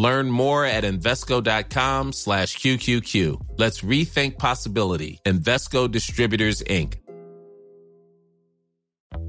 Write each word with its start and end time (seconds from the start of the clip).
Learn 0.00 0.30
more 0.30 0.64
at 0.64 0.84
Invesco.com 0.84 2.12
slash 2.14 2.56
QQQ. 2.56 3.58
Let's 3.58 3.82
rethink 3.82 4.38
possibility. 4.38 5.20
Invesco 5.26 5.90
Distributors, 5.90 6.62
Inc. 6.62 6.94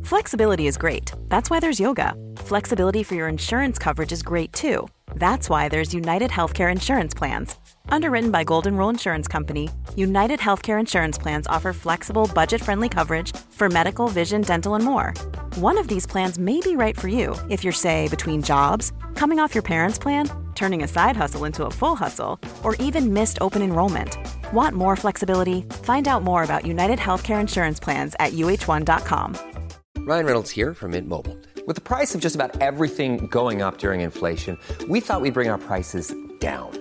Flexibility 0.06 0.68
is 0.68 0.78
great. 0.78 1.12
That's 1.28 1.50
why 1.50 1.60
there's 1.60 1.80
yoga. 1.80 2.14
Flexibility 2.38 3.04
for 3.04 3.16
your 3.16 3.28
insurance 3.28 3.78
coverage 3.78 4.14
is 4.14 4.24
great 4.24 4.54
too. 4.54 4.88
That's 5.16 5.50
why 5.50 5.68
there's 5.68 5.94
United 5.94 6.32
Healthcare 6.32 6.72
Insurance 6.72 7.14
Plans. 7.14 7.58
Underwritten 7.90 8.32
by 8.32 8.46
Golden 8.46 8.78
Rule 8.78 8.90
Insurance 8.90 9.28
Company, 9.28 9.70
United 9.98 10.40
Healthcare 10.40 10.80
Insurance 10.80 11.18
Plans 11.18 11.48
offer 11.48 11.74
flexible, 11.74 12.30
budget 12.34 12.62
friendly 12.62 12.88
coverage 12.88 13.36
for 13.50 13.70
medical, 13.70 14.08
vision, 14.08 14.42
dental, 14.42 14.76
and 14.76 14.86
more. 14.86 15.14
One 15.56 15.78
of 15.78 15.90
these 15.90 16.08
plans 16.08 16.40
may 16.40 16.62
be 16.62 16.78
right 16.78 16.98
for 16.98 17.10
you 17.10 17.36
if 17.50 17.62
you're, 17.62 17.74
say, 17.74 18.08
between 18.08 18.42
jobs, 18.42 18.94
coming 19.16 19.40
off 19.40 19.54
your 19.54 19.64
parents' 19.64 20.00
plan, 20.00 20.30
turning 20.56 20.84
a 20.84 20.88
side 20.88 21.16
hustle 21.16 21.46
into 21.46 21.66
a 21.66 21.72
full 21.72 21.96
hustle, 21.96 22.40
or 22.64 22.76
even 22.76 23.14
missed 23.14 23.38
open 23.42 23.62
enrollment. 23.62 24.18
Want 24.54 24.76
more 24.76 24.96
flexibility? 24.96 25.62
Find 25.84 26.08
out 26.08 26.24
more 26.24 26.44
about 26.44 26.66
United 26.66 27.00
Healthcare 27.00 27.40
Insurance 27.40 27.80
Plans 27.80 28.16
at 28.20 28.34
uh1.com. 28.34 29.38
Ryan 29.98 30.26
Reynolds 30.26 30.50
here 30.50 30.74
from 30.74 30.92
Mint 30.92 31.08
Mobile. 31.08 31.38
With 31.68 31.76
the 31.76 31.82
price 31.82 32.16
of 32.16 32.22
just 32.22 32.36
about 32.36 32.60
everything 32.60 33.28
going 33.28 33.62
up 33.62 33.78
during 33.78 34.02
inflation, 34.02 34.58
we 34.90 35.00
thought 35.00 35.22
we'd 35.22 35.36
bring 35.36 35.50
our 35.50 35.60
prices 35.60 36.14
down. 36.40 36.81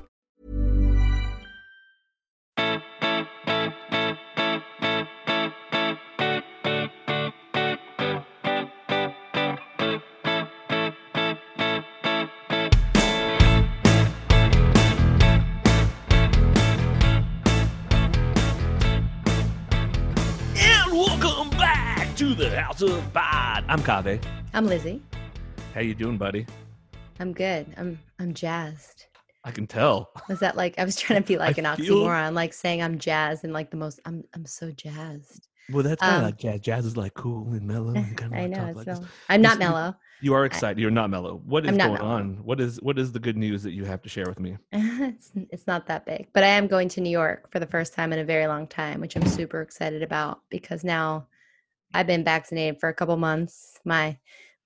to 22.81 22.87
the 22.87 22.93
House 22.93 23.05
of 23.05 23.13
Pod. 23.13 23.65
I'm 23.67 23.79
Kaveh. 23.81 24.23
I'm 24.55 24.65
Lizzie. 24.65 25.03
How 25.75 25.81
you 25.81 25.93
doing, 25.93 26.17
buddy? 26.17 26.47
I'm 27.19 27.31
good. 27.31 27.67
I'm 27.77 27.99
I'm 28.19 28.33
jazzed. 28.33 29.05
I 29.43 29.51
can 29.51 29.67
tell. 29.67 30.09
Was 30.27 30.39
that 30.39 30.57
like 30.57 30.79
I 30.79 30.83
was 30.83 30.95
trying 30.95 31.21
to 31.21 31.27
be 31.27 31.37
like 31.45 31.59
I 31.59 31.69
an 31.69 31.77
feel- 31.77 31.97
oxymoron, 31.97 32.33
like 32.33 32.53
saying 32.53 32.81
I'm 32.81 32.97
jazzed 32.97 33.43
and 33.43 33.53
like 33.53 33.69
the 33.69 33.77
most 33.77 33.99
I'm 34.05 34.23
I'm 34.33 34.47
so 34.47 34.71
jazzed. 34.71 35.47
Well, 35.71 35.83
that's 35.83 36.01
kind 36.01 36.15
of 36.15 36.17
Um, 36.21 36.25
like 36.25 36.37
jazz. 36.39 36.59
Jazz 36.61 36.85
is 36.87 36.97
like 36.97 37.13
cool 37.13 37.53
and 37.53 37.67
mellow 37.67 37.93
and 37.93 38.17
kind 38.17 38.33
of 38.33 38.39
I 38.39 38.41
like 38.47 38.51
know. 38.51 38.73
like 38.75 38.97
so. 38.97 39.05
I'm 39.29 39.43
not 39.43 39.59
mellow. 39.59 39.95
You 40.21 40.33
are 40.33 40.45
excited. 40.45 40.79
You're 40.79 40.89
not 40.89 41.11
mellow. 41.11 41.39
What 41.45 41.65
is 41.65 41.77
going 41.77 41.77
mellow. 41.93 42.03
on? 42.03 42.43
What 42.43 42.59
is 42.59 42.81
what 42.81 42.97
is 42.97 43.11
the 43.11 43.19
good 43.19 43.37
news 43.37 43.61
that 43.61 43.73
you 43.73 43.85
have 43.85 44.01
to 44.01 44.09
share 44.09 44.25
with 44.25 44.39
me? 44.39 44.57
it's, 44.71 45.31
it's 45.35 45.67
not 45.67 45.85
that 45.85 46.07
big, 46.07 46.29
but 46.33 46.43
I 46.43 46.47
am 46.47 46.65
going 46.65 46.89
to 46.89 47.01
New 47.01 47.11
York 47.11 47.51
for 47.51 47.59
the 47.59 47.67
first 47.67 47.93
time 47.93 48.11
in 48.11 48.17
a 48.17 48.23
very 48.23 48.47
long 48.47 48.65
time, 48.65 49.01
which 49.01 49.15
I'm 49.15 49.27
super 49.27 49.61
excited 49.61 50.01
about 50.01 50.41
because 50.49 50.83
now 50.83 51.27
I've 51.93 52.07
been 52.07 52.23
vaccinated 52.23 52.79
for 52.79 52.89
a 52.89 52.93
couple 52.93 53.17
months. 53.17 53.79
My 53.85 54.17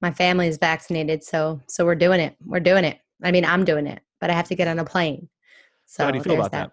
my 0.02 0.12
family 0.12 0.48
is 0.48 0.58
vaccinated, 0.58 1.24
so 1.24 1.62
so 1.68 1.86
we're 1.86 1.96
doing 1.96 2.20
it. 2.20 2.36
We're 2.46 2.60
doing 2.60 2.84
it. 2.84 3.00
I 3.24 3.32
mean, 3.32 3.46
I'm 3.46 3.66
doing 3.66 3.88
it, 3.88 4.02
but 4.20 4.30
I 4.30 4.34
have 4.34 4.48
to 4.50 4.56
get 4.56 4.68
on 4.68 4.80
a 4.80 4.86
plane. 4.86 5.30
So 5.86 6.06
how 6.06 6.12
do 6.12 6.18
you 6.18 6.24
feel 6.24 6.36
about 6.36 6.52
that? 6.52 6.72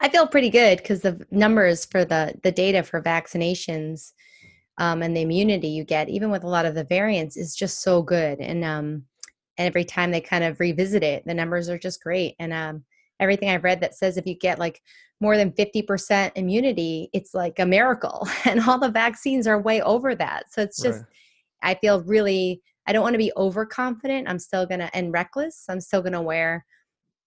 I 0.00 0.08
feel 0.08 0.26
pretty 0.26 0.50
good 0.50 0.78
because 0.78 1.00
the 1.00 1.24
numbers 1.30 1.84
for 1.84 2.04
the 2.04 2.34
the 2.42 2.52
data 2.52 2.82
for 2.82 3.00
vaccinations 3.00 4.12
um, 4.78 5.02
and 5.02 5.16
the 5.16 5.22
immunity 5.22 5.68
you 5.68 5.84
get, 5.84 6.08
even 6.08 6.30
with 6.30 6.44
a 6.44 6.48
lot 6.48 6.66
of 6.66 6.74
the 6.74 6.84
variants, 6.84 7.36
is 7.36 7.54
just 7.54 7.82
so 7.82 8.02
good. 8.02 8.40
And 8.40 8.64
um, 8.64 9.04
and 9.58 9.66
every 9.66 9.84
time 9.84 10.10
they 10.10 10.20
kind 10.20 10.44
of 10.44 10.60
revisit 10.60 11.02
it, 11.02 11.24
the 11.26 11.34
numbers 11.34 11.68
are 11.68 11.78
just 11.78 12.02
great. 12.02 12.34
And 12.38 12.52
um, 12.52 12.84
everything 13.22 13.48
I've 13.48 13.64
read 13.64 13.80
that 13.80 13.94
says 13.94 14.16
if 14.16 14.26
you 14.26 14.34
get 14.34 14.58
like 14.58 14.82
more 15.20 15.36
than 15.36 15.52
fifty 15.52 15.80
percent 15.80 16.32
immunity, 16.36 17.08
it's 17.14 17.32
like 17.32 17.58
a 17.58 17.66
miracle. 17.66 18.28
And 18.44 18.60
all 18.60 18.78
the 18.78 18.90
vaccines 18.90 19.46
are 19.46 19.60
way 19.60 19.80
over 19.80 20.14
that. 20.16 20.52
So 20.52 20.60
it's 20.62 20.82
just 20.82 20.98
Right. 20.98 21.06
I 21.62 21.74
feel 21.76 22.02
really 22.02 22.60
I 22.86 22.92
don't 22.92 23.02
want 23.02 23.14
to 23.14 23.18
be 23.18 23.32
overconfident. 23.36 24.28
I'm 24.28 24.40
still 24.40 24.66
gonna 24.66 24.90
and 24.92 25.12
reckless. 25.12 25.64
I'm 25.68 25.80
still 25.80 26.02
gonna 26.02 26.20
wear 26.20 26.66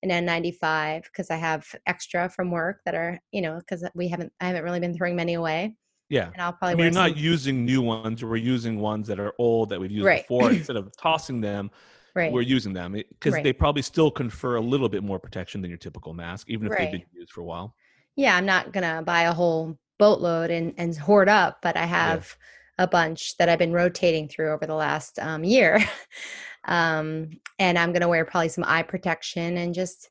an 0.03 0.09
N95 0.09 1.03
because 1.03 1.31
I 1.31 1.37
have 1.37 1.65
extra 1.87 2.29
from 2.29 2.51
work 2.51 2.81
that 2.85 2.93
are 2.95 3.19
you 3.31 3.41
know 3.41 3.59
because 3.59 3.87
we 3.95 4.07
haven't 4.09 4.31
I 4.41 4.47
haven't 4.47 4.63
really 4.63 4.81
been 4.81 4.95
throwing 4.95 5.15
many 5.15 5.35
away, 5.35 5.75
Yeah. 6.09 6.29
and 6.33 6.41
I'll 6.41 6.51
I 6.51 6.55
probably 6.55 6.75
mean, 6.75 6.93
you're 6.93 7.01
wear 7.01 7.09
not 7.09 7.17
using 7.17 7.65
new 7.65 7.81
ones. 7.81 8.23
We're 8.23 8.35
using 8.35 8.79
ones 8.79 9.07
that 9.07 9.19
are 9.19 9.33
old 9.39 9.69
that 9.69 9.79
we've 9.79 9.91
used 9.91 10.05
Right. 10.05 10.21
before. 10.23 10.51
Instead 10.51 10.75
of 10.75 10.91
tossing 10.97 11.39
them, 11.39 11.71
right. 12.15 12.31
we're 12.31 12.41
using 12.41 12.73
them 12.73 12.93
because 12.93 13.33
Right. 13.33 13.43
they 13.43 13.53
probably 13.53 13.81
still 13.81 14.09
confer 14.11 14.55
a 14.55 14.61
little 14.61 14.89
bit 14.89 15.03
more 15.03 15.19
protection 15.19 15.61
than 15.61 15.69
your 15.69 15.77
typical 15.77 16.13
mask, 16.13 16.49
even 16.49 16.67
if 16.67 16.75
they've 16.77 16.91
been 16.91 17.03
used 17.13 17.31
for 17.31 17.41
a 17.41 17.45
while. 17.45 17.75
yeah, 18.15 18.35
I'm 18.35 18.45
not 18.45 18.71
gonna 18.71 19.03
buy 19.05 19.23
a 19.23 19.33
whole 19.33 19.77
boatload 19.99 20.51
and 20.51 20.73
and 20.77 20.95
hoard 20.97 21.29
up, 21.29 21.59
but 21.61 21.77
I 21.77 21.85
have 21.85 22.35
a 22.77 22.87
bunch 22.87 23.37
that 23.37 23.47
I've 23.49 23.59
been 23.59 23.71
rotating 23.73 24.27
through 24.27 24.51
over 24.51 24.65
the 24.65 24.75
last 24.75 25.19
um, 25.19 25.43
year, 25.43 25.79
um, 26.65 27.29
and 27.59 27.77
I'm 27.77 27.93
gonna 27.93 28.07
wear 28.07 28.25
probably 28.25 28.49
some 28.49 28.63
eye 28.65 28.83
protection 28.83 29.57
and 29.57 29.73
just 29.73 30.09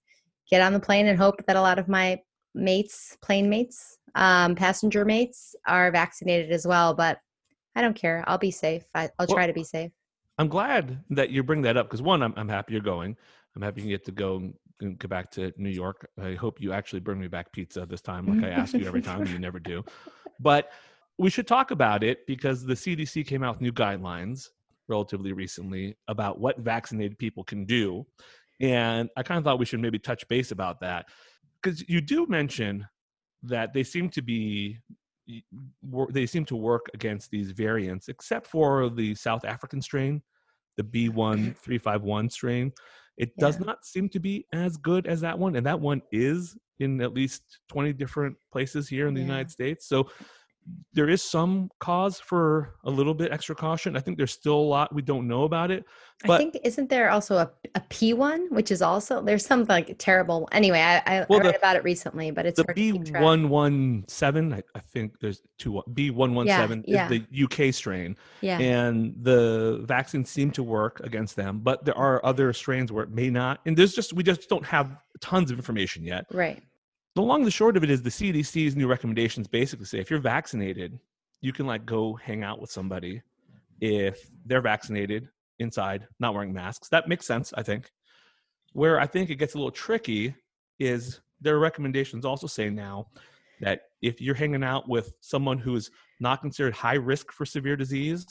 get 0.51 0.61
on 0.63 0.73
the 0.73 0.81
plane 0.81 1.07
and 1.07 1.19
hope 1.19 1.45
that 1.47 1.57
a 1.57 1.61
lot 1.61 1.79
of 1.79 1.89
my 1.89 2.21
mates, 2.55 3.17
plane 3.23 3.49
mates, 3.49 3.99
um, 4.15 4.55
passenger 4.55 5.05
mates, 5.05 5.55
are 5.67 5.91
vaccinated 5.91 6.53
as 6.53 6.67
well. 6.67 6.95
But 6.95 7.19
I 7.75 7.83
don't 7.83 7.97
care. 7.97 8.23
I'll 8.27 8.39
be 8.39 8.51
safe. 8.51 8.85
I, 8.95 9.09
I'll 9.19 9.27
Well, 9.27 9.37
try 9.37 9.47
to 9.47 9.53
be 9.53 9.65
safe. 9.65 9.91
I'm 10.39 10.49
glad 10.49 11.05
that 11.11 11.31
you 11.31 11.43
bring 11.43 11.63
that 11.63 11.77
up 11.77 11.87
because 11.87 12.03
one, 12.03 12.23
I'm, 12.23 12.35
I'm 12.37 12.49
happy 12.49 12.73
you're 12.73 12.83
going. 12.83 13.17
I'm 13.55 13.63
happy 13.63 13.83
you 13.83 13.89
get 13.89 14.05
to 14.07 14.13
go 14.13 14.37
and- 14.81 14.99
go 14.99 15.09
back 15.09 15.31
to 15.31 15.53
New 15.57 15.71
York. 15.71 16.09
I 16.21 16.35
hope 16.35 16.61
you 16.61 16.73
actually 16.73 17.01
bring 17.01 17.21
me 17.21 17.29
back 17.29 17.53
pizza 17.53 17.87
this 17.87 18.01
time, 18.01 18.27
like 18.27 18.45
I 18.45 18.53
ask 18.53 18.75
you 18.75 18.87
every 18.87 19.01
time, 19.01 19.21
and 19.23 19.31
you 19.31 19.39
never 19.39 19.61
do. 19.61 19.85
But 20.41 20.73
we 21.17 21.31
should 21.31 21.47
talk 21.47 21.71
about 21.71 22.03
it 22.03 22.27
because 22.27 22.65
the 22.65 22.75
CDC 22.75 23.25
came 23.27 23.45
out 23.45 23.55
with 23.55 23.63
new 23.63 23.73
guidelines 23.73 24.49
relatively 24.89 25.33
recently 25.33 25.97
about 26.09 26.41
what 26.41 26.59
vaccinated 26.59 27.19
people 27.19 27.45
can 27.45 27.65
do. 27.65 28.05
And 28.61 29.09
I 29.17 29.23
kind 29.23 29.39
of 29.39 29.45
thought 29.45 29.59
we 29.59 29.65
should 29.65 29.81
maybe 29.81 29.99
touch 29.99 30.27
base 30.29 30.51
about 30.51 30.81
that 30.81 31.07
because 31.63 31.89
you 31.89 32.01
do 32.01 32.27
mention 32.27 32.87
that 33.43 33.73
they 33.73 33.85
seem 33.85 34.11
to 34.11 34.23
be 34.23 34.79
they 36.11 36.27
seem 36.27 36.45
to 36.45 36.57
work 36.57 36.87
against 36.93 37.31
these 37.31 37.51
variants 37.53 38.09
except 38.09 38.47
for 38.47 38.91
the 38.91 39.15
south 39.15 39.47
african 39.47 39.81
strain 39.81 40.21
the 40.77 40.83
b1351 40.83 41.55
mm-hmm. 41.55 42.29
strain 42.29 42.73
it 43.17 43.37
does 43.37 43.59
Yeah. 43.59 43.67
not 43.67 43.85
seem 43.85 44.09
to 44.11 44.19
be 44.19 44.47
as 44.53 44.77
good 44.77 45.07
as 45.07 45.21
that 45.21 45.39
one 45.39 45.57
and 45.57 45.67
that 45.67 45.81
one 45.81 46.03
is 46.13 46.57
in 46.81 47.01
at 47.01 47.15
least 47.15 47.43
20 47.69 47.93
different 47.93 48.37
places 48.53 48.89
here 48.89 49.07
in 49.07 49.15
the 49.15 49.21
Yeah. 49.21 49.27
united 49.27 49.51
states 49.51 49.89
so 49.89 50.09
there 50.93 51.09
is 51.09 51.23
some 51.23 51.71
cause 51.81 52.21
for 52.21 52.75
a 52.85 52.91
little 52.91 53.15
bit 53.15 53.33
extra 53.33 53.55
caution 53.55 53.97
i 53.97 54.01
think 54.01 54.17
there's 54.17 54.33
still 54.33 54.55
a 54.57 54.69
lot 54.77 54.95
we 54.95 55.03
don't 55.03 55.27
know 55.27 55.45
about 55.45 55.71
it 55.71 55.85
I 56.23 56.39
think 56.39 56.57
isn't 56.63 56.89
there 56.89 57.11
also 57.11 57.37
a, 57.37 57.51
a 57.75 57.81
P 57.89 58.13
one, 58.13 58.47
which 58.51 58.71
is 58.71 58.81
also 58.83 59.21
there's 59.23 59.45
some 59.45 59.65
like 59.65 59.97
terrible. 59.99 60.49
Anyway, 60.53 60.81
I, 60.81 61.03
I, 61.05 61.27
Well, 61.29 61.41
read 61.41 61.55
the- 61.55 61.59
about 61.59 61.77
it 61.77 61.85
recently, 61.85 62.31
but 62.31 62.47
it's 62.47 62.57
the 62.57 62.65
to 62.65 62.75
keep 62.75 63.05
track. 63.05 63.23
B117, 63.23 64.63
I, 64.75 64.79
think 64.79 65.19
there's 65.21 65.43
two, 65.59 65.83
B117 65.93 66.85
yeah. 66.87 67.09
is 67.11 67.21
the 67.29 67.45
UK 67.45 67.75
strain. 67.75 68.17
Yeah, 68.41 68.59
And 68.59 69.15
the 69.21 69.83
vaccines 69.85 70.31
seem 70.31 70.51
to 70.53 70.63
work 70.63 71.01
against 71.01 71.37
them, 71.37 71.61
but 71.63 71.85
there 71.85 71.97
are 71.99 72.25
other 72.25 72.53
strains 72.53 72.93
where 72.93 73.05
it 73.05 73.11
may 73.11 73.29
not. 73.29 73.61
And 73.67 73.77
there's 73.77 73.95
just, 73.95 74.13
we 74.13 74.23
just 74.23 74.49
don't 74.49 74.65
have 74.65 74.97
tons 75.21 75.51
of 75.51 75.59
information 75.59 76.05
yet. 76.05 76.27
right. 76.33 76.63
The 77.15 77.23
long 77.23 77.45
the 77.45 77.51
short 77.51 77.77
of 77.77 77.85
it 77.85 77.91
is 77.91 78.03
the 78.03 78.11
CDC's 78.11 78.75
new 78.75 78.89
recommendations 78.89 79.47
basically 79.47 79.87
say 79.87 79.99
if 79.99 80.11
you're 80.11 80.19
vaccinated, 80.19 80.99
you 81.41 81.53
can 81.53 81.65
like 81.65 81.87
go 81.87 82.15
hang 82.15 82.43
out 82.43 82.61
with 82.61 82.73
somebody 82.73 83.23
if 83.81 84.29
they're 84.47 84.61
vaccinated 84.61 85.29
inside, 85.61 86.09
not 86.19 86.35
wearing 86.35 86.53
masks. 86.53 86.89
That 86.89 87.07
makes 87.07 87.25
sense, 87.25 87.53
I 87.57 87.63
think. 87.63 87.93
Where 88.73 88.99
I 88.99 89.07
think 89.07 89.31
it 89.31 89.37
gets 89.37 89.55
a 89.55 89.59
little 89.59 89.71
tricky 89.71 90.35
is 90.81 91.21
their 91.41 91.61
recommendations 91.61 92.25
also 92.25 92.49
say 92.49 92.69
now 92.69 93.07
that 93.61 93.83
if 94.03 94.21
you're 94.21 94.35
hanging 94.35 94.65
out 94.65 94.89
with 94.89 95.13
someone 95.21 95.59
who 95.59 95.77
is 95.77 95.91
not 96.19 96.41
considered 96.41 96.75
high 96.75 96.95
risk 96.95 97.31
for 97.31 97.47
severe 97.47 97.77
disease, 97.77 98.27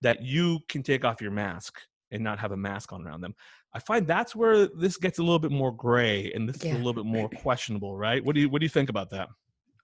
that 0.00 0.22
you 0.22 0.60
can 0.68 0.84
take 0.84 1.04
off 1.04 1.20
your 1.20 1.32
mask 1.32 1.80
and 2.10 2.22
not 2.22 2.38
have 2.38 2.52
a 2.52 2.56
mask 2.56 2.92
on 2.92 3.06
around 3.06 3.20
them. 3.20 3.34
I 3.74 3.78
find 3.80 4.06
that's 4.06 4.34
where 4.34 4.66
this 4.66 4.96
gets 4.96 5.18
a 5.18 5.22
little 5.22 5.38
bit 5.38 5.50
more 5.50 5.72
gray 5.72 6.32
and 6.34 6.48
this 6.48 6.64
Yeah. 6.64 6.70
is 6.70 6.74
a 6.76 6.78
little 6.78 6.94
bit 6.94 7.06
more 7.06 7.28
questionable, 7.42 7.96
right? 7.96 8.24
What 8.24 8.34
do 8.34 8.40
you 8.40 8.48
what 8.48 8.60
do 8.60 8.64
you 8.64 8.70
think 8.70 8.88
about 8.88 9.10
that? 9.10 9.28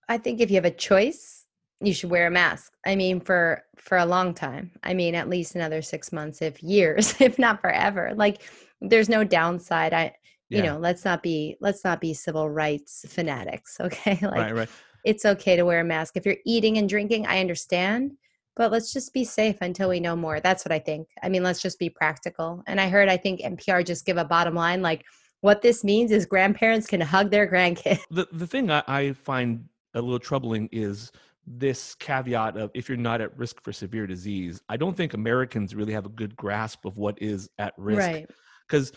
I 0.09 0.19
think 0.19 0.41
if 0.41 0.51
you 0.51 0.57
have 0.57 0.65
a 0.65 0.71
choice, 0.71 1.47
you 1.81 1.93
should 1.93 2.11
wear 2.11 2.27
a 2.27 2.31
mask. 2.31 2.73
I 2.87 2.95
mean, 2.97 3.21
for 3.21 3.63
for 3.77 3.99
a 3.99 4.07
long 4.07 4.33
time. 4.35 4.71
I 4.83 4.95
mean, 4.95 5.15
at 5.15 5.29
least 5.29 5.55
another 5.55 5.83
six 5.83 6.13
months, 6.13 6.41
if 6.43 6.63
years, 6.63 7.15
if 7.21 7.39
not 7.39 7.61
forever. 7.61 8.13
Like, 8.15 8.43
there's 8.81 9.09
no 9.09 9.25
downside. 9.25 9.93
I, 9.93 10.15
you 10.51 10.59
Yeah. 10.63 10.73
know, 10.73 10.79
let's 10.79 11.05
not 11.05 11.23
be 11.23 11.57
let's 11.61 11.85
not 11.85 12.01
be 12.01 12.15
civil 12.15 12.49
rights 12.49 13.05
fanatics. 13.09 13.77
Okay, 13.81 14.19
like 14.23 14.33
right, 14.35 14.55
right. 14.55 14.69
it's 15.05 15.25
okay 15.25 15.57
to 15.57 15.65
wear 15.65 15.81
a 15.81 15.85
mask 15.85 16.17
if 16.17 16.25
you're 16.25 16.37
eating 16.47 16.79
and 16.79 16.89
drinking. 16.89 17.27
I 17.27 17.41
understand, 17.41 18.13
but 18.57 18.71
let's 18.73 18.93
just 18.93 19.13
be 19.13 19.25
safe 19.25 19.57
until 19.61 19.89
we 19.89 20.01
know 20.01 20.15
more. 20.17 20.41
That's 20.41 20.65
what 20.65 20.73
I 20.73 20.79
think. 20.79 21.09
I 21.23 21.29
mean, 21.29 21.43
let's 21.43 21.61
just 21.61 21.79
be 21.79 21.91
practical. 21.91 22.63
And 22.67 22.81
I 22.81 22.89
heard, 22.89 23.09
I 23.09 23.17
think 23.17 23.41
NPR 23.41 23.85
just 23.85 24.07
give 24.07 24.17
a 24.17 24.25
bottom 24.25 24.55
line 24.55 24.83
like. 24.83 25.05
What 25.41 25.61
this 25.61 25.85
means 25.85 26.11
is 26.11 26.25
grandparents 26.25 26.87
can 26.87 27.03
hug 27.03 27.31
their 27.31 27.47
grandkids. 27.47 28.01
the 28.11 28.27
the 28.33 28.47
thing 28.47 28.71
I, 28.71 28.83
I 28.89 29.13
find 29.13 29.63
a 29.93 30.01
little 30.01 30.19
troubling 30.19 30.71
is 30.73 31.13
this 31.47 31.95
caveat 31.97 32.57
of 32.57 32.71
if 32.73 32.89
you're 32.89 32.97
not 32.97 33.21
at 33.21 33.37
risk 33.37 33.63
for 33.63 33.71
severe 33.71 34.07
disease. 34.07 34.63
I 34.71 34.79
don't 34.79 34.97
think 34.97 35.13
Americans 35.13 35.75
really 35.75 35.93
have 35.93 36.07
a 36.07 36.09
good 36.09 36.35
grasp 36.35 36.87
of 36.87 36.97
what 36.97 37.21
is 37.21 37.51
at 37.59 37.75
risk 37.77 37.99
Right. 38.09 38.27
because 38.67 38.93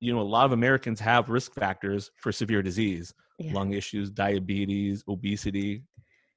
you 0.00 0.14
know 0.14 0.20
a 0.20 0.30
lot 0.36 0.46
of 0.46 0.52
Americans 0.52 0.98
have 1.00 1.28
risk 1.28 1.52
factors 1.52 2.10
for 2.16 2.32
severe 2.32 2.62
disease, 2.62 3.12
Yeah. 3.38 3.52
lung 3.52 3.74
issues, 3.74 4.08
diabetes, 4.10 5.04
obesity, 5.08 5.82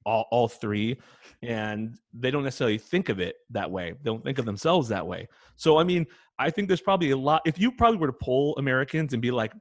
all 0.06 0.26
all 0.30 0.48
three, 0.48 0.96
and 1.42 1.98
they 2.14 2.30
don't 2.30 2.44
necessarily 2.44 2.78
think 2.78 3.10
of 3.10 3.20
it 3.20 3.36
that 3.50 3.70
way. 3.70 3.92
They 3.92 4.10
don't 4.10 4.24
think 4.24 4.38
of 4.38 4.46
themselves 4.46 4.88
that 4.88 5.06
way. 5.06 5.28
So 5.56 5.78
I 5.78 5.84
mean, 5.84 6.06
I 6.38 6.48
think 6.48 6.68
there's 6.68 6.80
probably 6.80 7.10
a 7.10 7.16
lot. 7.16 7.42
If 7.44 7.58
you 7.58 7.70
probably 7.70 7.98
were 7.98 8.06
to 8.06 8.12
poll 8.14 8.54
Americans 8.56 9.12
and 9.12 9.20
be 9.20 9.30
like, 9.30 9.52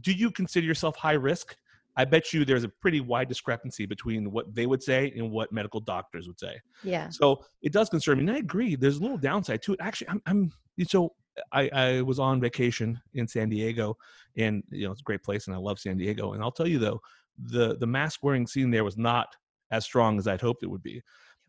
"Do 0.00 0.12
you 0.12 0.32
consider 0.32 0.66
yourself 0.66 0.96
high 0.96 1.12
risk?" 1.12 1.54
I 1.96 2.04
bet 2.04 2.32
you 2.32 2.44
there's 2.44 2.64
a 2.64 2.68
pretty 2.68 3.00
wide 3.00 3.28
discrepancy 3.28 3.84
between 3.84 4.30
what 4.30 4.54
they 4.54 4.66
would 4.66 4.82
say 4.82 5.12
and 5.16 5.30
what 5.30 5.52
medical 5.52 5.80
doctors 5.80 6.28
would 6.28 6.38
say. 6.38 6.58
Yeah. 6.84 7.08
So 7.10 7.44
it 7.62 7.72
does 7.72 7.90
concern 7.90 8.18
me, 8.18 8.22
and 8.22 8.30
I 8.30 8.38
agree. 8.38 8.74
There's 8.76 8.98
a 8.98 9.02
little 9.02 9.18
downside 9.18 9.62
to 9.62 9.74
it. 9.74 9.80
Actually, 9.82 10.08
I'm, 10.08 10.22
I'm 10.26 10.52
so 10.86 11.12
I, 11.52 11.68
I 11.72 12.02
was 12.02 12.18
on 12.18 12.40
vacation 12.40 13.00
in 13.14 13.26
San 13.26 13.48
Diego, 13.48 13.96
and 14.36 14.62
you 14.70 14.86
know 14.86 14.92
it's 14.92 15.00
a 15.00 15.04
great 15.04 15.22
place, 15.22 15.46
and 15.46 15.54
I 15.54 15.58
love 15.58 15.78
San 15.78 15.96
Diego. 15.96 16.32
And 16.32 16.42
I'll 16.42 16.52
tell 16.52 16.68
you 16.68 16.78
though, 16.78 17.00
the 17.38 17.76
the 17.76 17.86
mask 17.86 18.20
wearing 18.22 18.46
scene 18.46 18.70
there 18.70 18.84
was 18.84 18.96
not 18.96 19.34
as 19.70 19.84
strong 19.84 20.18
as 20.18 20.26
I'd 20.26 20.40
hoped 20.40 20.62
it 20.62 20.66
would 20.66 20.82
be. 20.82 21.02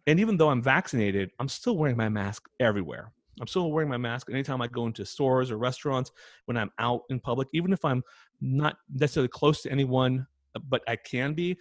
And 0.07 0.19
even 0.19 0.37
though 0.37 0.49
I'm 0.49 0.61
vaccinated, 0.61 1.31
I'm 1.39 1.47
still 1.47 1.77
wearing 1.77 1.97
my 1.97 2.09
mask 2.09 2.47
everywhere. 2.59 3.11
I'm 3.39 3.47
still 3.47 3.71
wearing 3.71 3.89
my 3.89 3.97
mask 3.97 4.29
anytime 4.29 4.61
I 4.61 4.67
go 4.67 4.85
into 4.87 5.05
stores 5.05 5.51
or 5.51 5.57
restaurants, 5.57 6.11
when 6.45 6.57
I'm 6.57 6.71
out 6.79 7.03
in 7.09 7.19
public, 7.19 7.47
even 7.53 7.71
if 7.71 7.83
I'm 7.85 8.03
not 8.39 8.77
necessarily 8.93 9.29
close 9.29 9.61
to 9.63 9.71
anyone, 9.71 10.27
but 10.69 10.81
I 10.87 10.95
can 10.95 11.33
be. 11.33 11.57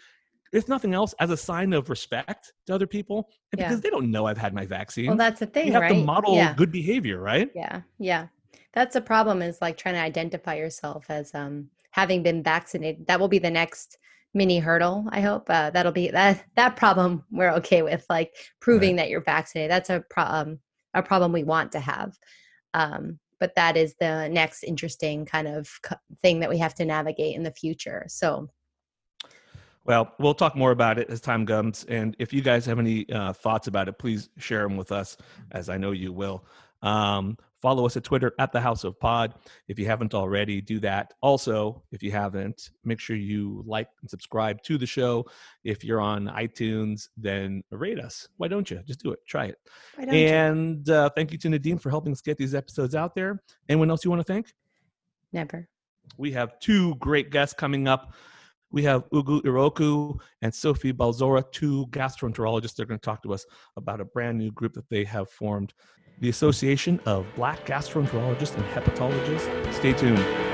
If 0.52 0.68
nothing 0.68 0.94
else, 0.94 1.14
as 1.20 1.30
a 1.30 1.36
sign 1.36 1.72
of 1.72 1.90
respect 1.90 2.52
to 2.66 2.74
other 2.74 2.86
people, 2.86 3.28
and 3.52 3.60
Yeah. 3.60 3.68
because 3.68 3.80
they 3.80 3.90
don't 3.90 4.10
know 4.10 4.26
I've 4.26 4.36
had 4.36 4.52
my 4.52 4.66
vaccine. 4.66 5.06
Well, 5.06 5.16
that's 5.16 5.40
the 5.40 5.46
thing, 5.46 5.68
you 5.68 5.72
have 5.74 5.82
right? 5.82 5.94
to 5.94 6.04
model 6.04 6.34
yeah. 6.34 6.54
good 6.54 6.72
behavior, 6.72 7.20
right? 7.20 7.50
Yeah. 7.54 7.82
Yeah. 7.98 8.26
That's 8.72 8.96
a 8.96 9.00
problem 9.00 9.42
is 9.42 9.60
like 9.60 9.76
trying 9.76 9.94
to 9.94 10.00
identify 10.00 10.54
yourself 10.54 11.06
as 11.08 11.34
um 11.34 11.70
having 11.92 12.22
been 12.22 12.42
vaccinated. 12.42 13.06
That 13.06 13.20
will 13.20 13.28
be 13.28 13.38
the 13.38 13.50
next 13.50 13.98
mini 14.34 14.58
hurdle, 14.58 15.06
I 15.10 15.20
hope. 15.20 15.48
Uh, 15.48 15.70
that'll 15.70 15.92
be 15.92 16.10
that 16.10 16.44
that 16.56 16.76
problem 16.76 17.24
we're 17.30 17.52
okay 17.54 17.82
with 17.82 18.04
like 18.08 18.32
proving 18.60 18.96
that 18.96 19.10
you're 19.10 19.22
vaccinated. 19.22 19.70
That's 19.70 19.90
a 19.90 20.04
pro- 20.08 20.24
um, 20.24 20.58
a 20.94 21.02
problem 21.02 21.32
we 21.32 21.44
want 21.44 21.72
to 21.72 21.80
have. 21.80 22.16
Um 22.74 23.18
but 23.40 23.54
that 23.56 23.76
is 23.76 23.94
the 23.98 24.28
next 24.28 24.62
interesting 24.62 25.24
kind 25.24 25.48
of 25.48 25.68
co- 25.82 25.96
thing 26.22 26.40
that 26.40 26.50
we 26.50 26.58
have 26.58 26.74
to 26.74 26.84
navigate 26.84 27.34
in 27.34 27.42
the 27.42 27.50
future. 27.50 28.04
So, 28.06 28.50
Well, 29.84 30.14
we'll 30.18 30.34
talk 30.34 30.54
more 30.54 30.70
about 30.70 30.98
it 30.98 31.08
as 31.08 31.20
time 31.22 31.46
comes. 31.46 31.84
And 31.88 32.14
if 32.18 32.32
you 32.32 32.42
guys 32.42 32.66
have 32.66 32.78
any 32.78 33.10
uh, 33.10 33.32
thoughts 33.32 33.66
about 33.66 33.88
it, 33.88 33.98
please 33.98 34.28
share 34.36 34.62
them 34.62 34.76
with 34.76 34.92
us, 34.92 35.16
as 35.52 35.70
I 35.70 35.78
know 35.78 35.92
you 35.92 36.12
will. 36.12 36.44
Um, 36.82 37.38
follow 37.60 37.86
us 37.86 37.96
at 37.96 38.04
Twitter 38.04 38.32
at 38.38 38.52
the 38.52 38.60
House 38.60 38.84
of 38.84 38.98
Pod. 38.98 39.34
If 39.68 39.78
you 39.78 39.86
haven't 39.86 40.14
already, 40.14 40.60
do 40.60 40.80
that. 40.80 41.12
Also, 41.20 41.82
if 41.92 42.02
you 42.02 42.10
haven't, 42.10 42.70
make 42.84 43.00
sure 43.00 43.16
you 43.16 43.62
like 43.66 43.88
and 44.00 44.10
subscribe 44.10 44.62
to 44.62 44.78
the 44.78 44.86
show. 44.86 45.26
If 45.64 45.84
you're 45.84 46.00
on 46.00 46.26
iTunes, 46.26 47.08
then 47.16 47.62
rate 47.70 47.98
us. 48.00 48.28
Why 48.36 48.48
don't 48.48 48.70
you? 48.70 48.80
Just 48.86 49.02
do 49.02 49.12
it. 49.12 49.20
Try 49.26 49.46
it. 49.46 49.56
why 49.96 50.04
don't 50.06 50.14
you? 50.14 50.26
And 50.26 50.90
uh, 50.90 51.10
thank 51.16 51.32
you 51.32 51.38
to 51.38 51.48
Nadine 51.48 51.78
for 51.78 51.90
helping 51.90 52.12
us 52.12 52.20
get 52.20 52.38
these 52.38 52.54
episodes 52.54 52.94
out 52.94 53.14
there. 53.14 53.42
Anyone 53.68 53.90
else 53.90 54.04
you 54.04 54.10
want 54.10 54.26
to 54.26 54.32
thank? 54.32 54.52
never. 55.32 55.68
We 56.16 56.32
have 56.32 56.58
two 56.58 56.96
great 56.96 57.30
guests 57.30 57.54
coming 57.54 57.86
up. 57.86 58.14
We 58.72 58.82
have 58.84 59.04
Ugo 59.12 59.40
Iroku 59.40 60.18
and 60.42 60.54
Sophie 60.54 60.92
Balzora, 60.92 61.50
two 61.50 61.86
gastroenterologists. 61.90 62.76
They're 62.76 62.86
going 62.86 63.00
to 63.00 63.04
talk 63.04 63.22
to 63.24 63.32
us 63.32 63.44
about 63.76 64.00
a 64.00 64.04
brand 64.04 64.38
new 64.38 64.52
group 64.52 64.74
that 64.74 64.88
they 64.88 65.04
have 65.04 65.28
formed, 65.28 65.74
the 66.20 66.28
Association 66.28 67.00
of 67.06 67.26
Black 67.34 67.66
Gastroenterologists 67.66 68.54
and 68.54 68.64
Hepatologists. 68.66 69.74
Stay 69.74 69.92
tuned. 69.92 70.49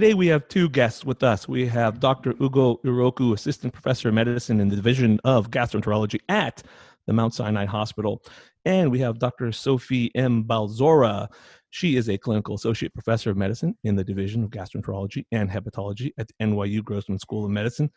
Today 0.00 0.14
we 0.14 0.28
have 0.28 0.48
two 0.48 0.70
guests 0.70 1.04
with 1.04 1.22
us. 1.22 1.46
We 1.46 1.66
have 1.66 2.00
Dr. 2.00 2.30
Ugo 2.40 2.80
Iroku, 2.86 3.34
Assistant 3.34 3.74
Professor 3.74 4.08
of 4.08 4.14
Medicine 4.14 4.58
in 4.58 4.70
the 4.70 4.74
Division 4.74 5.20
of 5.24 5.50
Gastroenterology 5.50 6.20
at 6.30 6.62
the 7.06 7.12
Mount 7.12 7.34
Sinai 7.34 7.66
Hospital. 7.66 8.22
And 8.64 8.90
we 8.90 8.98
have 9.00 9.18
Dr. 9.18 9.52
Sophie 9.52 10.10
M. 10.14 10.44
Balzora. 10.44 11.28
She 11.68 11.96
is 11.96 12.08
a 12.08 12.16
clinical 12.16 12.54
associate 12.54 12.94
professor 12.94 13.28
of 13.28 13.36
medicine 13.36 13.76
in 13.84 13.94
the 13.94 14.02
Division 14.02 14.42
of 14.42 14.48
Gastroenterology 14.48 15.26
and 15.32 15.50
Hepatology 15.50 16.12
at 16.16 16.28
the 16.28 16.34
NYU 16.40 16.82
Grossman 16.82 17.18
School 17.18 17.44
of 17.44 17.50
Medicine. 17.50 17.90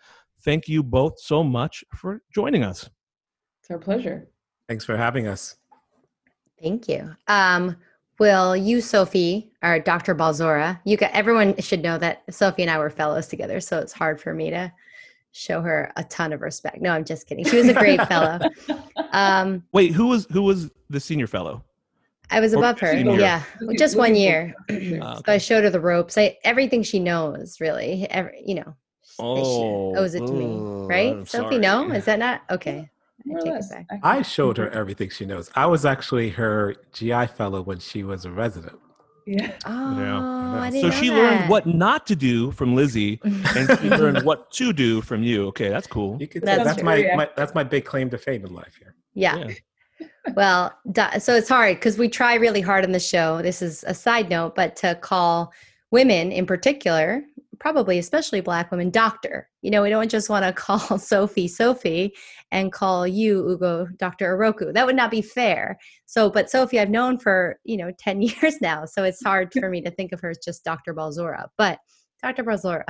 Thank 0.44 0.68
you 0.68 0.84
both 0.84 1.22
so 1.22 1.42
much 1.42 1.86
for 1.96 2.20
joining 2.36 2.66
us. 2.66 2.90
It's 3.62 3.72
our 3.72 3.80
pleasure. 3.80 4.28
Thanks 4.68 4.84
for 4.84 4.98
having 4.98 5.28
us. 5.28 5.56
Thank 6.62 6.90
you. 6.90 7.16
Um, 7.30 7.78
will 8.20 8.56
you, 8.56 8.82
Sophie, 8.82 9.52
or 9.62 9.80
Dr. 9.80 10.16
Balzora, 10.16 10.80
you 10.86 10.98
got 10.98 11.12
everyone 11.12 11.60
should 11.62 11.82
know 11.84 11.98
that 11.98 12.24
Sophie 12.30 12.62
and 12.64 12.72
I 12.72 12.78
were 12.78 12.90
fellows 12.90 13.28
together, 13.28 13.60
so 13.60 13.80
it's 13.80 13.94
hard 13.94 14.20
for 14.22 14.34
me 14.34 14.50
to 14.52 14.72
show 15.32 15.62
her 15.62 15.92
a 15.96 16.04
ton 16.04 16.32
of 16.34 16.42
respect. 16.42 16.80
No, 16.82 16.92
I'm 16.92 17.04
just 17.06 17.28
kidding. 17.28 17.44
She 17.46 17.58
was 17.58 17.68
a 17.68 17.74
great 17.74 18.02
fellow. 18.08 18.40
Um, 19.12 19.64
Wait, 19.72 19.92
who 19.94 20.08
was 20.08 20.28
who 20.32 20.42
was 20.44 20.70
the 20.90 21.00
senior 21.00 21.28
fellow? 21.28 21.64
I 22.32 22.40
was 22.40 22.54
Or 22.54 22.58
above 22.60 22.80
her. 22.80 22.94
senior. 22.94 23.20
Yeah, 23.20 23.44
Looking- 23.62 23.78
just 23.78 23.96
one 24.06 24.16
year. 24.16 24.54
forward. 24.68 25.00
Ah, 25.02 25.16
So 25.26 25.32
I 25.34 25.38
showed 25.38 25.64
her 25.64 25.70
the 25.70 25.80
ropes. 25.80 26.18
I 26.18 26.38
everything 26.44 26.84
she 26.84 27.00
knows, 27.00 27.60
really. 27.60 28.08
Every, 28.10 28.42
you 28.46 28.56
know, 28.56 28.76
she 29.06 29.16
Oh, 29.20 29.96
owes 29.96 30.16
it 30.16 30.26
to 30.26 30.32
me, 30.34 30.46
oh, 30.46 30.88
right? 30.88 31.12
I'm 31.14 31.26
Sophie, 31.26 31.58
no, 31.60 31.92
is 31.92 32.06
that 32.06 32.18
not 32.20 32.42
okay? 32.50 32.90
I 33.26 33.30
More 33.30 33.40
or 33.40 33.42
take 33.44 33.54
it 33.54 33.88
back. 33.88 34.00
I 34.04 34.22
showed 34.22 34.58
her 34.58 34.70
everything 34.70 35.10
she 35.10 35.26
knows. 35.26 35.50
I 35.56 35.66
was 35.66 35.86
actually 35.86 36.30
her 36.32 36.76
GI 36.92 37.28
fellow 37.28 37.62
when 37.62 37.80
she 37.80 38.04
was 38.04 38.26
a 38.26 38.32
resident. 38.32 38.80
Yeah. 39.26 39.54
Oh, 39.66 39.72
I 39.72 40.70
So 40.70 40.74
didn't 40.74 40.90
know 40.90 40.96
she 41.02 41.12
learned 41.12 41.50
what 41.50 41.66
not 41.66 42.06
to 42.08 42.16
do 42.16 42.52
from 42.52 42.76
Lizzie, 42.76 43.22
and 43.24 43.80
she 43.80 43.90
learned 43.90 44.24
what 44.24 44.52
to 44.52 44.74
do 44.74 45.02
from 45.02 45.24
you. 45.24 45.48
Okay, 45.48 45.70
that's 45.70 45.88
cool. 45.88 46.18
You 46.20 46.28
could 46.28 46.44
That's 46.44 46.64
that's 46.64 46.76
true. 46.78 46.86
my, 46.86 46.96
Yeah. 46.98 47.16
my 47.16 47.30
that's 47.36 47.56
my 47.56 47.64
big 47.64 47.86
claim 47.86 48.10
to 48.10 48.18
fame 48.18 48.46
in 48.46 48.54
life 48.54 48.76
here. 48.78 48.96
Yeah. 49.14 49.48
Yeah. 49.48 50.08
well, 50.36 50.74
so 51.20 51.36
it's 51.36 51.48
hard 51.48 51.78
because 51.78 51.98
we 51.98 52.10
try 52.10 52.36
really 52.36 52.62
hard 52.62 52.84
on 52.84 52.92
the 52.92 53.00
show. 53.00 53.42
This 53.42 53.62
is 53.62 53.86
a 53.88 53.94
side 53.94 54.30
note, 54.30 54.56
but 54.56 54.76
to 54.78 54.96
call 54.96 55.54
women 55.92 56.32
in 56.32 56.46
particular 56.48 57.24
probably 57.60 58.00
especially 58.00 58.42
black 58.42 58.72
women 58.72 58.90
doctor 58.90 59.48
you 59.62 59.70
know 59.70 59.84
we 59.84 59.90
don't 59.92 60.10
just 60.10 60.28
want 60.28 60.44
to 60.44 60.52
call 60.62 60.80
sophie 60.98 61.48
sophie 61.48 62.12
and 62.54 62.72
call 62.72 63.06
you 63.06 63.50
ugo 63.50 63.88
dr 63.98 64.38
iroku. 64.38 64.74
That 64.74 64.86
would 64.86 64.96
not 64.96 65.12
be 65.12 65.22
fair. 65.22 65.78
So 66.06 66.30
but 66.30 66.50
sophie 66.50 66.80
i've 66.80 66.90
known 66.90 67.18
for 67.18 67.60
you 67.66 67.76
know 67.76 67.92
10 68.00 68.22
years 68.30 68.62
now 68.62 68.86
so 68.86 69.04
it's 69.04 69.24
hard 69.24 69.52
for 69.52 69.70
me 69.70 69.82
to 69.82 69.92
think 69.92 70.14
of 70.14 70.22
her 70.22 70.30
as 70.30 70.38
just 70.38 70.64
dr 70.64 70.94
balzora. 70.94 71.48
But 71.58 71.80
dr 72.22 72.44
balzora 72.44 72.86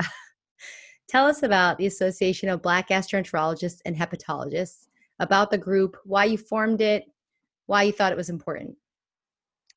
tell 1.08 1.26
us 1.26 1.42
about 1.42 1.78
the 1.78 1.86
association 1.86 2.48
of 2.48 2.62
black 2.62 2.88
gastroenterologists 2.88 3.80
and 3.84 3.96
hepatologists 3.96 4.86
about 5.18 5.50
the 5.50 5.58
group 5.58 5.96
why 6.04 6.24
you 6.26 6.38
formed 6.38 6.80
it 6.80 7.04
why 7.66 7.82
you 7.84 7.92
thought 7.92 8.12
it 8.12 8.18
was 8.18 8.28
important. 8.28 8.76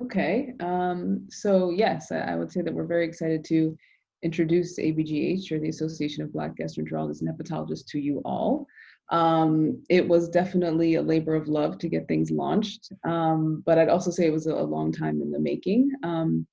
Okay, 0.04 0.54
um, 0.60 1.26
so 1.30 1.72
yes, 1.72 2.12
I 2.12 2.36
would 2.36 2.52
say 2.52 2.62
that 2.62 2.74
we're 2.74 2.86
very 2.86 3.06
excited 3.06 3.44
to 3.46 3.76
introduce 4.24 4.78
ABGH 4.78 5.52
or 5.52 5.60
the 5.60 5.70
Association 5.70 6.24
of 6.24 6.34
Black 6.34 6.56
Gastroenterologists 6.56 7.22
and 7.22 7.30
Hepatologists 7.30 7.86
to 7.88 8.00
you 8.00 8.22
all. 8.26 8.68
Um, 9.10 9.84
it 9.90 10.08
was 10.08 10.30
definitely 10.30 10.96
a 10.96 11.02
labor 11.02 11.36
of 11.36 11.48
love 11.48 11.78
to 11.80 11.88
get 11.88 12.08
things 12.08 12.30
launched, 12.30 12.92
um, 13.06 13.64
but 13.66 13.78
I'd 13.78 13.90
also 13.90 14.12
say 14.12 14.26
it 14.26 14.34
was 14.34 14.48
a, 14.48 14.56
long 14.56 14.92
time 14.92 15.22
in 15.22 15.32
the 15.32 15.40
making. 15.40 15.92
Um, 16.04 16.46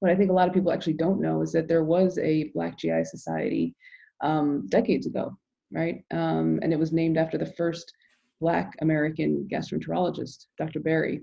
what 0.00 0.12
I 0.12 0.14
think 0.14 0.30
a 0.30 0.34
lot 0.34 0.46
of 0.46 0.54
people 0.54 0.70
actually 0.70 0.92
don't 0.92 1.20
know 1.20 1.42
is 1.42 1.50
that 1.52 1.66
there 1.66 1.82
was 1.82 2.16
a 2.18 2.50
Black 2.54 2.78
GI 2.78 3.04
Society 3.04 3.74
um, 4.22 4.66
decades 4.68 5.06
ago, 5.06 5.36
right? 5.72 6.04
Um, 6.12 6.60
and 6.62 6.72
it 6.72 6.78
was 6.78 6.92
named 6.92 7.18
after 7.18 7.36
the 7.36 7.52
first 7.54 7.92
Black 8.40 8.74
American 8.80 9.48
gastroenterologist, 9.50 10.46
Dr. 10.56 10.78
Berry. 10.78 11.22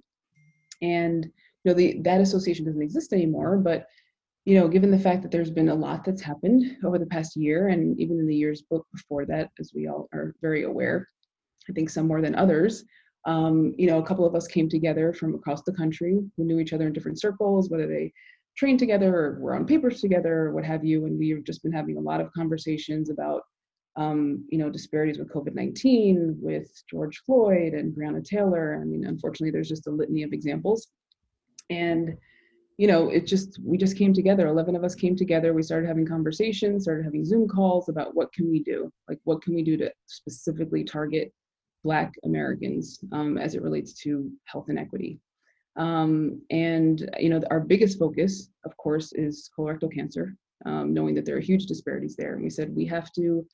And 0.82 1.24
you 1.64 1.72
know, 1.72 1.74
the, 1.74 2.00
that 2.02 2.22
association 2.22 2.66
doesn't 2.66 2.82
exist 2.82 3.14
anymore, 3.14 3.58
but 3.58 3.88
you 4.46 4.60
know, 4.60 4.68
given 4.68 4.92
the 4.92 5.00
fact 5.00 5.24
that 5.24 5.32
there's 5.32 5.50
been 5.50 5.70
a 5.70 5.76
lot 5.76 6.06
that's 6.06 6.22
happened 6.22 6.78
over 6.86 7.00
the 7.00 7.06
past 7.08 7.36
year 7.36 7.70
and 7.70 8.00
even 8.00 8.20
in 8.20 8.28
the 8.28 8.36
years 8.36 8.62
book 8.62 8.86
before 8.94 9.26
that, 9.26 9.50
as 9.60 9.72
we 9.76 9.88
all 9.88 10.08
are 10.14 10.36
very 10.42 10.64
aware, 10.64 11.08
I 11.68 11.74
think 11.74 11.90
some 11.90 12.08
more 12.08 12.22
than 12.22 12.36
others, 12.36 12.86
um, 13.26 13.74
you 13.76 13.88
know, 13.88 13.98
a 13.98 14.06
couple 14.06 14.26
of 14.26 14.36
us 14.36 14.48
came 14.48 14.70
together 14.70 15.14
from 15.14 15.34
across 15.34 15.64
the 15.64 15.74
country 15.74 16.20
who 16.38 16.44
knew 16.44 16.60
each 16.60 16.74
other 16.74 16.86
in 16.86 16.94
different 16.94 17.20
circles, 17.20 17.72
whether 17.72 17.88
they 17.88 18.14
trained 18.56 18.78
together 18.78 19.16
or 19.16 19.40
were 19.40 19.56
on 19.56 19.66
papers 19.66 20.00
together 20.00 20.44
or 20.44 20.52
what 20.54 20.64
have 20.64 20.86
you. 20.86 21.06
And 21.06 21.18
we've 21.18 21.44
just 21.44 21.64
been 21.64 21.74
having 21.74 21.98
a 21.98 22.02
lot 22.02 22.22
of 22.22 22.32
conversations 22.34 23.10
about, 23.10 23.42
um, 23.96 24.46
you 24.50 24.60
know, 24.60 24.70
disparities 24.70 25.18
with 25.18 25.34
COVID-19, 25.34 26.40
with 26.40 26.70
George 26.88 27.20
Floyd 27.26 27.74
and 27.74 27.96
Breonna 27.96 28.24
Taylor. 28.24 28.80
I 28.80 28.86
mean, 28.86 29.06
unfortunately, 29.06 29.50
there's 29.50 29.70
just 29.70 29.88
a 29.88 29.92
litany 29.92 30.22
of 30.22 30.32
examples 30.32 30.90
and 31.72 32.16
you 32.78 32.88
know 32.88 33.10
it 33.10 33.26
just 33.26 33.60
we 33.64 33.78
just 33.78 33.98
came 33.98 34.14
together. 34.14 34.48
11 34.48 34.76
of 34.76 34.84
us 34.84 34.96
came 34.96 35.16
together. 35.16 35.54
We 35.54 35.64
started 35.64 35.88
having 35.88 36.06
conversations 36.06 36.84
started 36.84 37.06
having 37.06 37.26
zoom 37.26 37.48
calls 37.48 37.90
about 37.90 38.16
what 38.16 38.34
can 38.34 38.50
we 38.50 38.62
do? 38.64 38.92
Like 39.08 39.20
what 39.24 39.42
can 39.42 39.56
we 39.56 39.64
do 39.64 39.78
to 39.78 39.92
specifically 40.08 40.84
target 40.84 41.34
black 41.84 42.16
americans 42.24 43.00
um, 43.12 43.38
as 43.38 43.54
it 43.54 43.62
relates 43.62 43.94
to 44.02 44.30
health 44.46 44.70
inequity? 44.70 45.20
Um, 45.78 46.42
and 46.52 47.10
you 47.20 47.30
know 47.30 47.42
our 47.50 47.60
biggest 47.60 48.00
focus 48.00 48.50
of 48.66 48.76
course 48.78 49.14
is 49.14 49.50
colorectal 49.58 49.94
cancer 49.94 50.36
um, 50.66 50.94
knowing 50.94 51.16
that 51.16 51.26
there 51.26 51.36
are 51.38 51.42
huge 51.42 51.66
disparities 51.66 52.16
there. 52.16 52.34
And 52.34 52.44
we 52.44 52.50
said 52.50 52.76
we 52.76 52.86
have 52.86 53.12
to 53.14 53.46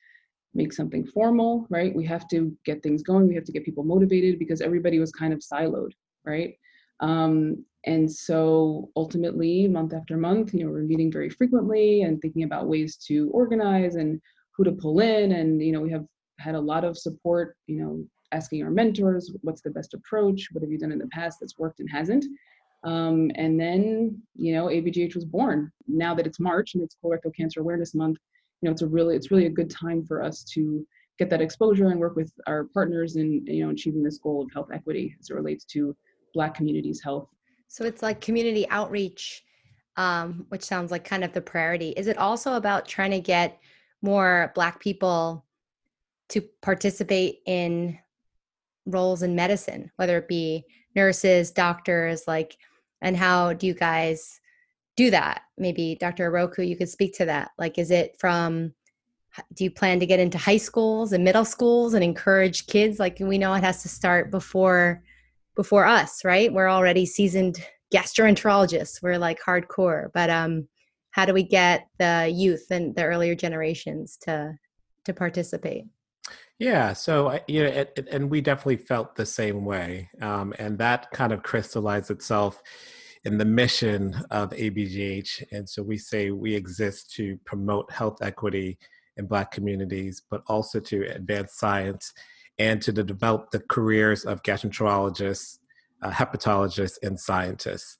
make 0.54 0.72
something 0.72 1.06
formal 1.06 1.66
right? 1.70 1.94
We 1.94 2.04
have 2.06 2.26
to 2.28 2.56
get 2.64 2.82
things 2.82 3.02
going. 3.02 3.28
We 3.28 3.34
have 3.36 3.44
to 3.44 3.52
get 3.52 3.64
people 3.64 3.84
motivated 3.84 4.38
because 4.38 4.60
everybody 4.60 4.98
was 4.98 5.12
kind 5.12 5.32
of 5.32 5.40
siloed 5.40 5.92
right 6.24 6.54
um, 7.02 7.64
and 7.84 8.10
so 8.10 8.90
ultimately, 8.96 9.66
month 9.66 9.92
after 9.92 10.16
month, 10.16 10.54
you 10.54 10.64
know, 10.64 10.70
we're 10.70 10.82
meeting 10.82 11.10
very 11.10 11.28
frequently 11.28 12.02
and 12.02 12.20
thinking 12.22 12.44
about 12.44 12.68
ways 12.68 12.96
to 13.08 13.28
organize 13.30 13.96
and 13.96 14.20
who 14.56 14.62
to 14.64 14.72
pull 14.72 15.00
in. 15.00 15.32
And, 15.32 15.60
you 15.60 15.72
know, 15.72 15.80
we 15.80 15.90
have 15.90 16.06
had 16.38 16.54
a 16.54 16.60
lot 16.60 16.84
of 16.84 16.96
support, 16.96 17.56
you 17.66 17.82
know, 17.82 18.04
asking 18.30 18.62
our 18.62 18.70
mentors, 18.70 19.34
what's 19.42 19.62
the 19.62 19.70
best 19.70 19.94
approach? 19.94 20.48
What 20.52 20.62
have 20.62 20.70
you 20.70 20.78
done 20.78 20.92
in 20.92 20.98
the 20.98 21.08
past 21.08 21.38
that's 21.40 21.58
worked 21.58 21.80
and 21.80 21.90
hasn't? 21.90 22.24
Um, 22.84 23.30
and 23.34 23.58
then, 23.58 24.22
you 24.36 24.54
know, 24.54 24.66
ABGH 24.66 25.14
was 25.16 25.24
born. 25.24 25.70
Now 25.88 26.14
that 26.14 26.26
it's 26.26 26.40
March 26.40 26.74
and 26.74 26.82
it's 26.84 26.96
Colorectal 27.04 27.34
Cancer 27.36 27.60
Awareness 27.60 27.94
Month, 27.94 28.18
you 28.60 28.68
know, 28.68 28.72
it's 28.72 28.82
a 28.82 28.86
really, 28.86 29.16
it's 29.16 29.30
really 29.32 29.46
a 29.46 29.50
good 29.50 29.70
time 29.70 30.04
for 30.04 30.22
us 30.22 30.44
to 30.54 30.86
get 31.18 31.30
that 31.30 31.42
exposure 31.42 31.88
and 31.88 31.98
work 31.98 32.14
with 32.16 32.32
our 32.46 32.64
partners 32.72 33.16
in, 33.16 33.44
you 33.46 33.64
know, 33.64 33.70
achieving 33.70 34.02
this 34.04 34.18
goal 34.18 34.42
of 34.42 34.52
health 34.52 34.68
equity 34.72 35.14
as 35.20 35.30
it 35.30 35.34
relates 35.34 35.64
to 35.64 35.96
Black 36.34 36.54
communities' 36.54 37.02
health 37.02 37.28
so 37.72 37.86
it's 37.86 38.02
like 38.02 38.20
community 38.20 38.68
outreach, 38.68 39.42
um, 39.96 40.44
which 40.50 40.62
sounds 40.62 40.90
like 40.90 41.04
kind 41.04 41.24
of 41.24 41.32
the 41.32 41.40
priority. 41.40 41.94
Is 41.96 42.06
it 42.06 42.18
also 42.18 42.52
about 42.52 42.86
trying 42.86 43.12
to 43.12 43.20
get 43.20 43.58
more 44.02 44.52
Black 44.54 44.78
people 44.78 45.46
to 46.28 46.42
participate 46.60 47.38
in 47.46 47.98
roles 48.84 49.22
in 49.22 49.34
medicine, 49.34 49.90
whether 49.96 50.18
it 50.18 50.28
be 50.28 50.66
nurses, 50.94 51.50
doctors, 51.50 52.28
like, 52.28 52.58
and 53.00 53.16
how 53.16 53.54
do 53.54 53.66
you 53.66 53.72
guys 53.72 54.38
do 54.94 55.10
that? 55.10 55.40
Maybe 55.56 55.96
Dr. 55.98 56.30
Iroku, 56.30 56.68
you 56.68 56.76
could 56.76 56.90
speak 56.90 57.14
to 57.14 57.24
that. 57.24 57.52
Like, 57.56 57.78
is 57.78 57.90
it 57.90 58.16
from, 58.18 58.74
do 59.54 59.64
you 59.64 59.70
plan 59.70 59.98
to 59.98 60.04
get 60.04 60.20
into 60.20 60.36
high 60.36 60.58
schools 60.58 61.14
and 61.14 61.24
middle 61.24 61.46
schools 61.46 61.94
and 61.94 62.04
encourage 62.04 62.66
kids? 62.66 62.98
Like, 62.98 63.16
we 63.18 63.38
know 63.38 63.54
it 63.54 63.64
has 63.64 63.80
to 63.80 63.88
start 63.88 64.30
before 64.30 65.02
before 65.54 65.84
us, 65.84 66.24
right? 66.24 66.52
We're 66.52 66.70
already 66.70 67.06
seasoned 67.06 67.64
gastroenterologists. 67.92 69.02
We're 69.02 69.18
like 69.18 69.40
hardcore, 69.40 70.08
but 70.14 70.30
um, 70.30 70.68
how 71.10 71.26
do 71.26 71.34
we 71.34 71.42
get 71.42 71.86
the 71.98 72.30
youth 72.34 72.66
and 72.70 72.94
the 72.94 73.04
earlier 73.04 73.34
generations 73.34 74.16
to 74.22 74.54
to 75.04 75.12
participate? 75.12 75.84
Yeah, 76.58 76.92
so 76.92 77.40
you 77.48 77.64
know, 77.64 77.68
it, 77.70 77.92
it, 77.96 78.08
and 78.10 78.30
we 78.30 78.40
definitely 78.40 78.76
felt 78.76 79.16
the 79.16 79.26
same 79.26 79.64
way, 79.64 80.08
um, 80.20 80.54
and 80.58 80.78
that 80.78 81.10
kind 81.10 81.32
of 81.32 81.42
crystallized 81.42 82.10
itself 82.10 82.62
in 83.24 83.38
the 83.38 83.44
mission 83.44 84.14
of 84.30 84.50
ABGH. 84.50 85.44
And 85.52 85.68
so 85.68 85.82
we 85.82 85.96
say 85.96 86.30
we 86.30 86.54
exist 86.54 87.12
to 87.14 87.38
promote 87.44 87.90
health 87.92 88.18
equity 88.20 88.78
in 89.16 89.26
Black 89.26 89.50
communities, 89.50 90.22
but 90.30 90.42
also 90.46 90.80
to 90.80 91.02
advance 91.14 91.54
science 91.54 92.12
and 92.58 92.82
to 92.82 92.92
develop 92.92 93.50
the 93.50 93.60
careers 93.60 94.24
of 94.24 94.42
gastroenterologists, 94.42 95.58
uh, 96.02 96.10
hepatologists, 96.10 96.98
and 97.02 97.18
scientists. 97.18 97.98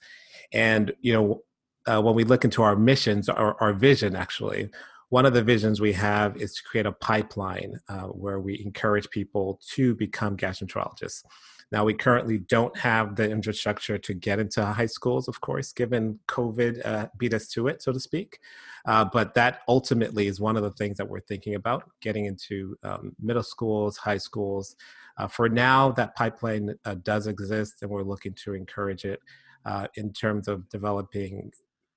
And 0.53 0.93
you 1.01 1.13
know, 1.13 1.43
uh, 1.87 2.01
when 2.01 2.15
we 2.15 2.25
look 2.25 2.45
into 2.45 2.63
our 2.63 2.77
missions, 2.77 3.29
our, 3.29 3.57
our 3.61 3.73
vision 3.73 4.15
actually, 4.15 4.71
one 5.09 5.27
of 5.27 5.35
the 5.35 5.43
visions 5.43 5.81
we 5.81 5.93
have 5.93 6.37
is 6.39 6.55
to 6.55 6.63
create 6.63 6.87
a 6.87 6.93
pipeline 6.93 7.79
uh, 7.89 8.05
where 8.05 8.41
we 8.41 8.63
encourage 8.65 9.11
people 9.11 9.61
to 9.75 9.95
become 9.95 10.39
gastroenterologists. 10.39 11.23
Now, 11.73 11.87
we 11.87 11.95
currently 11.95 12.37
don't 12.37 12.76
have 12.76 13.17
the 13.17 13.29
infrastructure 13.31 13.97
to 13.97 14.12
get 14.12 14.38
into 14.38 14.62
high 14.62 14.87
schools, 14.87 15.26
of 15.26 15.41
course, 15.41 15.73
given 15.73 16.21
COVID 16.29 16.85
uh, 16.85 17.09
beat 17.17 17.33
us 17.33 17.49
to 17.49 17.67
it, 17.69 17.83
so 17.83 17.93
to 17.93 17.99
speak. 17.99 18.38
Uh, 18.85 19.07
but 19.07 19.33
that 19.35 19.61
ultimately 19.69 20.26
is 20.26 20.38
one 20.38 20.59
of 20.59 20.62
the 20.62 20.73
things 20.73 20.99
that 20.99 21.09
we're 21.09 21.21
thinking 21.21 21.55
about 21.55 21.91
getting 22.02 22.26
into 22.26 22.76
um, 22.83 23.17
middle 23.19 23.43
schools, 23.43 23.97
high 23.97 24.19
schools. 24.19 24.76
Uh, 25.17 25.26
for 25.26 25.49
now, 25.49 25.91
that 25.93 26.14
pipeline 26.14 26.75
uh, 26.85 26.95
does 27.02 27.26
exist, 27.26 27.76
and 27.81 27.91
we're 27.91 28.02
looking 28.02 28.35
to 28.35 28.52
encourage 28.52 29.07
it 29.07 29.21
uh, 29.64 29.87
in 29.95 30.12
terms 30.12 30.49
of 30.49 30.69
developing 30.69 31.50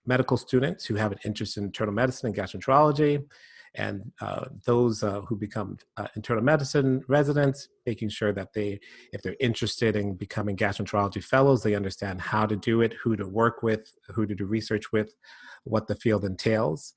medical 0.06 0.38
students 0.38 0.86
who 0.86 0.96
have 0.96 1.12
an 1.12 1.20
interest 1.26 1.58
in 1.58 1.66
internal 1.66 1.94
medicine 1.94 2.28
and 2.28 2.36
gastroenterology 2.36 3.22
and 3.76 4.12
uh, 4.22 4.46
those 4.66 5.04
uh, 5.04 5.22
who 5.22 5.36
become 5.36 5.78
uh, 5.98 6.08
internal 6.16 6.44
medicine 6.44 7.04
residents, 7.08 7.70
making 7.86 8.10
sure 8.10 8.34
that 8.34 8.54
they, 8.54 8.80
if 9.14 9.22
they're 9.22 9.36
interested 9.40 9.96
in 9.96 10.16
becoming 10.16 10.56
gastroenterology 10.56 11.24
fellows, 11.24 11.64
they 11.64 11.76
understand 11.76 12.22
how 12.22 12.46
to 12.46 12.56
do 12.56 12.82
it, 12.82 12.94
who 13.04 13.16
to 13.16 13.28
work 13.28 13.64
with, 13.64 13.92
who 14.10 14.26
to 14.26 14.36
do 14.36 14.46
research 14.46 14.92
with, 14.92 15.14
what 15.64 15.88
the 15.88 15.96
field 15.96 16.26
entails. 16.26 16.94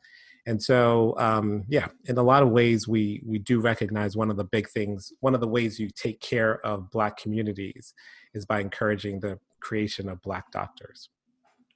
And 0.47 0.63
so, 0.63 1.15
um, 1.19 1.65
yeah, 1.69 1.89
in 2.07 2.17
a 2.17 2.23
lot 2.23 2.43
of 2.43 2.49
ways, 2.49 2.89
we 2.89 3.23
we 3.27 3.39
do 3.39 3.61
recognize 3.61 4.17
one 4.17 4.31
of 4.31 4.39
the 4.39 4.45
big 4.45 4.67
things. 4.71 5.13
One 5.21 5.35
of 5.35 5.43
the 5.43 5.49
ways 5.49 5.79
you 5.79 5.91
take 5.91 6.21
care 6.21 6.65
of 6.65 6.91
Black 6.91 7.19
communities 7.19 7.93
is 8.33 8.47
by 8.47 8.61
encouraging 8.61 9.21
the 9.21 9.39
creation 9.61 10.09
of 10.09 10.23
Black 10.23 10.51
doctors. 10.51 11.11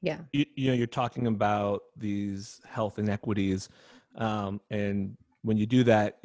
Yeah, 0.01 0.21
you, 0.33 0.47
you 0.57 0.69
know, 0.69 0.75
you're 0.75 0.87
talking 0.87 1.27
about 1.27 1.83
these 1.99 2.63
health 2.67 2.99
inequities 2.99 3.69
um, 4.17 4.61
and 4.71 5.17
when 5.43 5.57
you 5.57 5.67
do 5.67 5.85
that, 5.85 6.19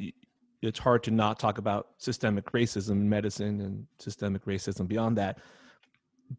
it's 0.62 0.80
hard 0.80 1.04
to 1.04 1.12
not 1.12 1.40
talk 1.40 1.58
about 1.58 1.90
systemic 1.98 2.52
racism 2.52 2.92
in 2.92 3.10
medicine 3.10 3.62
and 3.62 3.86
systemic 4.00 4.46
racism 4.46 4.88
beyond 4.88 5.18
that. 5.18 5.40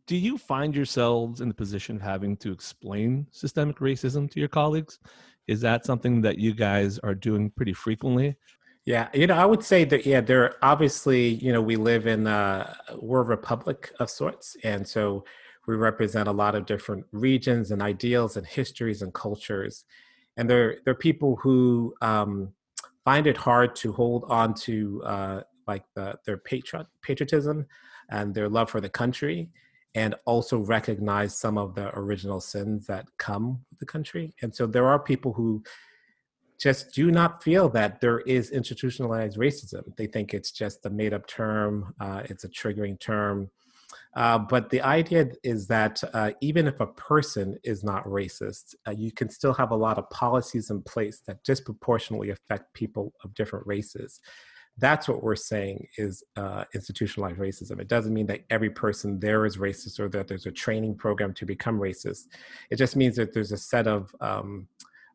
Do 0.06 0.16
you 0.16 0.36
find 0.36 0.74
yourselves 0.74 1.40
in 1.40 1.48
the 1.48 1.54
position 1.54 1.96
of 1.96 2.02
having 2.02 2.36
to 2.38 2.52
explain 2.52 3.26
systemic 3.30 3.78
racism 3.78 4.30
to 4.30 4.38
your 4.38 4.48
colleagues? 4.48 4.98
Is 5.46 5.60
that 5.62 5.86
something 5.86 6.20
that 6.22 6.38
you 6.38 6.52
guys 6.52 6.98
are 6.98 7.14
doing 7.14 7.50
pretty 7.50 7.72
frequently? 7.72 8.36
Yeah, 8.84 9.08
you 9.12 9.26
know, 9.26 9.36
I 9.36 9.44
would 9.44 9.62
say 9.62 9.84
that 9.84 10.06
yeah, 10.06 10.20
there 10.20 10.54
obviously, 10.62 11.28
you 11.28 11.52
know, 11.52 11.60
we 11.62 11.76
live 11.76 12.06
in 12.06 12.26
a 12.26 12.76
we're 12.96 13.20
a 13.20 13.24
republic 13.24 13.92
of 13.98 14.10
sorts, 14.10 14.56
and 14.64 14.86
so 14.86 15.24
we 15.66 15.76
represent 15.76 16.28
a 16.28 16.32
lot 16.32 16.54
of 16.54 16.64
different 16.64 17.04
regions 17.12 17.70
and 17.70 17.82
ideals 17.82 18.36
and 18.36 18.46
histories 18.46 19.02
and 19.02 19.12
cultures. 19.12 19.84
And 20.38 20.48
there 20.48 20.78
there 20.84 20.92
are 20.92 21.04
people 21.08 21.36
who 21.36 21.94
um, 22.00 22.52
find 23.04 23.26
it 23.26 23.36
hard 23.36 23.76
to 23.76 23.92
hold 23.92 24.24
on 24.28 24.54
to 24.54 25.02
uh, 25.04 25.40
like 25.66 25.84
the, 25.94 26.18
their 26.24 26.38
patriot, 26.38 26.86
patriotism 27.02 27.66
and 28.10 28.34
their 28.34 28.48
love 28.48 28.70
for 28.70 28.80
the 28.80 28.88
country 28.88 29.50
and 29.94 30.14
also 30.24 30.58
recognize 30.58 31.36
some 31.36 31.58
of 31.58 31.74
the 31.74 31.90
original 31.98 32.40
sins 32.40 32.86
that 32.86 33.06
come 33.18 33.64
with 33.70 33.78
the 33.78 33.86
country. 33.86 34.34
And 34.42 34.54
so 34.54 34.66
there 34.66 34.86
are 34.86 34.98
people 34.98 35.32
who 35.32 35.62
just 36.58 36.94
do 36.94 37.10
not 37.10 37.42
feel 37.42 37.68
that 37.70 38.00
there 38.00 38.20
is 38.20 38.50
institutionalized 38.50 39.38
racism. 39.38 39.96
They 39.96 40.06
think 40.06 40.34
it's 40.34 40.50
just 40.50 40.86
a 40.86 40.90
made 40.90 41.14
up 41.14 41.26
term 41.26 41.94
uh, 42.00 42.22
it's 42.24 42.44
a 42.44 42.48
triggering 42.48 42.98
term 43.00 43.50
uh, 44.16 44.38
but 44.38 44.70
the 44.70 44.80
idea 44.80 45.28
is 45.42 45.66
that 45.66 46.02
uh, 46.14 46.32
even 46.40 46.66
if 46.66 46.80
a 46.80 46.86
person 46.86 47.56
is 47.62 47.84
not 47.84 48.04
racist, 48.04 48.74
uh, 48.86 48.90
you 48.90 49.12
can 49.12 49.28
still 49.28 49.52
have 49.52 49.70
a 49.70 49.76
lot 49.76 49.98
of 49.98 50.08
policies 50.10 50.70
in 50.70 50.82
place 50.82 51.22
that 51.26 51.42
disproportionately 51.44 52.30
affect 52.30 52.72
people 52.74 53.12
of 53.22 53.34
different 53.34 53.66
races. 53.66 54.20
That's 54.78 55.08
what 55.08 55.22
we're 55.22 55.36
saying 55.36 55.88
is 55.98 56.22
uh, 56.36 56.64
institutionalized 56.74 57.38
racism. 57.38 57.80
It 57.80 57.88
doesn't 57.88 58.14
mean 58.14 58.26
that 58.28 58.44
every 58.48 58.70
person 58.70 59.18
there 59.18 59.44
is 59.44 59.56
racist 59.56 59.98
or 59.98 60.08
that 60.10 60.28
there's 60.28 60.46
a 60.46 60.52
training 60.52 60.96
program 60.96 61.34
to 61.34 61.44
become 61.44 61.78
racist. 61.78 62.28
It 62.70 62.76
just 62.76 62.94
means 62.94 63.16
that 63.16 63.34
there's 63.34 63.52
a 63.52 63.56
set 63.56 63.88
of 63.88 64.14
um, 64.20 64.68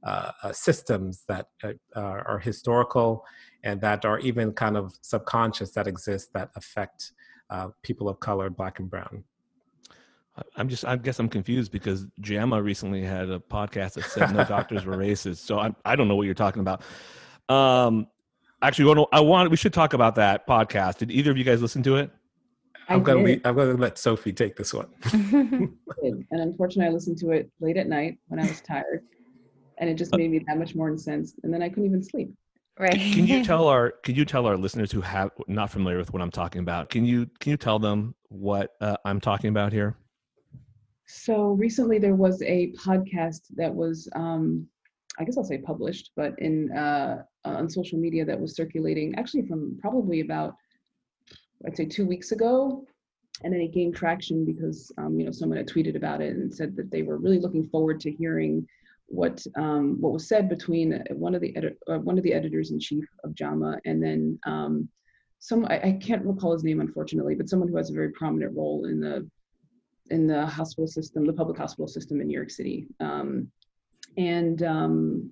uh, 0.06 0.52
systems 0.52 1.24
that 1.30 1.48
are 1.96 2.40
historical 2.40 3.24
and 3.64 3.80
that 3.80 4.04
are 4.04 4.20
even 4.20 4.52
kind 4.52 4.76
of 4.76 4.94
subconscious 5.02 5.72
that 5.72 5.88
exist 5.88 6.34
that 6.34 6.50
affect 6.58 7.14
uh, 7.54 7.70
people 7.84 8.10
of 8.10 8.20
color, 8.20 8.50
black 8.50 8.80
and 8.80 8.90
brown. 8.90 9.24
I'm 10.56 10.68
just, 10.68 10.84
I 10.84 10.96
guess 10.96 11.20
I'm 11.20 11.30
confused 11.30 11.72
because 11.72 12.08
JAMA 12.20 12.62
recently 12.62 13.04
had 13.04 13.30
a 13.30 13.38
podcast 13.38 13.94
that 13.94 14.06
said 14.06 14.34
no 14.34 14.44
doctors 14.50 14.84
were 14.84 14.98
racist. 14.98 15.38
So 15.38 15.60
I, 15.60 15.74
I 15.86 15.96
don't 15.96 16.08
know 16.08 16.16
what 16.16 16.24
you're 16.24 16.34
talking 16.34 16.62
about. 16.62 16.82
Um, 17.50 18.08
actually, 18.64 19.08
I 19.14 19.20
want, 19.20 19.52
we 19.52 19.58
should 19.58 19.74
talk 19.74 19.94
about 19.94 20.16
that 20.16 20.48
podcast. 20.48 20.98
Did 20.98 21.12
either 21.12 21.30
of 21.30 21.38
you 21.38 21.44
guys 21.44 21.62
listen 21.62 21.84
to 21.84 21.98
it? 21.98 22.10
I'm 22.90 23.04
going 23.04 23.26
to 23.26 23.48
I'm 23.48 23.56
going 23.56 23.74
to 23.74 23.82
let 23.82 23.98
Sophie 23.98 24.34
take 24.34 24.58
this 24.58 24.74
one. 24.74 24.88
and 25.14 26.28
unfortunately, 26.32 26.88
I 26.88 26.90
listened 26.90 27.18
to 27.20 27.32
it 27.32 27.50
late 27.62 27.78
at 27.78 27.88
night 27.88 28.18
when 28.28 28.42
I 28.42 28.44
was 28.44 28.60
tired, 28.60 29.04
and 29.78 29.90
it 29.90 29.94
just 29.94 30.14
uh 30.14 30.18
made 30.18 30.32
me 30.32 30.44
that 30.48 30.58
much 30.58 30.76
more 30.76 30.90
incensed. 30.90 31.40
And 31.44 31.54
then 31.54 31.64
I 31.64 31.70
couldn't 31.70 31.86
even 31.86 32.04
sleep. 32.04 32.34
Right. 32.80 32.94
Can 32.94 33.28
you 33.28 33.44
tell 33.46 33.68
our 33.68 33.92
can 34.04 34.16
you 34.16 34.26
tell 34.26 34.46
our 34.46 34.58
listeners 34.58 34.92
who 34.92 35.02
have 35.02 35.32
not 35.48 35.70
familiar 35.70 35.98
with 35.98 36.12
what 36.12 36.22
I'm 36.22 36.32
talking 36.32 36.62
about? 36.62 36.90
Can 36.90 37.06
you 37.06 37.30
can 37.40 37.52
you 37.52 37.58
tell 37.58 37.80
them 37.80 38.16
what 38.30 38.76
uh, 38.82 38.98
I'm 39.06 39.20
talking 39.20 39.50
about 39.50 39.72
here? 39.72 39.96
So 41.06 41.52
recently 41.52 42.00
there 42.00 42.16
was 42.16 42.42
a 42.42 42.74
podcast 42.74 43.42
that 43.56 43.74
was 43.74 44.10
um, 44.16 44.68
I 45.20 45.24
guess 45.24 45.38
I'll 45.38 45.44
say 45.44 45.60
published, 45.60 46.12
but 46.16 46.34
in 46.40 46.72
uh, 46.72 47.24
on 47.46 47.70
social 47.70 48.00
media 48.00 48.26
that 48.26 48.40
was 48.40 48.56
circulating 48.56 49.14
actually 49.16 49.46
from 49.48 49.78
probably 49.80 50.22
about 50.22 50.56
I'd 51.66 51.78
say 51.78 51.86
two 51.86 52.06
weeks 52.06 52.32
ago, 52.32 52.86
and 53.44 53.54
then 53.54 53.62
it 53.62 53.74
gained 53.74 53.96
traction 53.96 54.46
because 54.46 54.92
um, 54.98 55.20
you 55.20 55.26
know 55.26 55.32
someone 55.32 55.58
had 55.58 55.68
tweeted 55.68 55.96
about 55.96 56.22
it 56.22 56.36
and 56.36 56.54
said 56.54 56.76
that 56.78 56.90
they 56.90 57.04
were 57.04 57.18
really 57.18 57.40
looking 57.40 57.68
forward 57.68 58.00
to 58.02 58.12
hearing 58.12 58.68
what 59.08 59.46
um, 59.58 60.00
what 60.02 60.14
was 60.14 60.28
said 60.28 60.50
between 60.50 61.04
one 61.12 61.36
of 61.36 61.42
the 61.42 61.56
uh, 61.88 62.00
one 62.00 62.18
of 62.18 62.24
the 62.24 62.34
editors 62.34 62.72
in 62.72 62.80
chief 62.80 63.06
of 63.24 63.36
JAMA 63.36 63.80
and 63.86 64.02
then 64.02 64.40
um, 64.46 64.90
some 65.44 65.66
I, 65.66 65.80
I, 65.82 66.00
can't 66.02 66.26
recall 66.26 66.54
his 66.54 66.64
name 66.64 66.80
unfortunately, 66.80 67.36
but 67.36 67.50
someone 67.50 67.68
who 67.68 67.76
has 67.76 67.90
a 67.90 67.94
very 67.94 68.12
prominent 68.14 68.56
role 68.56 68.86
in 68.86 69.02
the 69.02 69.30
in 70.10 70.26
the 70.26 70.46
hospital 70.46 70.88
system, 70.88 71.26
the 71.26 71.34
public 71.34 71.58
hospital 71.58 71.88
system 71.88 72.22
in 72.22 72.28
New 72.28 72.34
York 72.34 72.50
City. 72.50 72.88
Um, 73.02 73.52
and 74.18 74.64
um, 74.64 75.32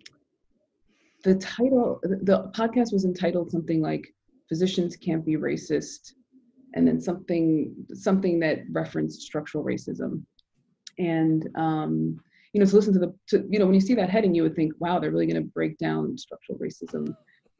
the 1.23 1.35
title, 1.35 2.01
the 2.03 2.51
podcast 2.53 2.91
was 2.91 3.05
entitled 3.05 3.51
something 3.51 3.81
like 3.81 4.13
"Physicians 4.49 4.97
Can't 4.97 5.25
Be 5.25 5.37
Racist," 5.37 6.13
and 6.73 6.85
then 6.85 6.99
something 6.99 7.73
something 7.93 8.37
that 8.41 8.63
referenced 8.69 9.21
structural 9.21 9.63
racism. 9.63 10.23
And 10.99 11.47
um, 11.55 12.19
you 12.53 12.59
know, 12.59 12.65
to 12.65 12.75
listen 12.75 12.93
to 12.93 12.99
the, 12.99 13.13
to, 13.27 13.47
you 13.49 13.59
know, 13.59 13.65
when 13.65 13.75
you 13.75 13.81
see 13.81 13.95
that 13.95 14.09
heading, 14.09 14.35
you 14.35 14.43
would 14.43 14.55
think, 14.55 14.73
wow, 14.79 14.99
they're 14.99 15.11
really 15.11 15.25
going 15.25 15.41
to 15.41 15.49
break 15.49 15.77
down 15.77 16.17
structural 16.17 16.59
racism 16.59 17.15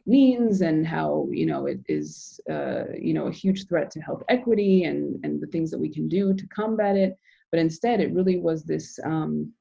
means 0.06 0.62
and 0.62 0.86
how, 0.86 1.28
you 1.32 1.46
know, 1.46 1.68
it 1.68 1.80
is, 1.88 2.40
uh, 2.50 2.86
you 3.00 3.14
know, 3.14 3.28
a 3.28 3.32
huge 3.32 3.68
threat 3.68 3.92
to 3.92 4.02
health 4.02 4.24
equity 4.30 4.86
and, 4.86 5.24
and 5.24 5.40
the 5.40 5.48
things 5.48 5.72
that 5.72 5.80
we 5.80 5.90
can 5.90 6.08
do 6.08 6.34
to 6.34 6.48
combat 6.48 6.96
it. 6.96 7.18
But 7.52 7.60
instead, 7.60 8.00
it 8.02 8.14
really 8.14 8.38
was 8.38 8.64
this, 8.64 9.00
um, 9.06 9.52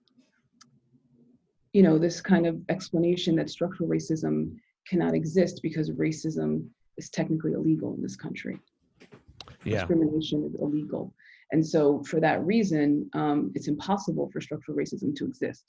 you 1.73 1.83
know, 1.83 1.99
this 1.99 2.21
kind 2.21 2.47
of 2.47 2.61
explanation 2.69 3.37
that 3.37 3.51
structural 3.51 3.89
racism 3.89 4.57
cannot 4.89 5.15
exist 5.15 5.61
because 5.63 5.91
racism 5.91 6.67
is 6.97 7.11
technically 7.11 7.53
illegal 7.53 7.95
in 7.95 8.03
this 8.03 8.17
country. 8.17 8.59
Yeah. 9.65 9.79
Discrimination 9.81 10.45
is 10.45 10.61
illegal. 10.61 11.13
And 11.53 11.67
so, 11.67 12.03
for 12.05 12.21
that 12.21 12.45
reason, 12.45 13.11
um, 13.15 13.51
it's 13.55 13.69
impossible 13.69 14.31
for 14.33 14.41
structural 14.41 14.77
racism 14.77 15.15
to 15.17 15.25
exist. 15.25 15.65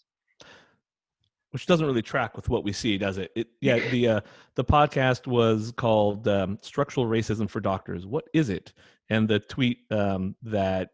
Which 1.52 1.66
doesn't 1.66 1.86
really 1.86 2.02
track 2.02 2.36
with 2.36 2.48
what 2.50 2.64
we 2.64 2.72
see, 2.72 2.98
does 2.98 3.18
it? 3.18 3.32
it 3.36 3.48
yeah, 3.60 3.80
the 3.92 4.08
uh, 4.08 4.22
the 4.56 4.64
podcast 4.64 5.28
was 5.28 5.74
called 5.76 6.28
um, 6.28 6.60
"Structural 6.62 7.06
Racism 7.06 7.50
for 7.50 7.60
Doctors." 7.60 8.06
What 8.06 8.26
is 8.34 8.50
it? 8.50 8.74
And 9.10 9.28
the 9.28 9.40
tweet 9.40 9.80
um, 9.92 10.36
that 10.44 10.92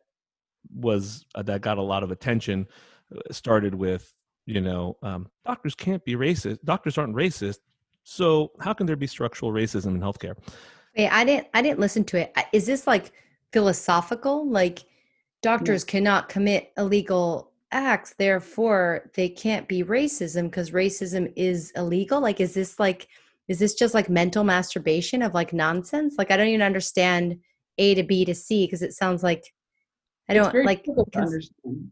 was 0.73 1.26
uh, 1.36 1.43
that 1.43 1.62
got 1.62 1.78
a 1.78 1.82
lot 1.82 2.04
of 2.04 2.12
attention 2.12 2.67
uh, 3.15 3.19
started 3.32 3.76
with, 3.76 4.13
you 4.45 4.62
know, 4.62 4.97
um, 5.04 5.30
doctors 5.45 5.76
can't 5.76 6.04
be 6.04 6.15
racist. 6.15 6.60
Doctors 6.63 6.97
aren't 6.97 7.15
racist. 7.15 7.60
So 8.04 8.52
how 8.62 8.73
can 8.73 8.88
there 8.88 8.95
be 8.95 9.08
structural 9.08 9.52
racism 9.52 9.88
in 9.88 10.00
healthcare? 10.00 10.38
Hey, 10.93 11.08
I 11.10 11.26
didn't. 11.26 11.47
I 11.54 11.62
didn't 11.62 11.80
listen 11.80 12.04
to 12.06 12.19
it. 12.19 12.36
Is 12.54 12.65
this 12.65 12.88
like? 12.88 13.12
Philosophical 13.53 14.49
like 14.49 14.86
doctors 15.41 15.83
yeah. 15.88 15.91
cannot 15.91 16.29
commit 16.29 16.71
illegal 16.77 17.51
acts 17.71 18.15
therefore 18.17 19.10
they 19.15 19.27
can't 19.27 19.67
be 19.67 19.83
racism 19.83 20.43
because 20.43 20.71
racism 20.71 21.31
is 21.36 21.71
illegal? 21.75 22.21
Like 22.21 22.39
is 22.39 22.53
this 22.53 22.79
like 22.79 23.07
is 23.47 23.60
this 23.60 23.73
just 23.73 23.93
like 23.93 24.10
mental 24.10 24.43
masturbation 24.43 25.21
of 25.21 25.33
like 25.33 25.53
nonsense? 25.53 26.15
Like 26.17 26.31
i 26.31 26.38
don't 26.38 26.47
even 26.47 26.62
understand 26.62 27.39
a 27.77 27.95
to 27.95 28.03
b 28.03 28.25
to 28.25 28.33
c 28.33 28.65
because 28.65 28.81
it 28.81 28.93
sounds 28.93 29.23
like 29.23 29.53
i 30.29 30.33
don't 30.33 30.65
like 30.65 30.86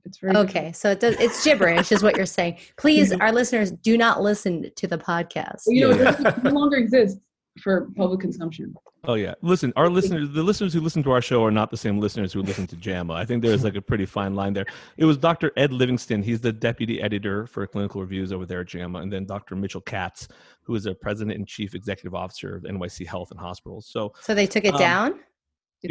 it's 0.03 0.17
very 0.17 0.35
okay 0.35 0.71
so 0.71 0.89
it 0.91 0.99
does 0.99 1.15
it's 1.19 1.43
gibberish 1.43 1.91
is 1.91 2.03
what 2.03 2.17
you're 2.17 2.25
saying. 2.25 2.57
Please 2.77 3.11
our 3.13 3.31
listeners 3.31 3.71
do 3.71 3.97
not 3.97 4.21
listen 4.21 4.71
to 4.75 4.87
the 4.87 4.97
podcast. 4.97 5.63
You 5.67 5.89
know 5.89 6.09
it 6.09 6.43
no 6.43 6.51
longer 6.51 6.77
exists 6.77 7.19
for 7.61 7.89
public 7.95 8.19
consumption. 8.19 8.73
Oh 9.07 9.13
yeah, 9.13 9.35
listen, 9.41 9.71
our 9.75 9.89
listeners, 9.89 10.29
the 10.31 10.41
listeners 10.41 10.73
who 10.73 10.81
listen 10.81 11.03
to 11.03 11.11
our 11.11 11.21
show 11.21 11.43
are 11.43 11.51
not 11.51 11.69
the 11.69 11.77
same 11.77 11.99
listeners 11.99 12.33
who 12.33 12.41
listen 12.41 12.65
to 12.67 12.75
JAMA. 12.75 13.13
I 13.13 13.25
think 13.25 13.43
there's 13.43 13.63
like 13.63 13.75
a 13.75 13.81
pretty 13.81 14.05
fine 14.05 14.33
line 14.33 14.53
there. 14.53 14.65
It 14.97 15.05
was 15.05 15.17
Dr. 15.17 15.51
Ed 15.57 15.71
Livingston. 15.71 16.23
He's 16.23 16.41
the 16.41 16.51
deputy 16.51 17.01
editor 17.01 17.45
for 17.45 17.65
clinical 17.67 18.01
reviews 18.01 18.33
over 18.33 18.45
there 18.45 18.61
at 18.61 18.67
JAMA, 18.67 18.99
and 18.99 19.11
then 19.11 19.25
Dr. 19.25 19.55
Mitchell 19.55 19.81
Katz, 19.81 20.27
who 20.63 20.75
is 20.75 20.85
the 20.85 20.95
president 20.95 21.37
and 21.37 21.47
chief 21.47 21.75
executive 21.75 22.15
officer 22.15 22.55
of 22.55 22.63
NYC 22.63 23.05
Health 23.05 23.31
and 23.31 23.39
Hospitals. 23.39 23.87
So, 23.87 24.13
so 24.21 24.33
they 24.33 24.47
took 24.47 24.65
it 24.65 24.73
um, 24.73 24.79
down. 24.79 25.19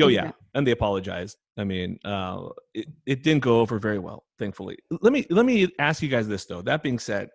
Oh 0.00 0.08
yeah, 0.08 0.32
and 0.54 0.66
they 0.66 0.72
apologized. 0.72 1.38
I 1.56 1.64
mean, 1.64 2.00
uh, 2.04 2.48
it, 2.72 2.88
it 3.06 3.22
didn't 3.22 3.42
go 3.44 3.60
over 3.60 3.78
very 3.78 4.00
well, 4.00 4.24
thankfully. 4.38 4.76
Let 4.90 5.12
me 5.12 5.24
let 5.30 5.46
me 5.46 5.68
ask 5.78 6.02
you 6.02 6.08
guys 6.08 6.26
this 6.26 6.46
though. 6.46 6.62
That 6.62 6.82
being 6.82 6.98
said, 6.98 7.28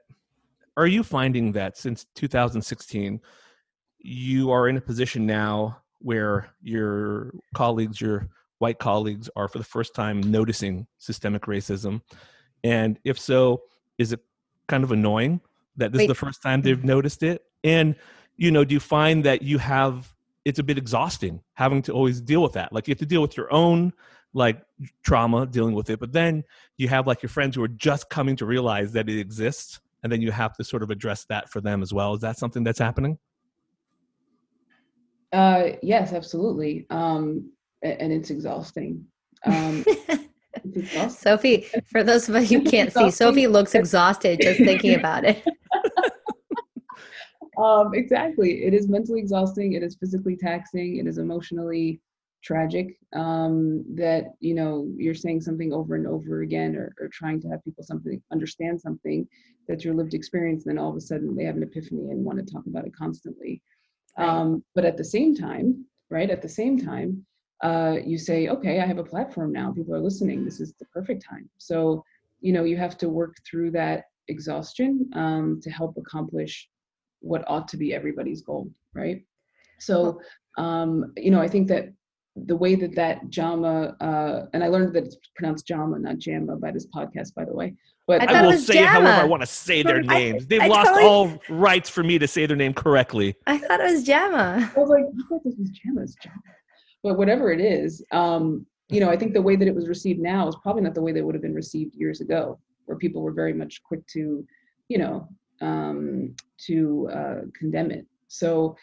are 0.76 0.88
you 0.88 1.04
finding 1.04 1.52
that 1.54 1.78
since 1.78 2.06
2016? 2.16 3.22
You 4.00 4.52
are 4.52 4.68
in 4.68 4.78
a 4.78 4.82
position 4.82 5.26
now 5.26 5.82
where 6.00 6.50
your 6.62 7.32
colleagues, 7.54 8.00
your 8.00 8.30
white 8.60 8.80
colleagues, 8.80 9.30
are 9.36 9.48
for 9.48 9.58
the 9.58 9.64
first 9.64 9.94
time 9.94 10.22
noticing 10.22 10.88
systemic 10.98 11.44
racism? 11.44 12.02
And 12.64 13.00
if 13.04 13.20
so, 13.20 13.64
is 13.98 14.12
it 14.12 14.22
kind 14.68 14.84
of 14.84 14.92
annoying 14.92 15.42
that 15.78 15.92
this 15.92 16.00
Wait. 16.00 16.06
is 16.06 16.10
the 16.10 16.16
first 16.16 16.42
time 16.42 16.60
mm-hmm. 16.60 16.68
they've 16.68 16.84
noticed 16.84 17.24
it? 17.24 17.44
And, 17.64 17.96
you 18.38 18.52
know, 18.52 18.64
do 18.64 18.74
you 18.74 18.80
find 18.80 19.24
that 19.26 19.42
you 19.42 19.58
have, 19.58 20.14
it's 20.46 20.60
a 20.60 20.64
bit 20.64 20.78
exhausting 20.78 21.42
having 21.54 21.82
to 21.84 21.92
always 21.92 22.22
deal 22.22 22.42
with 22.42 22.54
that? 22.54 22.72
Like 22.72 22.88
you 22.88 22.94
have 22.94 23.00
to 23.00 23.06
deal 23.06 23.22
with 23.22 23.36
your 23.36 23.52
own 23.54 23.94
like 24.34 24.62
trauma 25.04 25.46
dealing 25.46 25.74
with 25.74 25.90
it 25.90 26.00
but 26.00 26.12
then 26.12 26.44
you 26.78 26.88
have 26.88 27.08
like 27.08 27.22
your 27.22 27.30
friends 27.30 27.56
who 27.56 27.64
are 27.64 27.70
just 27.70 28.10
coming 28.10 28.36
to 28.36 28.46
realize 28.46 28.92
that 28.92 29.10
it 29.10 29.20
exists 29.20 29.80
and 30.04 30.12
then 30.12 30.22
you 30.22 30.32
have 30.32 30.56
to 30.56 30.64
sort 30.64 30.84
of 30.84 30.92
address 30.92 31.26
that 31.26 31.50
for 31.50 31.62
them 31.62 31.82
as 31.82 31.94
well 31.94 32.14
is 32.14 32.22
that 32.22 32.38
something 32.38 32.64
that's 32.64 32.80
happening 32.80 33.18
uh, 35.34 35.70
yes, 35.82 36.14
absolutely. 36.14 36.86
Um, 36.90 37.52
and 37.82 38.12
it's 38.12 38.30
exhausting. 38.30 39.06
Um, 39.46 39.84
it's 39.88 40.78
exhausting. 40.78 41.10
Sophie, 41.10 41.68
for 41.92 42.04
those 42.04 42.28
of 42.30 42.52
you 42.52 42.60
who 42.60 42.70
can't 42.70 42.92
see, 42.92 43.12
Sophie 43.12 43.48
looks 43.48 43.76
exhausted 43.76 44.40
just 44.42 44.60
thinking 44.60 44.96
about 44.96 45.24
it. 45.26 45.46
um, 47.58 47.94
exactly. 47.94 48.64
It 48.66 48.74
is 48.74 48.88
mentally 48.90 49.20
exhausting. 49.20 49.74
It 49.74 49.84
is 49.84 49.96
physically 49.96 50.36
taxing. 50.36 50.98
It 50.98 51.08
is 51.08 51.18
emotionally 51.18 52.02
tragic 52.44 52.98
um, 53.14 53.84
that 53.96 54.34
you 54.40 54.54
know 54.54 54.90
you're 54.98 55.14
saying 55.14 55.42
something 55.42 55.74
over 55.74 55.96
and 55.96 56.08
over 56.08 56.42
again 56.42 56.76
or, 56.76 56.94
or 57.00 57.10
trying 57.10 57.42
to 57.42 57.50
have 57.50 57.64
people 57.64 57.84
something 57.84 58.22
understand 58.32 58.80
something 58.80 59.28
that's 59.68 59.84
your 59.84 59.94
lived 59.94 60.14
experience 60.14 60.66
and 60.66 60.78
then 60.78 60.84
all 60.84 60.90
of 60.90 60.96
a 60.96 61.02
sudden 61.02 61.36
they 61.36 61.44
have 61.44 61.58
an 61.58 61.64
epiphany 61.64 62.12
and 62.12 62.24
want 62.24 62.40
to 62.40 62.54
talk 62.54 62.66
about 62.66 62.86
it 62.86 62.96
constantly 62.96 63.62
um, 64.20 64.64
but 64.76 64.86
at 64.86 64.98
the 64.98 65.04
same 65.04 65.36
time 65.36 65.86
right 66.10 66.30
at 66.30 66.42
the 66.42 66.50
same 66.50 66.78
time 66.78 67.26
uh, 67.64 67.98
you 68.06 68.18
say 68.18 68.48
okay 68.48 68.80
i 68.80 68.86
have 68.86 69.00
a 69.00 69.04
platform 69.04 69.52
now. 69.52 69.72
People 69.72 69.96
are 69.96 70.00
listening. 70.10 70.46
This 70.46 70.60
is 70.60 70.74
the 70.80 70.86
perfect 70.86 71.26
time. 71.30 71.50
So 71.58 72.04
you 72.42 72.54
know 72.54 72.64
you 72.64 72.78
have 72.78 72.98
to 73.00 73.10
work 73.10 73.36
through 73.50 73.72
that 73.72 74.06
exhaustion 74.28 75.10
um, 75.14 75.60
to 75.64 75.70
help 75.70 75.98
accomplish 75.98 76.70
what 77.22 77.44
ought 77.48 77.68
to 77.70 77.78
be 77.78 77.94
everybody's 77.94 78.42
goal 78.42 78.70
right? 78.96 79.24
So 79.80 80.20
um, 80.58 81.14
you 81.18 81.32
know 81.32 81.42
i 81.42 81.48
think 81.48 81.68
that 81.68 81.86
the 82.46 82.56
way 82.56 82.76
that 82.76 82.96
that 82.96 83.30
JAMA, 83.30 83.96
uh, 84.00 84.46
and 84.54 84.64
I 84.64 84.68
learned 84.68 84.94
that 84.96 85.06
it's 85.06 85.18
pronounced 85.36 85.68
JAMA, 85.68 86.00
not 86.00 86.18
JAMA, 86.18 86.58
by 86.58 86.72
this 86.72 86.88
podcast, 86.88 87.34
by 87.36 87.46
the 87.46 87.54
way. 87.54 87.76
But 88.08 88.28
I, 88.30 88.40
I 88.40 88.42
will 88.42 88.58
say 88.58 88.74
JAMA. 88.74 88.88
however 88.88 89.22
I 89.22 89.24
want 89.26 89.42
to 89.42 89.48
say 89.48 89.84
their 89.84 90.02
names. 90.18 90.48
They've 90.48 90.62
I 90.62 90.68
lost 90.68 90.88
totally- 90.88 91.06
all 91.06 91.40
rights 91.50 91.90
for 91.90 92.04
me 92.04 92.18
to 92.20 92.28
say 92.28 92.46
their 92.46 92.58
name 92.58 92.74
correctly. 92.74 93.36
I 93.48 93.58
thought 93.58 93.80
it 93.80 93.92
was 93.92 94.04
JAMA. 94.04 94.72
I 94.76 94.80
was 94.80 94.90
like, 94.90 95.04
I 95.04 95.28
thought 95.30 95.44
this 95.44 95.56
was 95.58 95.70
JAMA, 95.70 96.02
it's 96.02 96.16
JAMA. 96.16 96.36
But 97.04 97.18
whatever 97.18 97.52
it 97.52 97.62
is, 97.62 98.04
um, 98.12 98.66
you 98.90 99.00
know, 99.00 99.10
I 99.10 99.16
think 99.18 99.34
the 99.34 99.42
way 99.42 99.56
that 99.56 99.68
it 99.68 99.76
was 99.76 99.88
received 99.88 100.20
now 100.20 100.48
is 100.48 100.56
probably 100.64 100.82
not 100.82 100.96
the 100.96 101.02
way 101.02 101.12
that 101.12 101.20
it 101.20 101.26
would 101.26 101.36
have 101.36 101.42
been 101.44 101.54
received 101.54 101.96
years 101.96 102.22
ago, 102.22 102.60
where 102.86 102.98
people 102.98 103.22
were 103.22 103.32
very 103.32 103.54
much 103.54 103.82
quick 103.84 104.06
to, 104.08 104.46
you 104.88 104.98
know, 104.98 105.28
um, 105.62 106.36
to 106.66 107.10
uh, 107.14 107.42
condemn 107.58 107.92
it. 107.92 108.06
So 108.28 108.76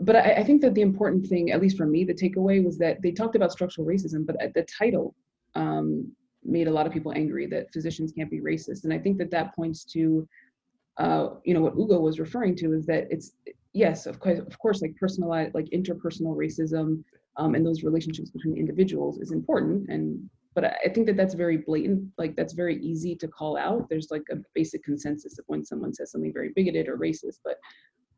but 0.00 0.16
I, 0.16 0.32
I, 0.34 0.44
think 0.44 0.62
that 0.62 0.74
the 0.74 0.82
important 0.82 1.26
thing, 1.26 1.50
at 1.50 1.60
least 1.60 1.76
for 1.76 1.86
me, 1.86 2.04
the 2.04 2.14
takeaway 2.14 2.64
was 2.64 2.78
that 2.78 3.02
they 3.02 3.10
talked 3.10 3.36
about 3.36 3.52
structural 3.52 3.86
racism, 3.86 4.26
but 4.26 4.36
the 4.54 4.66
title 4.78 5.14
um, 5.54 6.10
made 6.44 6.68
a 6.68 6.70
lot 6.70 6.86
of 6.86 6.92
people 6.92 7.12
angry 7.12 7.46
that 7.46 7.72
physicians 7.72 8.12
can't 8.12 8.30
be 8.30 8.40
racist. 8.40 8.84
And 8.84 8.92
I 8.92 8.98
think 8.98 9.18
that 9.18 9.30
that 9.30 9.54
points 9.54 9.84
to, 9.92 10.28
uh, 10.98 11.30
you 11.44 11.54
know, 11.54 11.60
what 11.60 11.76
Ugo 11.76 12.00
was 12.00 12.20
referring 12.20 12.54
to 12.56 12.72
is 12.72 12.86
that 12.86 13.06
it's 13.10 13.32
yes, 13.72 14.06
of 14.06 14.20
course, 14.20 14.38
of 14.38 14.58
course, 14.58 14.82
like 14.82 14.96
personalized, 14.96 15.54
like 15.54 15.66
interpersonal 15.66 16.36
racism 16.36 17.02
um, 17.36 17.54
and 17.54 17.64
those 17.64 17.82
relationships 17.82 18.30
between 18.30 18.56
individuals 18.56 19.18
is 19.18 19.32
important. 19.32 19.88
And 19.88 20.28
but 20.54 20.64
I 20.64 20.88
think 20.88 21.06
that 21.06 21.16
that's 21.16 21.34
very 21.34 21.58
blatant, 21.58 22.10
like 22.18 22.34
that's 22.34 22.52
very 22.52 22.82
easy 22.82 23.14
to 23.16 23.28
call 23.28 23.56
out. 23.56 23.88
There's 23.88 24.08
like 24.10 24.24
a 24.32 24.36
basic 24.54 24.82
consensus 24.82 25.38
of 25.38 25.44
when 25.46 25.64
someone 25.64 25.94
says 25.94 26.10
something 26.10 26.32
very 26.32 26.50
bigoted 26.54 26.88
or 26.88 26.96
racist, 26.96 27.38
but 27.44 27.58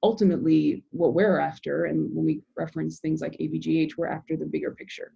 ultimately 0.03 0.83
what 0.91 1.15
we're 1.15 1.39
after 1.39 1.85
and 1.85 2.15
when 2.15 2.25
we 2.25 2.43
reference 2.57 3.01
things 3.01 3.21
like 3.21 3.37
abgh 3.39 3.91
we're 3.99 4.07
after 4.07 4.37
the 4.37 4.47
bigger 4.47 4.71
picture 4.73 5.13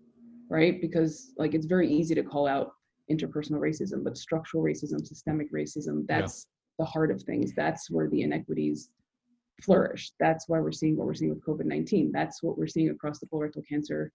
right? 0.48 0.80
Because 0.80 1.32
like 1.36 1.54
it's 1.54 1.66
very 1.66 1.90
easy 1.90 2.14
to 2.14 2.22
call 2.22 2.46
out 2.46 2.72
interpersonal 3.10 3.60
racism 3.60 4.02
but 4.02 4.16
structural 4.16 4.62
racism 4.62 5.06
systemic 5.06 5.52
racism 5.52 6.06
that's 6.06 6.46
yeah. 6.78 6.84
the 6.84 6.90
heart 6.90 7.10
of 7.10 7.22
things. 7.22 7.52
That's 7.54 7.90
where 7.90 8.08
the 8.08 8.22
inequities 8.22 8.90
flourish. 9.62 10.12
That's 10.18 10.48
why 10.48 10.60
we're 10.60 10.72
seeing 10.72 10.96
what 10.96 11.06
we're 11.06 11.14
seeing 11.14 11.30
with 11.30 11.44
covid-19 11.44 12.10
that's 12.12 12.42
what 12.42 12.56
we're 12.56 12.66
seeing 12.66 12.90
across 12.90 13.18
the 13.18 13.26
colorectal 13.26 13.62
cancer 13.68 14.10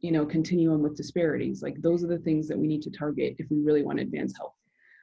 you 0.00 0.12
know 0.12 0.24
continuum 0.24 0.82
with 0.82 0.96
disparities. 0.96 1.62
Like 1.62 1.80
those 1.80 2.04
are 2.04 2.08
the 2.08 2.18
things 2.18 2.48
that 2.48 2.58
we 2.58 2.66
need 2.66 2.82
to 2.82 2.90
target 2.90 3.36
if 3.38 3.50
we 3.50 3.58
really 3.60 3.82
want 3.82 3.98
to 3.98 4.04
advance 4.04 4.34
health. 4.36 4.54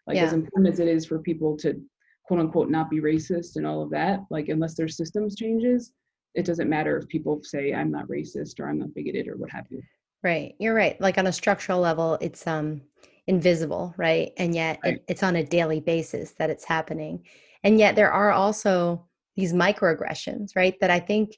Like 0.08 0.18
yeah. 0.18 0.26
as 0.26 0.34
important 0.34 0.72
as 0.72 0.80
it 0.80 0.88
is 0.88 1.06
for 1.06 1.20
people 1.20 1.58
to 1.58 1.82
quote 2.28 2.40
unquote 2.40 2.70
not 2.70 2.90
be 2.90 3.00
racist 3.00 3.56
and 3.56 3.68
all 3.68 3.82
of 3.82 3.90
that 3.90 4.20
like 4.30 4.50
unless 4.50 4.76
there's 4.76 4.98
systems 4.98 5.36
changes 5.36 5.92
it 6.36 6.46
doesn't 6.46 6.70
matter 6.70 6.98
if 6.98 7.08
people 7.08 7.40
say 7.44 7.74
i'm 7.74 7.92
not 7.92 8.08
racist 8.08 8.60
or 8.60 8.70
i'm 8.70 8.80
not 8.80 8.94
bigoted 8.94 9.28
or 9.28 9.38
what 9.38 9.50
have 9.50 9.66
you. 9.70 9.82
Right. 10.24 10.56
You're 10.60 10.74
right. 10.74 11.00
Like 11.00 11.18
on 11.18 11.28
a 11.28 11.32
structural 11.32 11.80
level 11.80 12.18
it's 12.22 12.46
um 12.46 12.82
invisible 13.28 13.94
right? 13.98 14.32
And 14.38 14.54
yet 14.54 14.80
right. 14.84 14.96
It, 14.96 15.04
it's 15.08 15.24
on 15.24 15.36
a 15.36 15.44
daily 15.44 15.80
basis 15.80 16.32
that 16.38 16.50
it's 16.50 16.66
happening. 16.66 17.24
And 17.64 17.80
yet 17.80 17.96
there 17.96 18.12
are 18.12 18.32
also 18.32 19.08
these 19.36 19.54
microaggressions 19.54 20.56
right 20.56 20.76
that 20.80 20.92
i 20.92 21.00
think 21.00 21.38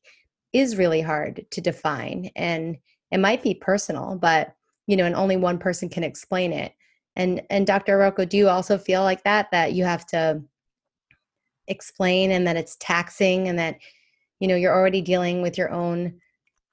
is 0.54 0.78
really 0.78 1.02
hard 1.02 1.45
to 1.52 1.62
define. 1.62 2.30
And 2.36 2.78
it 3.12 3.19
might 3.19 3.43
be 3.43 3.54
personal 3.54 4.17
but 4.17 4.54
you 4.88 4.97
know 4.97 5.06
and 5.06 5.15
only 5.15 5.38
one 5.38 5.58
person 5.58 5.89
can 5.89 6.04
explain 6.04 6.54
it. 6.54 6.73
And 7.15 7.41
and 7.50 7.67
dr 7.67 7.91
iroku 7.91 8.28
do 8.28 8.38
you 8.38 8.50
also 8.50 8.78
feel 8.78 9.04
like 9.04 9.23
that 9.23 9.52
that 9.52 9.73
you 9.73 9.84
have 9.84 10.06
to 10.08 10.41
explain 11.67 12.32
and 12.32 12.47
that 12.47 12.58
it's 12.58 12.77
taxing 12.80 13.47
and 13.47 13.60
that 13.60 13.77
you 14.39 14.47
know 14.47 14.56
you're 14.56 14.73
already 14.73 15.01
dealing 15.01 15.41
with 15.41 15.58
your 15.58 15.71
own 15.71 16.19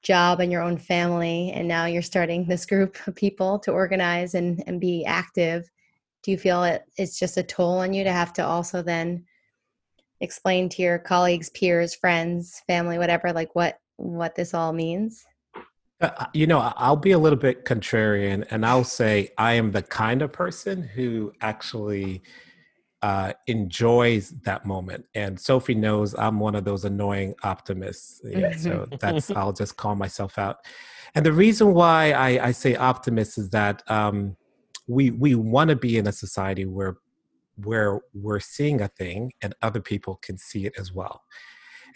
job 0.02 0.40
and 0.40 0.52
your 0.52 0.62
own 0.62 0.76
family 0.76 1.50
and 1.52 1.66
now 1.66 1.87
you're 1.87 2.02
starting 2.02 2.44
this 2.44 2.66
group 2.72 2.96
of 3.07 3.14
people 3.14 3.59
to 3.59 3.72
organize 3.72 4.35
and, 4.35 4.62
and 4.66 4.80
be 4.80 5.04
active 5.04 5.68
do 6.22 6.30
you 6.30 6.38
feel 6.38 6.64
it, 6.64 6.85
it's 6.96 7.18
just 7.18 7.37
a 7.37 7.42
toll 7.42 7.78
on 7.78 7.92
you 7.92 8.02
to 8.02 8.12
have 8.12 8.33
to 8.33 8.44
also 8.44 8.83
then 8.83 9.24
explain 10.20 10.68
to 10.70 10.83
your 10.83 10.98
colleagues 10.98 11.50
peers 11.50 11.94
friends 11.94 12.62
family 12.66 12.98
whatever 12.98 13.33
like 13.33 13.54
what 13.54 13.78
what 13.96 14.35
this 14.35 14.54
all 14.54 14.72
means? 14.72 15.24
Uh, 16.00 16.26
you 16.33 16.46
know 16.46 16.59
i'll 16.76 16.96
be 16.96 17.12
a 17.12 17.18
little 17.18 17.38
bit 17.38 17.64
contrarian 17.64 18.44
and 18.50 18.66
i'll 18.66 18.83
say 18.83 19.30
i 19.38 19.52
am 19.52 19.70
the 19.70 19.80
kind 19.80 20.22
of 20.22 20.33
person 20.33 20.83
who 20.83 21.33
actually 21.40 22.20
uh, 23.05 23.35
enjoys 23.49 24.31
that 24.45 24.64
moment. 24.64 25.05
And 25.14 25.38
Sophie 25.38 25.75
knows 25.75 26.14
I'm 26.14 26.40
one 26.40 26.55
of 26.55 26.64
those 26.64 26.87
annoying 26.87 27.35
optimists. 27.43 28.23
Yeah, 28.25 28.57
so 28.57 28.88
that's 28.99 29.31
I'll 29.37 29.53
just 29.53 29.77
call 29.77 29.95
myself 29.95 30.38
out. 30.38 30.61
And 31.14 31.27
the 31.27 31.33
reason 31.35 31.75
why 31.75 32.12
I, 32.12 32.47
I 32.47 32.53
say 32.53 32.77
optimist 32.77 33.37
is 33.37 33.51
that 33.51 33.83
um, 33.88 34.38
we 34.87 35.11
we 35.11 35.35
want 35.35 35.69
to 35.69 35.77
be 35.77 35.99
in 35.99 36.07
a 36.07 36.12
society 36.12 36.64
where 36.64 36.97
where 37.62 38.01
we're 38.14 38.40
seeing 38.40 38.81
a 38.81 38.88
thing 38.88 39.33
and 39.43 39.55
other 39.61 39.83
people 39.83 40.17
can 40.23 40.38
see 40.38 40.64
it 40.64 40.73
as 40.79 40.90
well. 40.90 41.25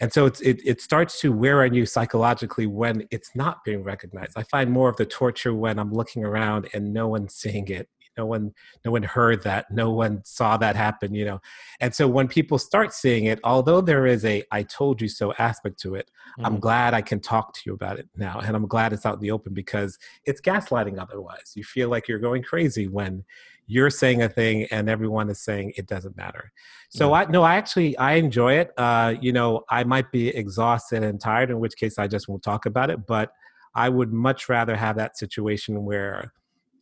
And 0.01 0.13
so 0.13 0.27
it's, 0.27 0.39
it, 0.41 0.61
it 0.63 0.79
starts 0.79 1.19
to 1.21 1.33
wear 1.33 1.63
on 1.63 1.73
you 1.73 1.87
psychologically 1.87 2.67
when 2.67 3.05
it's 3.09 3.35
not 3.35 3.65
being 3.65 3.83
recognized. 3.83 4.33
I 4.37 4.43
find 4.43 4.71
more 4.71 4.89
of 4.89 4.95
the 4.95 5.07
torture 5.07 5.55
when 5.55 5.79
I'm 5.79 5.91
looking 5.91 6.23
around 6.23 6.69
and 6.73 6.93
no 6.93 7.07
one's 7.07 7.33
seeing 7.33 7.67
it 7.67 7.89
no 8.19 8.25
one 8.25 8.53
no 8.83 8.91
one 8.91 9.03
heard 9.03 9.41
that 9.43 9.71
no 9.71 9.91
one 9.91 10.21
saw 10.25 10.57
that 10.57 10.75
happen 10.75 11.13
you 11.15 11.23
know 11.23 11.39
and 11.79 11.95
so 11.95 12.05
when 12.07 12.27
people 12.27 12.57
start 12.57 12.93
seeing 12.93 13.25
it 13.25 13.39
although 13.45 13.79
there 13.79 14.05
is 14.05 14.25
a 14.25 14.43
i 14.51 14.61
told 14.63 15.01
you 15.01 15.07
so 15.07 15.33
aspect 15.39 15.79
to 15.79 15.95
it 15.95 16.11
mm. 16.37 16.45
i'm 16.45 16.59
glad 16.59 16.93
i 16.93 17.01
can 17.01 17.19
talk 17.19 17.53
to 17.53 17.61
you 17.65 17.73
about 17.73 17.97
it 17.97 18.09
now 18.17 18.39
and 18.39 18.55
i'm 18.57 18.67
glad 18.67 18.91
it's 18.91 19.05
out 19.05 19.15
in 19.15 19.21
the 19.21 19.31
open 19.31 19.53
because 19.53 19.97
it's 20.25 20.41
gaslighting 20.41 20.99
otherwise 20.99 21.53
you 21.55 21.63
feel 21.63 21.87
like 21.89 22.07
you're 22.07 22.19
going 22.19 22.43
crazy 22.43 22.87
when 22.87 23.23
you're 23.67 23.91
saying 23.91 24.23
a 24.23 24.27
thing 24.27 24.65
and 24.71 24.89
everyone 24.89 25.29
is 25.29 25.39
saying 25.39 25.71
it 25.77 25.87
doesn't 25.87 26.17
matter 26.17 26.51
so 26.89 27.09
yeah. 27.09 27.21
i 27.21 27.25
no 27.25 27.43
i 27.43 27.55
actually 27.55 27.97
i 27.97 28.13
enjoy 28.13 28.53
it 28.53 28.71
uh 28.77 29.13
you 29.21 29.31
know 29.31 29.63
i 29.69 29.83
might 29.83 30.11
be 30.11 30.27
exhausted 30.29 31.03
and 31.03 31.21
tired 31.21 31.49
in 31.49 31.59
which 31.59 31.77
case 31.77 31.97
i 31.97 32.07
just 32.07 32.27
won't 32.27 32.43
talk 32.43 32.65
about 32.65 32.89
it 32.89 33.05
but 33.07 33.31
i 33.75 33.87
would 33.87 34.11
much 34.11 34.49
rather 34.49 34.75
have 34.75 34.97
that 34.97 35.17
situation 35.17 35.85
where 35.85 36.33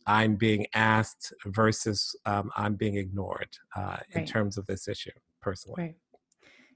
I'm 0.08 0.36
being 0.36 0.66
asked 0.74 1.34
versus 1.44 2.16
um, 2.24 2.50
I'm 2.56 2.74
being 2.74 2.96
ignored 2.96 3.50
uh, 3.76 3.80
right. 3.80 4.06
in 4.14 4.26
terms 4.26 4.56
of 4.56 4.66
this 4.66 4.88
issue 4.88 5.10
personally. 5.40 5.82
Right. 5.82 5.94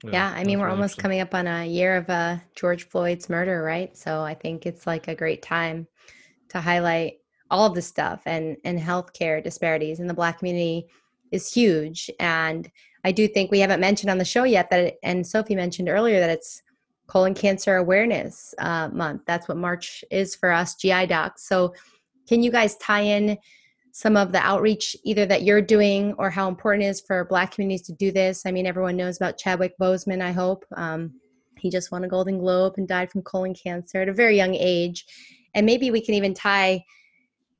Yeah, 0.03 0.11
yeah, 0.11 0.33
I 0.35 0.43
mean, 0.43 0.59
we're 0.59 0.69
almost 0.69 0.97
coming 0.97 1.21
up 1.21 1.33
on 1.33 1.47
a 1.47 1.65
year 1.65 1.95
of 1.95 2.09
uh, 2.09 2.37
George 2.55 2.87
Floyd's 2.89 3.29
murder, 3.29 3.63
right? 3.63 3.95
So 3.97 4.21
I 4.21 4.33
think 4.33 4.65
it's 4.65 4.85
like 4.85 5.07
a 5.07 5.15
great 5.15 5.41
time 5.41 5.87
to 6.49 6.61
highlight 6.61 7.13
all 7.49 7.65
of 7.65 7.73
this 7.73 7.87
stuff 7.87 8.21
and 8.25 8.57
and 8.65 8.79
healthcare 8.79 9.43
disparities 9.43 9.99
in 9.99 10.07
the 10.07 10.13
Black 10.13 10.39
community 10.39 10.87
is 11.31 11.51
huge. 11.51 12.11
And 12.19 12.69
I 13.03 13.11
do 13.11 13.27
think 13.27 13.49
we 13.49 13.59
haven't 13.59 13.79
mentioned 13.79 14.11
on 14.11 14.17
the 14.17 14.25
show 14.25 14.43
yet 14.43 14.69
that, 14.69 14.79
it, 14.79 14.99
and 15.03 15.25
Sophie 15.25 15.55
mentioned 15.55 15.89
earlier 15.89 16.19
that 16.19 16.29
it's 16.29 16.61
colon 17.07 17.33
cancer 17.33 17.77
awareness 17.77 18.53
uh, 18.59 18.89
month. 18.89 19.23
That's 19.25 19.47
what 19.47 19.57
March 19.57 20.03
is 20.11 20.35
for 20.35 20.51
us 20.51 20.75
GI 20.75 21.07
docs. 21.07 21.47
So 21.47 21.73
can 22.27 22.43
you 22.43 22.51
guys 22.51 22.75
tie 22.77 23.01
in 23.01 23.37
some 23.91 24.17
of 24.17 24.31
the 24.31 24.39
outreach 24.39 24.95
either 25.03 25.25
that 25.25 25.43
you're 25.43 25.61
doing 25.61 26.13
or 26.17 26.29
how 26.29 26.47
important 26.47 26.85
it 26.85 26.87
is 26.87 27.01
for 27.01 27.25
black 27.25 27.51
communities 27.53 27.85
to 27.87 27.93
do 27.93 28.11
this? 28.11 28.45
I 28.45 28.51
mean 28.51 28.65
everyone 28.65 28.97
knows 28.97 29.17
about 29.17 29.37
chadwick 29.37 29.77
boseman 29.79 30.21
i 30.21 30.31
hope. 30.31 30.65
Um, 30.75 31.13
he 31.59 31.69
just 31.69 31.91
won 31.91 32.03
a 32.03 32.07
golden 32.09 32.39
globe 32.39 32.73
and 32.77 32.87
died 32.87 33.11
from 33.11 33.21
colon 33.21 33.53
cancer 33.53 34.01
at 34.01 34.09
a 34.09 34.13
very 34.13 34.35
young 34.35 34.53
age. 34.53 35.05
And 35.53 35.65
maybe 35.65 35.91
we 35.91 36.01
can 36.01 36.15
even 36.15 36.33
tie 36.33 36.83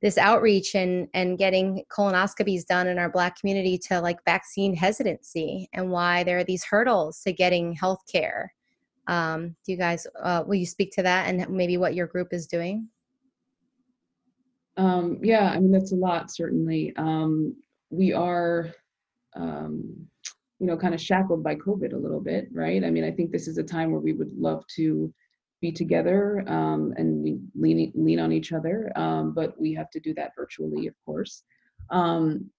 this 0.04 0.18
outreach 0.18 0.74
and 0.74 1.08
and 1.14 1.38
getting 1.38 1.82
colonoscopies 1.90 2.66
done 2.66 2.88
in 2.88 2.98
our 2.98 3.08
black 3.08 3.40
community 3.40 3.78
to 3.78 3.98
like 4.02 4.22
vaccine 4.26 4.76
hesitancy 4.76 5.66
and 5.72 5.90
why 5.90 6.22
there 6.22 6.38
are 6.38 6.44
these 6.44 6.62
hurdles 6.62 7.20
to 7.22 7.32
getting 7.32 7.72
health 7.72 8.02
care 8.06 8.52
um, 9.06 9.56
do 9.64 9.72
you 9.72 9.78
guys 9.78 10.06
uh, 10.22 10.44
will 10.46 10.56
you 10.56 10.66
speak 10.66 10.92
to 10.92 11.02
that 11.02 11.26
and 11.26 11.48
maybe 11.48 11.78
what 11.78 11.94
your 11.94 12.06
group 12.06 12.34
is 12.34 12.46
doing 12.46 12.86
um, 14.76 15.18
yeah, 15.22 15.50
I 15.50 15.58
mean, 15.58 15.70
that's 15.70 15.92
a 15.92 15.96
lot, 15.96 16.30
certainly. 16.30 16.92
Um, 16.96 17.56
we 17.90 18.12
are, 18.12 18.72
um, 19.36 20.06
you 20.58 20.66
know, 20.66 20.76
kind 20.76 20.94
of 20.94 21.00
shackled 21.00 21.42
by 21.42 21.56
COVID 21.56 21.92
a 21.92 21.98
little 21.98 22.20
bit, 22.20 22.48
right? 22.52 22.82
I 22.82 22.90
mean, 22.90 23.04
I 23.04 23.10
think 23.10 23.30
this 23.30 23.48
is 23.48 23.58
a 23.58 23.62
time 23.62 23.90
where 23.90 24.00
we 24.00 24.12
would 24.12 24.32
love 24.36 24.64
to 24.76 25.12
be 25.60 25.72
together 25.72 26.44
um, 26.46 26.92
and 26.96 27.22
lean 27.54 27.92
lean 27.94 28.20
on 28.20 28.32
each 28.32 28.52
other. 28.52 28.92
Um, 28.96 29.32
but 29.32 29.58
we 29.60 29.72
have 29.74 29.90
to 29.90 30.00
do 30.00 30.12
that 30.14 30.32
virtually, 30.36 30.86
of 30.86 30.94
course. 31.06 31.42
Um, 31.90 32.50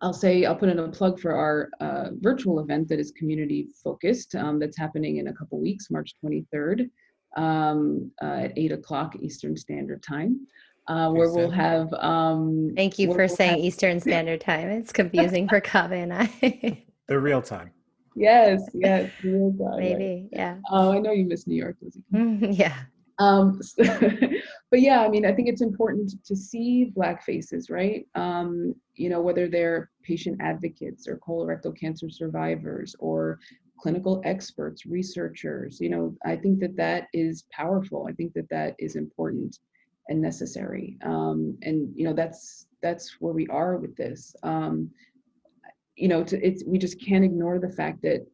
I'll 0.00 0.12
say 0.12 0.44
I'll 0.44 0.56
put 0.56 0.68
in 0.68 0.78
a 0.78 0.88
plug 0.88 1.20
for 1.20 1.32
our 1.34 1.70
uh, 1.80 2.10
virtual 2.20 2.60
event 2.60 2.88
that 2.88 2.98
is 2.98 3.10
community 3.12 3.68
focused. 3.82 4.34
Um, 4.34 4.58
that's 4.58 4.76
happening 4.76 5.18
in 5.18 5.28
a 5.28 5.32
couple 5.32 5.60
weeks, 5.60 5.90
March 5.90 6.14
23rd, 6.24 6.90
um, 7.36 8.10
uh, 8.22 8.44
at 8.44 8.52
eight 8.56 8.72
o'clock 8.72 9.16
Eastern 9.16 9.56
Standard 9.56 10.02
Time. 10.02 10.46
Uh, 10.88 11.10
where 11.10 11.32
we'll 11.32 11.50
have. 11.50 11.92
Um, 11.94 12.72
Thank 12.76 12.98
you 12.98 13.10
for 13.10 13.26
we'll 13.26 13.28
saying 13.28 13.56
have- 13.56 13.64
Eastern 13.64 14.00
Standard 14.00 14.40
Time. 14.40 14.68
It's 14.68 14.92
confusing 14.92 15.48
for 15.48 15.60
Kaveh 15.60 16.02
and 16.02 16.12
I. 16.12 16.82
The 17.08 17.20
real 17.20 17.40
time. 17.40 17.70
Yes, 18.16 18.68
yes, 18.74 19.12
real 19.22 19.52
time, 19.52 19.68
right. 19.68 19.78
Maybe, 19.78 20.28
yeah. 20.32 20.56
Oh, 20.68 20.90
I 20.90 20.98
know 20.98 21.12
you 21.12 21.24
miss 21.24 21.46
New 21.46 21.54
York, 21.54 21.76
Lizzie. 21.80 22.02
yeah. 22.52 22.76
Um, 23.20 23.60
but 23.76 24.80
yeah, 24.80 25.02
I 25.02 25.08
mean, 25.08 25.24
I 25.24 25.32
think 25.32 25.48
it's 25.48 25.62
important 25.62 26.14
to 26.24 26.34
see 26.34 26.86
Black 26.86 27.24
faces, 27.24 27.70
right? 27.70 28.08
Um, 28.16 28.74
you 28.94 29.08
know, 29.08 29.20
whether 29.20 29.48
they're 29.48 29.90
patient 30.02 30.38
advocates 30.40 31.06
or 31.06 31.18
colorectal 31.18 31.78
cancer 31.78 32.10
survivors 32.10 32.96
or 32.98 33.38
clinical 33.78 34.20
experts, 34.24 34.84
researchers. 34.86 35.78
You 35.80 35.90
know, 35.90 36.16
I 36.24 36.36
think 36.36 36.58
that 36.60 36.76
that 36.76 37.06
is 37.12 37.44
powerful. 37.52 38.06
I 38.08 38.12
think 38.14 38.32
that 38.34 38.48
that 38.50 38.74
is 38.78 38.96
important 38.96 39.58
and 40.08 40.20
necessary. 40.20 40.96
Um, 41.02 41.58
and 41.62 41.92
you 41.94 42.04
know, 42.04 42.12
that's 42.12 42.66
that's 42.82 43.16
where 43.20 43.32
we 43.32 43.46
are 43.48 43.76
with 43.76 43.96
this. 43.96 44.34
Um, 44.42 44.90
you 45.96 46.08
know, 46.08 46.22
to, 46.24 46.46
it's 46.46 46.62
we 46.66 46.78
just 46.78 47.00
can't 47.00 47.24
ignore 47.24 47.58
the 47.58 47.70
fact 47.70 48.02
that 48.02 48.26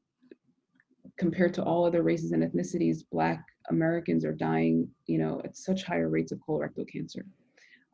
compared 1.17 1.55
to 1.55 1.63
all 1.63 1.85
other 1.85 2.03
races 2.03 2.33
and 2.33 2.43
ethnicities, 2.43 3.05
Black 3.11 3.45
Americans 3.71 4.25
are 4.25 4.33
dying, 4.33 4.89
you 5.07 5.19
know, 5.19 5.41
at 5.45 5.57
such 5.57 5.85
higher 5.85 6.09
rates 6.09 6.33
of 6.33 6.39
colorectal 6.47 6.89
cancer. 6.89 7.25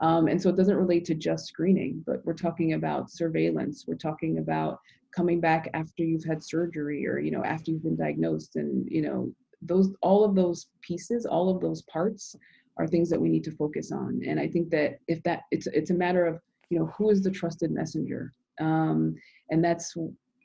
Um, 0.01 0.29
and 0.29 0.41
so 0.41 0.49
it 0.49 0.57
doesn't 0.57 0.77
relate 0.77 1.05
to 1.07 1.15
just 1.15 1.47
screening, 1.47 2.03
but 2.07 2.25
we're 2.25 2.35
talking 2.35 2.75
about 2.75 3.11
surveillance. 3.11 3.85
We're 3.87 3.97
talking 3.97 4.39
about 4.39 4.79
coming 5.15 5.41
back 5.41 5.69
after 5.75 6.05
you've 6.05 6.25
had 6.25 6.43
surgery 6.43 7.07
or, 7.07 7.19
you 7.19 7.31
know, 7.31 7.45
after 7.45 7.73
you've 7.73 7.83
been 7.83 7.97
diagnosed. 7.97 8.57
And, 8.57 8.87
you 8.91 9.03
know, 9.03 9.33
those, 9.61 9.91
all 10.01 10.25
of 10.25 10.37
those 10.37 10.69
pieces, 10.83 11.27
all 11.27 11.51
of 11.51 11.61
those 11.61 11.83
parts 11.83 12.37
are 12.79 12.87
things 12.87 13.11
that 13.11 13.21
we 13.21 13.29
need 13.29 13.45
to 13.45 13.51
focus 13.53 13.93
on. 13.93 14.21
And 14.27 14.39
I 14.39 14.49
think 14.49 14.71
that 14.71 14.99
if 15.09 15.23
that, 15.25 15.43
it's, 15.51 15.67
it's 15.69 15.91
a 15.91 15.95
matter 15.95 16.27
of, 16.27 16.41
you 16.71 16.79
know, 16.79 16.87
who 16.97 17.11
is 17.11 17.23
the 17.23 17.31
trusted 17.31 17.71
messenger? 17.71 18.33
Um, 18.61 19.15
and 19.51 19.65
that's, 19.65 19.95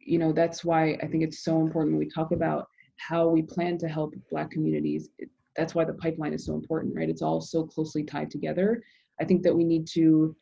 you 0.05 0.17
know, 0.19 0.33
that's 0.33 0.63
why 0.65 0.97
I 1.01 1.07
think 1.07 1.23
it's 1.23 1.43
so 1.43 1.61
important 1.61 1.93
when 1.93 1.99
we 1.99 2.09
talk 2.09 2.31
about 2.31 2.67
how 2.97 3.27
we 3.27 3.41
plan 3.41 3.77
to 3.79 3.87
help 3.87 4.13
Black 4.31 4.51
communities. 4.51 5.09
It, 5.19 5.29
that's 5.55 5.75
why 5.75 5.85
the 5.85 5.93
pipeline 5.93 6.33
is 6.33 6.45
so 6.45 6.55
important, 6.55 6.95
right? 6.95 7.09
It's 7.09 7.21
all 7.21 7.41
so 7.41 7.63
closely 7.63 8.03
tied 8.03 8.31
together. 8.31 8.81
I 9.21 9.25
think 9.25 9.43
that 9.43 9.55
we 9.55 9.63
need 9.63 9.85
to 9.89 10.35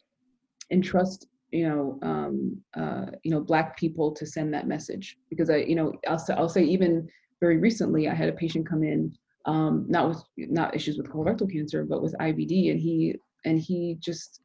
entrust, 0.72 1.28
you 1.52 1.68
know, 1.68 2.00
um, 2.02 2.58
uh, 2.78 3.08
you 3.24 3.32
know, 3.32 3.42
Black 3.42 3.78
people 3.78 4.12
to 4.12 4.26
send 4.26 4.54
that 4.54 4.68
message 4.68 5.18
because 5.30 5.50
I, 5.50 5.58
you 5.58 5.76
know, 5.76 5.94
I'll 6.08 6.24
I'll 6.38 6.50
say 6.50 6.64
even 6.64 7.10
very 7.42 7.58
recently, 7.58 8.08
I 8.08 8.14
had 8.14 8.30
a 8.30 8.34
patient 8.34 8.70
come 8.70 8.84
in, 8.84 9.14
um, 9.46 9.86
not 9.88 10.10
with 10.10 10.24
not 10.38 10.76
issues 10.76 10.98
with 10.98 11.10
colorectal 11.10 11.52
cancer, 11.52 11.84
but 11.84 12.02
with 12.02 12.16
IBD, 12.20 12.72
and 12.72 12.80
he 12.80 13.16
and 13.46 13.60
he 13.60 13.98
just 14.00 14.42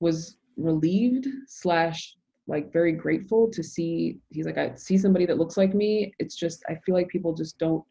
was 0.00 0.36
relieved 0.56 1.26
slash 1.46 2.16
like 2.48 2.72
very 2.72 2.92
grateful 2.92 3.50
to 3.50 3.62
see 3.62 4.18
he's 4.30 4.46
like 4.46 4.58
i 4.58 4.74
see 4.76 4.96
somebody 4.96 5.26
that 5.26 5.38
looks 5.38 5.56
like 5.56 5.74
me. 5.74 6.12
It's 6.18 6.36
just 6.36 6.64
i 6.68 6.74
feel 6.86 6.94
like 6.94 7.08
people 7.08 7.34
just 7.34 7.58
don't 7.58 7.84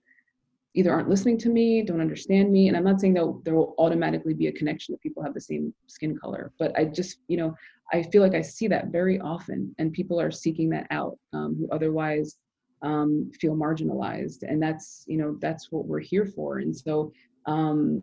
either 0.74 0.92
aren't 0.92 1.10
listening 1.10 1.38
to 1.40 1.50
me 1.50 1.84
don't 1.84 2.02
understand 2.02 2.52
me. 2.52 2.68
And 2.68 2.78
i'm 2.78 2.84
not 2.84 3.00
saying 3.00 3.14
that 3.16 3.42
there 3.44 3.56
will 3.56 3.76
automatically 3.78 4.34
be 4.34 4.48
a 4.48 4.52
connection 4.52 4.94
that 4.94 5.02
people 5.02 5.24
have 5.24 5.34
the 5.34 5.42
same 5.42 5.74
skin 5.88 6.18
color 6.18 6.52
but 6.58 6.78
i 6.78 6.86
just 6.86 7.20
you 7.28 7.38
know 7.38 7.54
i 7.94 8.02
feel 8.02 8.22
like 8.22 8.34
i 8.34 8.42
see 8.42 8.68
that 8.68 8.88
very 8.88 9.20
often 9.20 9.74
and 9.78 9.94
people 9.94 10.20
are 10.20 10.32
seeking 10.32 10.70
that 10.70 10.88
out 10.90 11.18
um, 11.34 11.56
who 11.58 11.68
otherwise 11.72 12.38
um, 12.86 13.32
feel 13.42 13.56
marginalized. 13.56 14.44
And 14.44 14.62
that's 14.62 15.04
you 15.08 15.18
know 15.18 15.38
that's 15.42 15.72
what 15.72 15.86
we're 15.86 16.00
here 16.00 16.26
for. 16.26 16.60
And 16.60 16.76
so 16.76 17.12
um, 17.46 18.02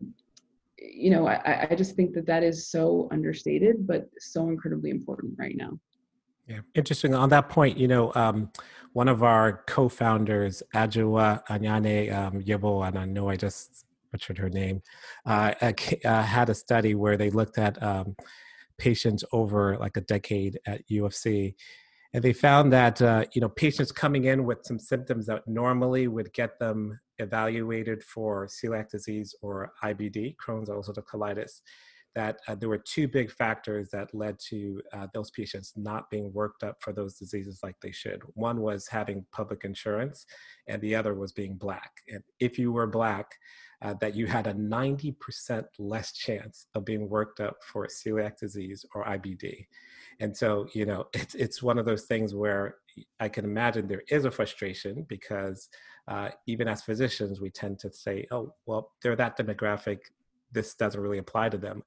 you 0.76 1.10
know 1.10 1.26
I, 1.26 1.68
I 1.70 1.74
just 1.74 1.94
think 1.96 2.12
that 2.14 2.26
that 2.26 2.42
is 2.42 2.68
so 2.68 3.08
understated 3.12 3.86
but 3.86 4.10
so 4.18 4.48
incredibly 4.48 4.90
important 4.90 5.34
right 5.38 5.56
now. 5.56 5.78
Yeah, 6.48 6.60
interesting. 6.74 7.14
On 7.14 7.28
that 7.28 7.48
point, 7.48 7.78
you 7.78 7.86
know, 7.86 8.12
um, 8.16 8.50
one 8.94 9.08
of 9.08 9.22
our 9.22 9.62
co-founders, 9.68 10.60
Adjoa 10.74 11.40
Anyane 11.46 12.12
um, 12.12 12.42
Yebo, 12.42 12.86
and 12.86 12.98
I 12.98 13.04
know 13.04 13.28
I 13.28 13.36
just 13.36 13.86
butchered 14.10 14.38
her 14.38 14.50
name, 14.50 14.82
uh, 15.24 15.54
uh, 15.62 15.72
uh, 16.04 16.22
had 16.22 16.50
a 16.50 16.54
study 16.54 16.96
where 16.96 17.16
they 17.16 17.30
looked 17.30 17.58
at 17.58 17.80
um, 17.80 18.16
patients 18.76 19.24
over 19.32 19.78
like 19.78 19.96
a 19.96 20.00
decade 20.02 20.58
at 20.66 20.86
UFC, 20.88 21.54
and 22.14 22.22
they 22.22 22.32
found 22.32 22.72
that 22.72 23.00
uh, 23.00 23.24
you 23.32 23.40
know 23.40 23.48
patients 23.48 23.92
coming 23.92 24.24
in 24.24 24.44
with 24.44 24.64
some 24.64 24.78
symptoms 24.78 25.26
that 25.26 25.46
normally 25.46 26.08
would 26.08 26.32
get 26.32 26.58
them 26.58 26.98
evaluated 27.18 28.02
for 28.02 28.46
celiac 28.46 28.90
disease 28.90 29.34
or 29.42 29.72
IBD, 29.82 30.36
Crohn's 30.36 30.68
ulcerative 30.68 31.04
colitis, 31.04 31.60
that 32.14 32.38
uh, 32.46 32.54
there 32.54 32.68
were 32.68 32.78
two 32.78 33.08
big 33.08 33.30
factors 33.30 33.88
that 33.90 34.14
led 34.14 34.38
to 34.50 34.82
uh, 34.92 35.06
those 35.14 35.30
patients 35.30 35.72
not 35.76 36.10
being 36.10 36.32
worked 36.32 36.62
up 36.62 36.76
for 36.80 36.92
those 36.92 37.14
diseases 37.14 37.60
like 37.62 37.76
they 37.80 37.92
should. 37.92 38.20
One 38.34 38.60
was 38.60 38.86
having 38.88 39.24
public 39.32 39.64
insurance, 39.64 40.26
and 40.68 40.82
the 40.82 40.94
other 40.94 41.14
was 41.14 41.32
being 41.32 41.56
black. 41.56 41.90
And 42.08 42.22
if 42.40 42.58
you 42.58 42.72
were 42.72 42.86
black, 42.86 43.26
uh, 43.80 43.94
that 44.00 44.14
you 44.14 44.26
had 44.26 44.46
a 44.46 44.54
90% 44.54 45.64
less 45.78 46.12
chance 46.12 46.66
of 46.74 46.84
being 46.84 47.08
worked 47.08 47.40
up 47.40 47.56
for 47.64 47.86
celiac 47.86 48.38
disease 48.38 48.84
or 48.94 49.04
IBD. 49.04 49.66
And 50.20 50.36
so, 50.36 50.68
you 50.72 50.86
know, 50.86 51.06
it's, 51.12 51.34
it's 51.34 51.62
one 51.62 51.78
of 51.78 51.86
those 51.86 52.04
things 52.04 52.34
where 52.34 52.76
I 53.20 53.28
can 53.28 53.44
imagine 53.44 53.86
there 53.86 54.02
is 54.08 54.24
a 54.24 54.30
frustration 54.30 55.06
because 55.08 55.68
uh, 56.08 56.30
even 56.46 56.68
as 56.68 56.82
physicians, 56.82 57.40
we 57.40 57.50
tend 57.50 57.78
to 57.80 57.92
say, 57.92 58.26
oh, 58.30 58.54
well, 58.66 58.90
they're 59.02 59.16
that 59.16 59.38
demographic, 59.38 59.98
this 60.52 60.74
doesn't 60.74 61.00
really 61.00 61.18
apply 61.18 61.48
to 61.48 61.58
them. 61.58 61.82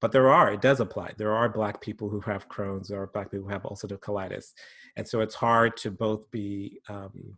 But 0.00 0.12
there 0.12 0.30
are, 0.30 0.52
it 0.52 0.62
does 0.62 0.80
apply. 0.80 1.12
There 1.18 1.32
are 1.32 1.48
Black 1.48 1.80
people 1.80 2.08
who 2.08 2.20
have 2.20 2.48
Crohn's, 2.48 2.90
are 2.90 3.06
Black 3.08 3.30
people 3.30 3.46
who 3.46 3.52
have 3.52 3.64
ulcerative 3.64 4.00
colitis. 4.00 4.52
And 4.96 5.06
so 5.06 5.20
it's 5.20 5.34
hard 5.34 5.76
to 5.78 5.90
both 5.90 6.30
be 6.30 6.80
um, 6.88 7.36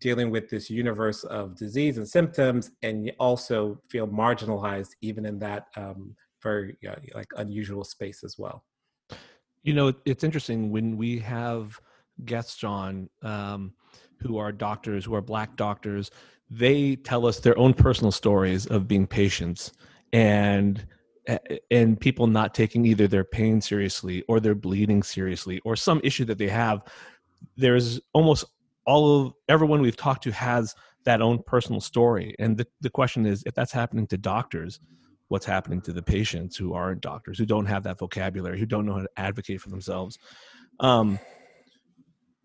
dealing 0.00 0.30
with 0.30 0.50
this 0.50 0.68
universe 0.68 1.22
of 1.24 1.56
disease 1.56 1.98
and 1.98 2.08
symptoms 2.08 2.72
and 2.82 3.12
also 3.20 3.80
feel 3.88 4.08
marginalized 4.08 4.90
even 5.00 5.24
in 5.24 5.38
that 5.38 5.68
um, 5.76 6.16
very 6.42 6.76
uh, 6.88 6.96
like 7.14 7.28
unusual 7.36 7.84
space 7.84 8.24
as 8.24 8.36
well. 8.36 8.64
You 9.62 9.74
know, 9.74 9.92
it's 10.04 10.24
interesting 10.24 10.70
when 10.70 10.96
we 10.96 11.18
have 11.20 11.80
guests 12.24 12.64
on 12.64 13.08
um, 13.22 13.72
who 14.18 14.38
are 14.38 14.52
doctors, 14.52 15.04
who 15.04 15.14
are 15.14 15.22
black 15.22 15.56
doctors, 15.56 16.10
they 16.50 16.96
tell 16.96 17.26
us 17.26 17.40
their 17.40 17.58
own 17.58 17.72
personal 17.72 18.12
stories 18.12 18.66
of 18.66 18.86
being 18.86 19.06
patients 19.06 19.72
and 20.12 20.86
and 21.70 22.00
people 22.00 22.26
not 22.26 22.52
taking 22.52 22.84
either 22.84 23.06
their 23.06 23.22
pain 23.22 23.60
seriously 23.60 24.24
or 24.26 24.40
their 24.40 24.56
bleeding 24.56 25.04
seriously 25.04 25.60
or 25.64 25.76
some 25.76 26.00
issue 26.02 26.24
that 26.24 26.36
they 26.36 26.48
have. 26.48 26.82
There's 27.56 28.00
almost 28.12 28.44
all 28.86 29.26
of 29.26 29.32
everyone 29.48 29.80
we've 29.80 29.96
talked 29.96 30.24
to 30.24 30.32
has 30.32 30.74
that 31.04 31.22
own 31.22 31.40
personal 31.46 31.80
story. 31.80 32.34
And 32.40 32.56
the, 32.56 32.66
the 32.80 32.90
question 32.90 33.24
is 33.24 33.44
if 33.46 33.54
that's 33.54 33.72
happening 33.72 34.08
to 34.08 34.18
doctors 34.18 34.80
what's 35.32 35.46
happening 35.46 35.80
to 35.80 35.92
the 35.92 36.02
patients 36.02 36.56
who 36.56 36.74
aren't 36.74 37.00
doctors 37.00 37.38
who 37.38 37.46
don't 37.46 37.66
have 37.66 37.82
that 37.82 37.98
vocabulary 37.98 38.58
who 38.58 38.66
don't 38.66 38.86
know 38.86 38.94
how 38.94 39.00
to 39.02 39.10
advocate 39.16 39.60
for 39.60 39.70
themselves. 39.70 40.18
Um 40.78 41.18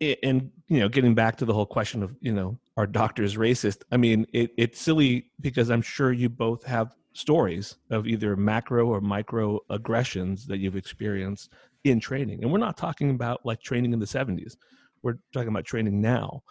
and 0.00 0.50
you 0.68 0.78
know 0.80 0.88
getting 0.88 1.14
back 1.14 1.36
to 1.36 1.44
the 1.44 1.52
whole 1.52 1.66
question 1.66 2.02
of 2.02 2.14
you 2.20 2.32
know 2.32 2.58
are 2.76 2.86
doctors 2.86 3.36
racist? 3.36 3.82
I 3.92 3.96
mean 3.96 4.26
it, 4.32 4.50
it's 4.56 4.80
silly 4.80 5.30
because 5.40 5.70
i'm 5.70 5.82
sure 5.82 6.12
you 6.12 6.28
both 6.28 6.64
have 6.64 6.94
stories 7.12 7.76
of 7.90 8.06
either 8.06 8.36
macro 8.36 8.86
or 8.86 9.00
micro 9.00 9.60
aggressions 9.70 10.46
that 10.46 10.58
you've 10.58 10.76
experienced 10.76 11.52
in 11.84 11.98
training. 12.00 12.42
And 12.42 12.52
we're 12.52 12.58
not 12.58 12.76
talking 12.76 13.10
about 13.10 13.44
like 13.44 13.60
training 13.60 13.92
in 13.92 13.98
the 13.98 14.06
70s 14.06 14.56
we're 15.02 15.18
talking 15.32 15.48
about 15.48 15.64
training 15.64 16.00
now. 16.00 16.42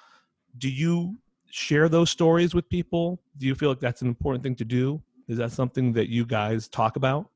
Do 0.58 0.70
you 0.70 1.18
share 1.52 1.90
those 1.90 2.10
stories 2.10 2.54
with 2.54 2.68
people? 2.70 3.22
Do 3.38 3.46
you 3.46 3.56
feel 3.56 3.70
like 3.70 3.80
that's 3.80 4.02
an 4.02 4.08
important 4.08 4.44
thing 4.44 4.56
to 4.56 4.66
do 4.66 5.02
is 5.28 5.38
that 5.38 5.52
something 5.52 5.94
that 5.94 6.10
you 6.10 6.26
guys 6.26 6.68
talk 6.68 6.96
about? 6.96 7.30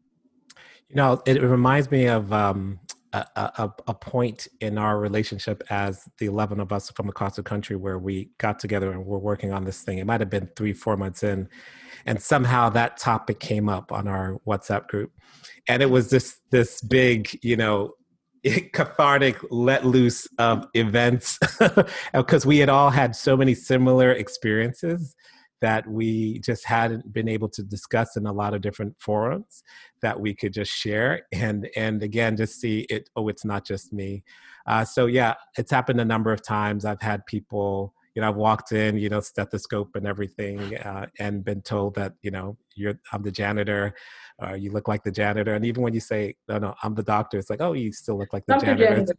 You 0.89 0.95
know 0.95 1.21
it 1.25 1.41
reminds 1.41 1.89
me 1.89 2.07
of 2.07 2.31
um, 2.33 2.79
a, 3.13 3.25
a, 3.35 3.73
a 3.87 3.93
point 3.93 4.47
in 4.59 4.77
our 4.77 4.99
relationship 4.99 5.63
as 5.69 6.07
the 6.17 6.25
11 6.25 6.59
of 6.59 6.71
us 6.71 6.89
from 6.91 7.09
across 7.09 7.35
the 7.35 7.43
country 7.43 7.75
where 7.75 7.99
we 7.99 8.29
got 8.37 8.59
together 8.59 8.91
and 8.91 9.05
we're 9.05 9.17
working 9.17 9.51
on 9.51 9.65
this 9.65 9.81
thing. 9.81 9.97
It 9.97 10.05
might 10.05 10.21
have 10.21 10.29
been 10.29 10.49
three 10.55 10.73
four 10.73 10.97
months 10.97 11.23
in 11.23 11.49
and 12.05 12.21
somehow 12.21 12.69
that 12.69 12.97
topic 12.97 13.39
came 13.39 13.69
up 13.69 13.91
on 13.91 14.07
our 14.07 14.39
whatsapp 14.47 14.87
group. 14.87 15.11
And 15.67 15.83
it 15.83 15.89
was 15.89 16.09
this 16.09 16.39
this 16.51 16.81
big 16.81 17.37
you 17.43 17.57
know 17.57 17.93
cathartic 18.73 19.37
let 19.49 19.85
loose 19.85 20.27
of 20.37 20.65
events 20.73 21.37
because 22.13 22.45
we 22.45 22.59
had 22.59 22.69
all 22.69 22.89
had 22.89 23.15
so 23.15 23.35
many 23.35 23.53
similar 23.53 24.11
experiences 24.11 25.15
that 25.61 25.87
we 25.87 26.39
just 26.39 26.65
hadn't 26.65 27.13
been 27.13 27.27
able 27.27 27.47
to 27.49 27.63
discuss 27.63 28.17
in 28.17 28.25
a 28.25 28.33
lot 28.33 28.53
of 28.53 28.61
different 28.61 28.95
forums 28.99 29.63
that 30.01 30.19
we 30.19 30.33
could 30.33 30.53
just 30.53 30.71
share 30.71 31.21
and 31.31 31.69
and 31.75 32.03
again 32.03 32.35
just 32.35 32.59
see 32.59 32.81
it 32.89 33.09
oh 33.15 33.27
it's 33.27 33.45
not 33.45 33.65
just 33.65 33.93
me 33.93 34.23
uh, 34.67 34.83
so 34.83 35.05
yeah 35.05 35.33
it's 35.57 35.71
happened 35.71 36.01
a 36.01 36.05
number 36.05 36.33
of 36.33 36.41
times 36.43 36.85
i've 36.85 37.01
had 37.01 37.25
people 37.25 37.93
you 38.15 38.21
know 38.21 38.29
i've 38.29 38.35
walked 38.35 38.71
in 38.71 38.97
you 38.97 39.09
know 39.09 39.19
stethoscope 39.19 39.95
and 39.95 40.05
everything 40.07 40.75
uh, 40.77 41.05
and 41.19 41.45
been 41.45 41.61
told 41.61 41.95
that 41.95 42.13
you 42.21 42.31
know 42.31 42.57
you're 42.75 42.99
i'm 43.13 43.21
the 43.21 43.31
janitor 43.31 43.93
uh, 44.41 44.53
you 44.53 44.71
look 44.71 44.87
like 44.87 45.03
the 45.03 45.11
janitor. 45.11 45.53
And 45.53 45.65
even 45.65 45.83
when 45.83 45.93
you 45.93 45.99
say, 45.99 46.35
no, 46.47 46.57
no, 46.57 46.73
I'm 46.81 46.95
the 46.95 47.03
doctor, 47.03 47.37
it's 47.37 47.49
like, 47.49 47.61
oh, 47.61 47.73
you 47.73 47.91
still 47.91 48.17
look 48.17 48.33
like 48.33 48.45
the 48.45 48.53
Dr. 48.53 48.75
janitor. 48.75 49.13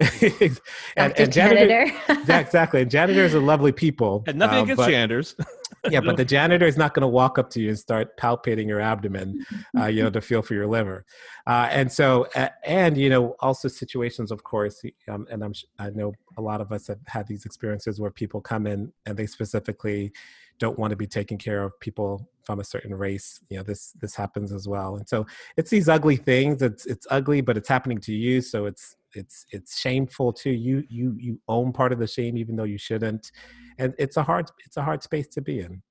janitor. 0.00 0.60
and, 0.96 1.18
and 1.18 1.32
janitor. 1.32 1.66
yeah, 1.66 2.38
exactly. 2.38 2.82
And 2.82 2.90
janitors 2.90 3.34
are 3.34 3.40
lovely 3.40 3.72
people. 3.72 4.24
And 4.26 4.38
nothing 4.38 4.58
uh, 4.58 4.62
against 4.64 4.78
but, 4.78 4.90
janitors. 4.90 5.34
yeah, 5.90 6.00
but 6.00 6.16
the 6.16 6.24
janitor 6.36 6.66
is 6.66 6.76
not 6.76 6.94
going 6.94 7.02
to 7.02 7.08
walk 7.08 7.38
up 7.38 7.50
to 7.50 7.60
you 7.60 7.68
and 7.70 7.78
start 7.78 8.16
palpating 8.16 8.66
your 8.66 8.80
abdomen, 8.80 9.44
uh, 9.78 9.86
you 9.86 10.02
know, 10.02 10.10
to 10.10 10.20
feel 10.20 10.42
for 10.42 10.54
your 10.54 10.66
liver. 10.66 11.04
Uh, 11.46 11.68
and 11.70 11.90
so, 11.90 12.26
and, 12.64 12.96
you 12.96 13.08
know, 13.08 13.36
also 13.40 13.68
situations, 13.68 14.30
of 14.30 14.42
course, 14.42 14.82
um, 15.08 15.26
and 15.30 15.42
I'm, 15.42 15.54
I 15.78 15.90
know 15.90 16.12
a 16.36 16.42
lot 16.42 16.60
of 16.60 16.72
us 16.72 16.86
have 16.88 17.00
had 17.06 17.26
these 17.26 17.44
experiences 17.46 18.00
where 18.00 18.10
people 18.10 18.40
come 18.40 18.66
in 18.66 18.92
and 19.06 19.16
they 19.16 19.26
specifically, 19.26 20.12
don't 20.58 20.78
want 20.78 20.90
to 20.90 20.96
be 20.96 21.06
taking 21.06 21.38
care 21.38 21.62
of 21.62 21.78
people 21.80 22.28
from 22.44 22.60
a 22.60 22.64
certain 22.64 22.94
race 22.94 23.40
you 23.50 23.56
know 23.56 23.62
this 23.62 23.92
this 24.00 24.14
happens 24.14 24.52
as 24.52 24.68
well 24.68 24.96
and 24.96 25.08
so 25.08 25.26
it's 25.56 25.70
these 25.70 25.88
ugly 25.88 26.16
things 26.16 26.62
it's 26.62 26.86
it's 26.86 27.06
ugly 27.10 27.40
but 27.40 27.56
it's 27.56 27.68
happening 27.68 27.98
to 27.98 28.12
you 28.12 28.40
so 28.40 28.66
it's 28.66 28.96
it's 29.16 29.46
it's 29.50 29.78
shameful 29.78 30.32
too 30.32 30.50
you 30.50 30.84
you 30.88 31.16
you 31.18 31.40
own 31.48 31.72
part 31.72 31.92
of 31.92 31.98
the 31.98 32.06
shame 32.06 32.36
even 32.36 32.56
though 32.56 32.64
you 32.64 32.78
shouldn't 32.78 33.32
and 33.78 33.94
it's 33.98 34.16
a 34.16 34.22
hard 34.22 34.50
it's 34.64 34.76
a 34.76 34.82
hard 34.82 35.02
space 35.02 35.28
to 35.28 35.40
be 35.40 35.60
in 35.60 35.82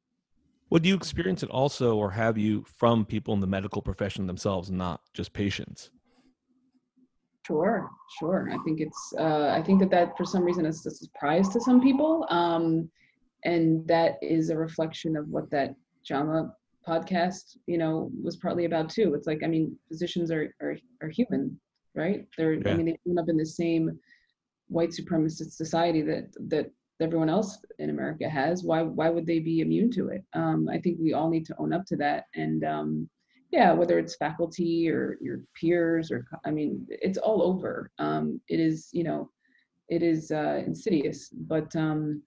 would 0.69 0.85
you 0.85 0.95
experience 0.95 1.43
it 1.43 1.49
also 1.49 1.95
or 1.95 2.09
have 2.09 2.37
you 2.37 2.63
from 2.77 3.05
people 3.05 3.33
in 3.33 3.39
the 3.39 3.47
medical 3.47 3.81
profession 3.81 4.25
themselves 4.27 4.71
not 4.71 5.01
just 5.13 5.33
patients 5.33 5.91
Sure, 7.45 7.91
sure. 8.19 8.49
I 8.51 8.57
think 8.63 8.81
it's. 8.81 9.13
Uh, 9.19 9.53
I 9.55 9.61
think 9.61 9.79
that 9.81 9.91
that 9.91 10.17
for 10.17 10.25
some 10.25 10.43
reason 10.43 10.65
is 10.65 10.83
a 10.87 10.89
surprise 10.89 11.47
to 11.49 11.61
some 11.61 11.79
people. 11.79 12.25
Um, 12.31 12.89
and 13.43 13.87
that 13.87 14.17
is 14.21 14.49
a 14.49 14.57
reflection 14.57 15.15
of 15.15 15.29
what 15.29 15.51
that 15.51 15.75
JAMA 16.03 16.51
podcast, 16.87 17.57
you 17.67 17.77
know, 17.77 18.09
was 18.21 18.37
partly 18.37 18.65
about 18.65 18.89
too. 18.89 19.13
It's 19.13 19.27
like, 19.27 19.43
I 19.43 19.47
mean, 19.47 19.77
physicians 19.87 20.31
are 20.31 20.53
are, 20.59 20.75
are 21.03 21.09
human, 21.09 21.59
right? 21.95 22.27
They're, 22.37 22.53
yeah. 22.53 22.69
I 22.69 22.73
mean, 22.75 22.85
they 22.87 22.99
end 23.07 23.19
up 23.19 23.29
in 23.29 23.37
the 23.37 23.45
same 23.45 23.99
white 24.67 24.89
supremacist 24.89 25.51
society 25.51 26.01
that 26.01 26.33
that 26.49 26.71
everyone 27.01 27.29
else 27.29 27.59
in 27.79 27.89
America 27.89 28.29
has. 28.29 28.63
Why 28.63 28.81
why 28.81 29.09
would 29.09 29.25
they 29.25 29.39
be 29.39 29.59
immune 29.61 29.91
to 29.91 30.09
it? 30.09 30.23
Um, 30.33 30.67
I 30.69 30.79
think 30.79 30.97
we 30.99 31.13
all 31.13 31.29
need 31.29 31.45
to 31.47 31.55
own 31.57 31.73
up 31.73 31.85
to 31.87 31.95
that. 31.97 32.25
And 32.35 32.63
um, 32.63 33.09
yeah, 33.51 33.71
whether 33.71 33.99
it's 33.99 34.15
faculty 34.15 34.89
or 34.89 35.17
your 35.21 35.41
peers 35.59 36.11
or 36.11 36.25
I 36.45 36.51
mean, 36.51 36.85
it's 36.89 37.17
all 37.17 37.41
over. 37.41 37.91
Um, 37.99 38.41
it 38.47 38.59
is, 38.59 38.89
you 38.91 39.03
know, 39.03 39.29
it 39.89 40.01
is 40.01 40.31
uh, 40.31 40.63
insidious, 40.65 41.29
but 41.29 41.75
um, 41.75 42.21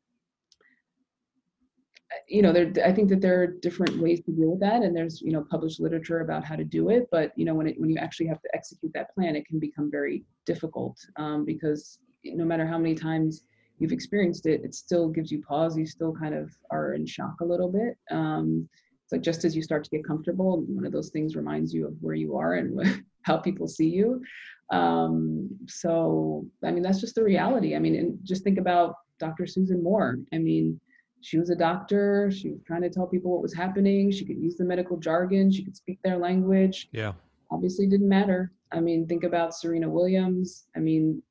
you 2.27 2.43
know, 2.43 2.53
there, 2.53 2.73
I 2.85 2.93
think 2.93 3.09
that 3.11 3.21
there 3.21 3.43
are 3.43 3.47
different 3.47 3.99
ways 3.99 4.21
to 4.25 4.33
deal 4.33 4.51
with 4.51 4.61
that, 4.61 4.83
and 4.83 4.97
there's 4.97 5.21
you 5.21 5.33
know 5.33 5.45
published 5.51 5.81
literature 5.81 6.21
about 6.21 6.45
how 6.45 6.57
to 6.57 6.65
do 6.65 6.91
it. 6.91 7.09
But 7.11 7.33
you 7.37 7.45
know, 7.45 7.55
when 7.55 7.67
it 7.67 7.79
when 7.79 7.91
you 7.91 7.97
actually 7.97 8.27
have 8.27 8.41
to 8.43 8.49
execute 8.55 8.93
that 8.95 9.15
plan, 9.15 9.37
it 9.37 9.47
can 9.47 9.59
become 9.59 9.91
very 9.91 10.25
difficult 10.47 10.99
um, 11.17 11.45
because 11.45 11.99
no 12.25 12.45
matter 12.45 12.67
how 12.67 12.79
many 12.79 12.95
times 12.95 13.45
you've 13.79 13.93
experienced 13.93 14.47
it, 14.47 14.63
it 14.65 14.75
still 14.75 15.09
gives 15.09 15.31
you 15.31 15.43
pause. 15.43 15.77
You 15.77 15.87
still 15.87 16.13
kind 16.13 16.35
of 16.35 16.51
are 16.71 16.95
in 16.95 17.07
shock 17.07 17.37
a 17.41 17.45
little 17.45 17.71
bit. 17.71 17.97
Um, 18.11 18.69
it's 19.05 19.13
like 19.13 19.23
just 19.23 19.45
as 19.45 19.57
you 19.57 19.63
start 19.63 19.85
to 19.85 19.91
get 19.91 20.07
comfortable, 20.07 20.63
one 20.67 20.85
of 20.85 20.93
those 20.93 21.11
things 21.11 21.37
reminds 21.37 21.73
you 21.73 21.87
of 21.87 21.95
where 22.01 22.15
you 22.15 22.37
are 22.37 22.55
and 22.55 23.05
how 23.23 23.39
people 23.39 23.67
see 23.67 23.89
you. 23.89 24.23
Um, 24.71 25.49
so, 25.67 26.45
I 26.63 26.71
mean, 26.71 26.83
that's 26.83 27.01
just 27.01 27.15
the 27.15 27.23
reality. 27.23 27.75
I 27.75 27.79
mean, 27.79 27.95
and 27.95 28.19
just 28.23 28.45
think 28.45 28.59
about 28.59 28.97
Dr. 29.19 29.47
Susan 29.47 29.83
Moore. 29.83 30.19
I 30.33 30.39
mean 30.39 30.79
she 31.21 31.39
was 31.39 31.51
a 31.51 31.57
doctor. 31.57 32.31
She 32.31 32.51
was 32.51 32.61
trying 32.67 32.83
to 32.83 32.91
tell 32.91 33.07
people 33.07 33.33
what 33.33 33.43
was 33.43 33.55
happening. 33.55 34.11
She 34.11 34.25
could 34.25 34.39
use 34.39 34.57
the 34.57 34.65
medical 34.65 34.97
jargon. 34.97 35.51
She 35.51 35.65
could 35.65 35.77
speak 35.77 35.99
their 36.03 36.19
language. 36.19 36.89
Yeah. 36.93 37.13
Obviously, 37.51 37.87
didn't 37.87 38.09
matter. 38.09 38.53
I 38.73 38.81
mean, 38.81 39.07
think 39.07 39.25
about 39.25 39.55
Serena 39.55 39.89
Williams. 39.89 40.67
I 40.77 40.81
mean, 40.81 41.23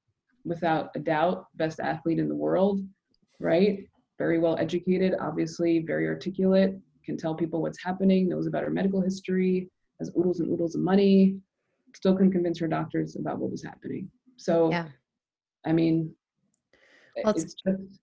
without 0.44 0.90
a 0.96 1.00
doubt, 1.00 1.48
best 1.56 1.80
athlete 1.80 2.20
in 2.20 2.28
the 2.28 2.36
world, 2.36 2.82
right? 3.40 3.88
Very 4.18 4.40
well 4.40 4.58
educated, 4.58 5.14
obviously, 5.22 5.80
very 5.80 6.08
articulate, 6.08 6.76
can 7.06 7.18
tell 7.18 7.36
people 7.36 7.62
what's 7.62 7.82
happening, 7.82 8.28
knows 8.28 8.48
about 8.48 8.64
her 8.64 8.70
medical 8.70 9.02
history, 9.02 9.70
has 10.00 10.12
oodles 10.18 10.40
and 10.40 10.52
oodles 10.52 10.76
of 10.76 10.82
money, 10.82 11.38
still 11.96 12.16
can 12.16 12.32
convince 12.32 12.60
her 12.60 12.68
doctors 12.68 13.16
about 13.16 13.40
what 13.40 13.52
was 13.52 13.64
happening. 13.64 14.10
So, 14.38 14.72
yeah. 14.72 14.88
I 15.66 15.72
mean, 15.72 16.14
well, 17.24 17.34
it's, 17.34 17.44
it's 17.44 17.56
just 17.66 18.00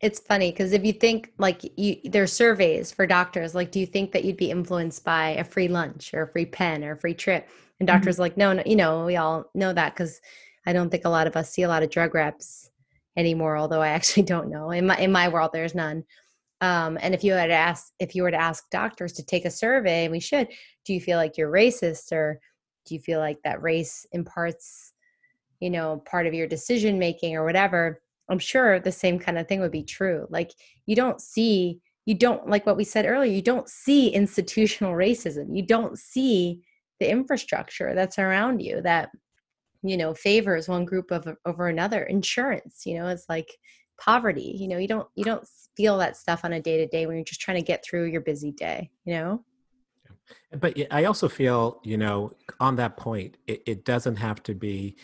it's 0.00 0.18
funny 0.20 0.50
because 0.50 0.72
if 0.72 0.84
you 0.84 0.92
think 0.92 1.32
like 1.38 1.62
you 1.78 1.96
there's 2.04 2.32
surveys 2.32 2.92
for 2.92 3.06
doctors 3.06 3.54
like 3.54 3.70
do 3.70 3.80
you 3.80 3.86
think 3.86 4.12
that 4.12 4.24
you'd 4.24 4.36
be 4.36 4.50
influenced 4.50 5.04
by 5.04 5.30
a 5.30 5.44
free 5.44 5.68
lunch 5.68 6.12
or 6.12 6.22
a 6.22 6.28
free 6.28 6.46
pen 6.46 6.84
or 6.84 6.92
a 6.92 6.96
free 6.96 7.14
trip 7.14 7.48
and 7.80 7.88
mm-hmm. 7.88 7.96
doctors 7.96 8.16
mm-hmm. 8.16 8.22
like 8.22 8.36
no, 8.36 8.52
no 8.52 8.62
you 8.66 8.76
know 8.76 9.04
we 9.04 9.16
all 9.16 9.50
know 9.54 9.72
that 9.72 9.94
because 9.94 10.20
i 10.66 10.72
don't 10.72 10.90
think 10.90 11.04
a 11.04 11.10
lot 11.10 11.26
of 11.26 11.36
us 11.36 11.50
see 11.50 11.62
a 11.62 11.68
lot 11.68 11.82
of 11.82 11.90
drug 11.90 12.14
reps 12.14 12.70
anymore 13.16 13.56
although 13.56 13.82
i 13.82 13.88
actually 13.96 14.22
don't 14.22 14.50
know 14.50 14.70
in 14.70 14.86
my 14.86 14.96
in 14.98 15.10
my 15.10 15.28
world 15.28 15.50
there's 15.52 15.74
none 15.74 16.04
um, 16.62 16.96
and 17.02 17.14
if 17.14 17.22
you 17.22 17.32
had 17.32 17.50
asked 17.50 17.92
if 17.98 18.14
you 18.14 18.22
were 18.22 18.30
to 18.30 18.40
ask 18.40 18.64
doctors 18.70 19.12
to 19.12 19.24
take 19.24 19.44
a 19.44 19.50
survey 19.50 20.04
and 20.04 20.12
we 20.12 20.20
should 20.20 20.48
do 20.84 20.94
you 20.94 21.00
feel 21.00 21.18
like 21.18 21.36
you're 21.36 21.52
racist 21.52 22.12
or 22.12 22.40
do 22.86 22.94
you 22.94 23.00
feel 23.00 23.18
like 23.18 23.38
that 23.44 23.62
race 23.62 24.06
imparts 24.12 24.92
you 25.60 25.68
know 25.68 26.02
part 26.06 26.26
of 26.26 26.32
your 26.32 26.46
decision 26.46 26.98
making 26.98 27.36
or 27.36 27.44
whatever 27.44 28.00
I'm 28.28 28.38
sure 28.38 28.80
the 28.80 28.92
same 28.92 29.18
kind 29.18 29.38
of 29.38 29.46
thing 29.46 29.60
would 29.60 29.72
be 29.72 29.84
true. 29.84 30.26
Like 30.30 30.52
you 30.86 30.96
don't 30.96 31.20
see, 31.20 31.80
you 32.04 32.14
don't 32.14 32.48
like 32.48 32.66
what 32.66 32.76
we 32.76 32.84
said 32.84 33.06
earlier, 33.06 33.32
you 33.32 33.42
don't 33.42 33.68
see 33.68 34.08
institutional 34.08 34.94
racism. 34.94 35.56
You 35.56 35.64
don't 35.64 35.98
see 35.98 36.62
the 37.00 37.10
infrastructure 37.10 37.94
that's 37.94 38.18
around 38.18 38.60
you 38.60 38.80
that 38.80 39.10
you 39.82 39.96
know 39.96 40.14
favors 40.14 40.68
one 40.68 40.84
group 40.84 41.10
of 41.10 41.28
over 41.44 41.68
another. 41.68 42.04
Insurance, 42.04 42.82
you 42.84 42.98
know, 42.98 43.08
it's 43.08 43.26
like 43.28 43.48
poverty. 43.98 44.56
You 44.58 44.68
know, 44.68 44.78
you 44.78 44.88
don't 44.88 45.08
you 45.14 45.24
don't 45.24 45.46
feel 45.76 45.98
that 45.98 46.16
stuff 46.16 46.44
on 46.44 46.54
a 46.54 46.60
day 46.60 46.78
to 46.78 46.86
day 46.86 47.06
when 47.06 47.16
you're 47.16 47.24
just 47.24 47.40
trying 47.40 47.58
to 47.58 47.66
get 47.66 47.84
through 47.84 48.06
your 48.06 48.22
busy 48.22 48.52
day. 48.52 48.90
You 49.04 49.14
know. 49.14 49.44
But 50.58 50.76
I 50.90 51.04
also 51.04 51.28
feel, 51.28 51.80
you 51.84 51.96
know, 51.96 52.32
on 52.58 52.76
that 52.76 52.96
point, 52.96 53.36
it, 53.46 53.62
it 53.66 53.84
doesn't 53.84 54.16
have 54.16 54.42
to 54.44 54.54
be 54.54 54.96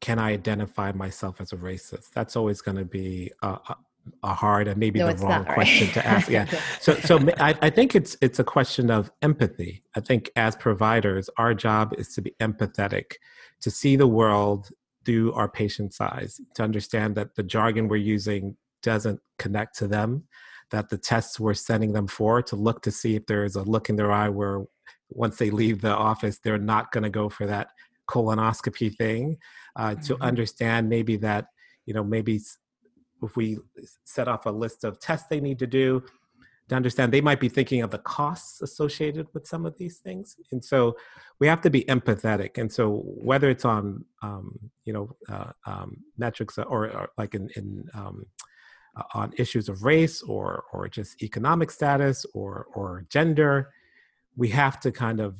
can 0.00 0.18
I 0.18 0.32
identify 0.32 0.92
myself 0.92 1.40
as 1.40 1.52
a 1.52 1.56
racist? 1.56 2.10
That's 2.14 2.36
always 2.36 2.60
going 2.60 2.76
to 2.76 2.84
be 2.84 3.30
a, 3.42 3.48
a, 3.48 3.76
a, 4.22 4.34
hard 4.34 4.68
and 4.68 4.78
maybe 4.78 4.98
no, 4.98 5.12
the 5.12 5.24
wrong 5.24 5.44
question 5.44 5.86
right? 5.88 5.94
to 5.94 6.06
ask. 6.06 6.28
Yeah. 6.28 6.46
so, 6.80 6.94
so 6.94 7.18
I, 7.38 7.54
I 7.62 7.70
think 7.70 7.94
it's 7.94 8.16
it's 8.20 8.38
a 8.38 8.44
question 8.44 8.90
of 8.90 9.10
empathy. 9.22 9.82
I 9.96 10.00
think 10.00 10.30
as 10.36 10.56
providers, 10.56 11.28
our 11.36 11.54
job 11.54 11.94
is 11.98 12.14
to 12.14 12.22
be 12.22 12.34
empathetic, 12.40 13.14
to 13.60 13.70
see 13.70 13.96
the 13.96 14.06
world 14.06 14.70
through 15.04 15.32
our 15.32 15.48
patient's 15.48 16.00
eyes, 16.00 16.40
to 16.54 16.62
understand 16.62 17.14
that 17.16 17.34
the 17.34 17.42
jargon 17.42 17.88
we're 17.88 17.96
using 17.96 18.56
doesn't 18.82 19.20
connect 19.38 19.76
to 19.78 19.88
them, 19.88 20.24
that 20.70 20.90
the 20.90 20.98
tests 20.98 21.40
we're 21.40 21.54
sending 21.54 21.92
them 21.92 22.06
for 22.06 22.42
to 22.42 22.56
look 22.56 22.82
to 22.82 22.90
see 22.90 23.16
if 23.16 23.26
there 23.26 23.44
is 23.44 23.56
a 23.56 23.62
look 23.62 23.88
in 23.88 23.96
their 23.96 24.12
eye 24.12 24.28
where 24.28 24.64
once 25.10 25.38
they 25.38 25.50
leave 25.50 25.80
the 25.80 25.94
office, 25.94 26.38
they're 26.38 26.58
not 26.58 26.92
going 26.92 27.04
to 27.04 27.10
go 27.10 27.28
for 27.28 27.46
that 27.46 27.68
colonoscopy 28.08 28.94
thing 28.96 29.36
uh, 29.78 29.90
mm-hmm. 29.90 30.00
to 30.02 30.22
understand 30.22 30.88
maybe 30.88 31.16
that 31.16 31.46
you 31.86 31.94
know 31.94 32.04
maybe 32.04 32.40
if 33.22 33.36
we 33.36 33.58
set 34.04 34.28
off 34.28 34.46
a 34.46 34.50
list 34.50 34.84
of 34.84 35.00
tests 35.00 35.28
they 35.28 35.40
need 35.40 35.58
to 35.58 35.66
do 35.66 36.02
to 36.68 36.74
understand 36.74 37.10
they 37.10 37.22
might 37.22 37.40
be 37.40 37.48
thinking 37.48 37.80
of 37.80 37.90
the 37.90 37.98
costs 37.98 38.60
associated 38.60 39.26
with 39.32 39.46
some 39.46 39.64
of 39.64 39.76
these 39.78 39.98
things 39.98 40.36
and 40.52 40.62
so 40.62 40.94
we 41.40 41.46
have 41.46 41.62
to 41.62 41.70
be 41.70 41.84
empathetic 41.84 42.58
and 42.58 42.70
so 42.70 43.02
whether 43.04 43.48
it's 43.48 43.64
on 43.64 44.04
um, 44.22 44.58
you 44.84 44.92
know 44.92 45.16
uh, 45.30 45.52
um, 45.66 45.96
metrics 46.18 46.58
or, 46.58 46.64
or, 46.90 47.10
like 47.16 47.34
in, 47.34 47.48
in 47.56 47.84
um, 47.94 48.26
uh, 48.96 49.02
on 49.14 49.32
issues 49.38 49.68
of 49.68 49.82
race 49.82 50.22
or 50.22 50.64
or 50.72 50.88
just 50.88 51.22
economic 51.22 51.70
status 51.70 52.26
or 52.34 52.66
or 52.74 53.06
gender 53.08 53.70
we 54.36 54.48
have 54.48 54.78
to 54.78 54.92
kind 54.92 55.20
of 55.20 55.36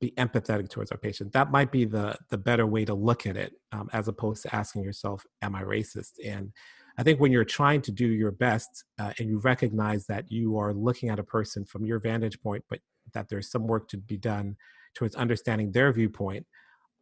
be 0.00 0.12
empathetic 0.12 0.70
towards 0.70 0.92
our 0.92 0.98
patient. 0.98 1.32
That 1.32 1.50
might 1.50 1.72
be 1.72 1.84
the 1.84 2.16
the 2.30 2.38
better 2.38 2.66
way 2.66 2.84
to 2.84 2.94
look 2.94 3.26
at 3.26 3.36
it, 3.36 3.54
um, 3.72 3.88
as 3.92 4.08
opposed 4.08 4.42
to 4.42 4.54
asking 4.54 4.82
yourself, 4.82 5.24
"Am 5.42 5.54
I 5.54 5.62
racist?" 5.62 6.12
And 6.24 6.52
I 6.98 7.02
think 7.02 7.20
when 7.20 7.32
you're 7.32 7.44
trying 7.44 7.82
to 7.82 7.92
do 7.92 8.08
your 8.08 8.32
best 8.32 8.84
uh, 8.98 9.12
and 9.18 9.28
you 9.28 9.38
recognize 9.38 10.06
that 10.06 10.30
you 10.30 10.58
are 10.58 10.74
looking 10.74 11.10
at 11.10 11.18
a 11.18 11.24
person 11.24 11.64
from 11.64 11.84
your 11.84 12.00
vantage 12.00 12.40
point, 12.40 12.64
but 12.68 12.80
that 13.14 13.28
there's 13.28 13.50
some 13.50 13.66
work 13.66 13.88
to 13.88 13.96
be 13.96 14.16
done 14.16 14.56
towards 14.94 15.14
understanding 15.14 15.70
their 15.70 15.92
viewpoint. 15.92 16.46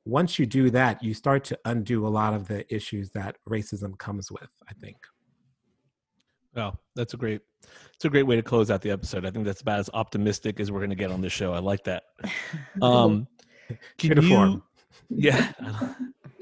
Once 0.05 0.39
you 0.39 0.47
do 0.47 0.71
that, 0.71 1.03
you 1.03 1.15
start 1.15 1.45
to 1.45 1.59
undo 1.65 2.07
a 2.07 2.09
lot 2.09 2.35
of 2.35 2.47
the 2.47 2.73
issues 2.75 3.11
that 3.11 3.37
racism 3.49 3.99
comes 3.99 4.31
with. 4.31 4.51
I 4.69 4.73
think. 4.75 4.97
Oh, 6.57 6.73
that's 6.95 7.15
a 7.15 7.17
great 7.17 7.43
it's 7.95 8.05
a 8.05 8.09
great 8.09 8.25
way 8.25 8.37
to 8.37 8.43
close 8.43 8.71
out 8.71 8.83
the 8.83 8.91
episode. 8.91 9.25
I 9.25 9.31
think 9.31 9.45
that's 9.45 9.61
about 9.61 9.81
as 9.81 9.91
optimistic 9.95 10.61
as 10.61 10.71
we're 10.71 10.81
going 10.81 10.91
to 10.91 10.97
get 10.97 11.11
on 11.11 11.21
this 11.21 11.33
show. 11.33 11.53
I 11.53 11.59
like 11.59 11.85
that. 11.85 12.05
Um, 12.83 13.27
can 13.99 14.11
Uniform. 14.11 14.63
you, 15.09 15.31
yeah, 15.31 15.53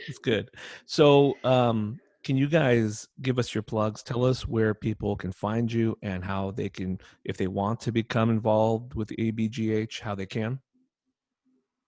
it's 0.09 0.19
good. 0.19 0.51
So, 0.85 1.35
um, 1.43 1.99
can 2.23 2.37
you 2.37 2.49
guys 2.49 3.09
give 3.23 3.39
us 3.39 3.55
your 3.55 3.63
plugs? 3.63 4.03
Tell 4.03 4.25
us 4.25 4.47
where 4.47 4.75
people 4.75 5.17
can 5.17 5.33
find 5.33 5.73
you 5.73 5.97
and 6.03 6.25
how 6.25 6.51
they 6.51 6.69
can, 6.69 6.99
if 7.25 7.37
they 7.37 7.47
want 7.47 7.81
to 7.81 7.93
become 7.93 8.31
involved 8.31 8.95
with 8.95 9.09
ABGH, 9.11 10.01
how 10.01 10.15
they 10.15 10.27
can. 10.27 10.59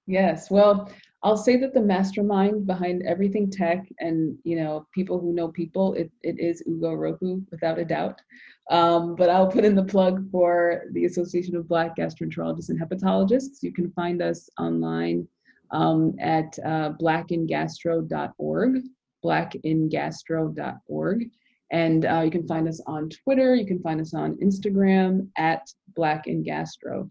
Yes, 0.06 0.50
well, 0.50 0.90
I'll 1.26 1.36
say 1.36 1.56
that 1.56 1.74
the 1.74 1.80
mastermind 1.80 2.68
behind 2.68 3.02
everything 3.02 3.50
tech 3.50 3.84
and 3.98 4.38
you 4.44 4.54
know 4.54 4.86
people 4.94 5.18
who 5.18 5.34
know 5.34 5.48
people, 5.48 5.92
it, 5.94 6.08
it 6.22 6.38
is 6.38 6.62
Ugo 6.68 6.94
Iroku 6.94 7.44
without 7.50 7.80
a 7.80 7.84
doubt. 7.84 8.22
Um, 8.70 9.16
but 9.16 9.28
I'll 9.28 9.50
put 9.50 9.64
in 9.64 9.74
the 9.74 9.82
plug 9.82 10.30
for 10.30 10.84
the 10.92 11.04
Association 11.04 11.56
of 11.56 11.66
Black 11.66 11.96
Gastroenterologists 11.96 12.68
and 12.68 12.80
Hepatologists. 12.80 13.60
You 13.60 13.72
can 13.72 13.90
find 13.90 14.22
us 14.22 14.48
online 14.56 15.26
um, 15.72 16.14
at 16.20 16.56
uh, 16.64 16.92
blackingastro.org, 16.92 18.82
blackingastro.org. 19.24 21.30
And 21.72 22.06
uh, 22.06 22.22
you 22.24 22.30
can 22.30 22.46
find 22.46 22.68
us 22.68 22.80
on 22.86 23.08
Twitter, 23.08 23.56
you 23.56 23.66
can 23.66 23.82
find 23.82 24.00
us 24.00 24.14
on 24.14 24.36
Instagram 24.36 25.26
at 25.36 25.68
Black 25.96 26.28
in 26.28 26.44
Gastro. 26.44 27.10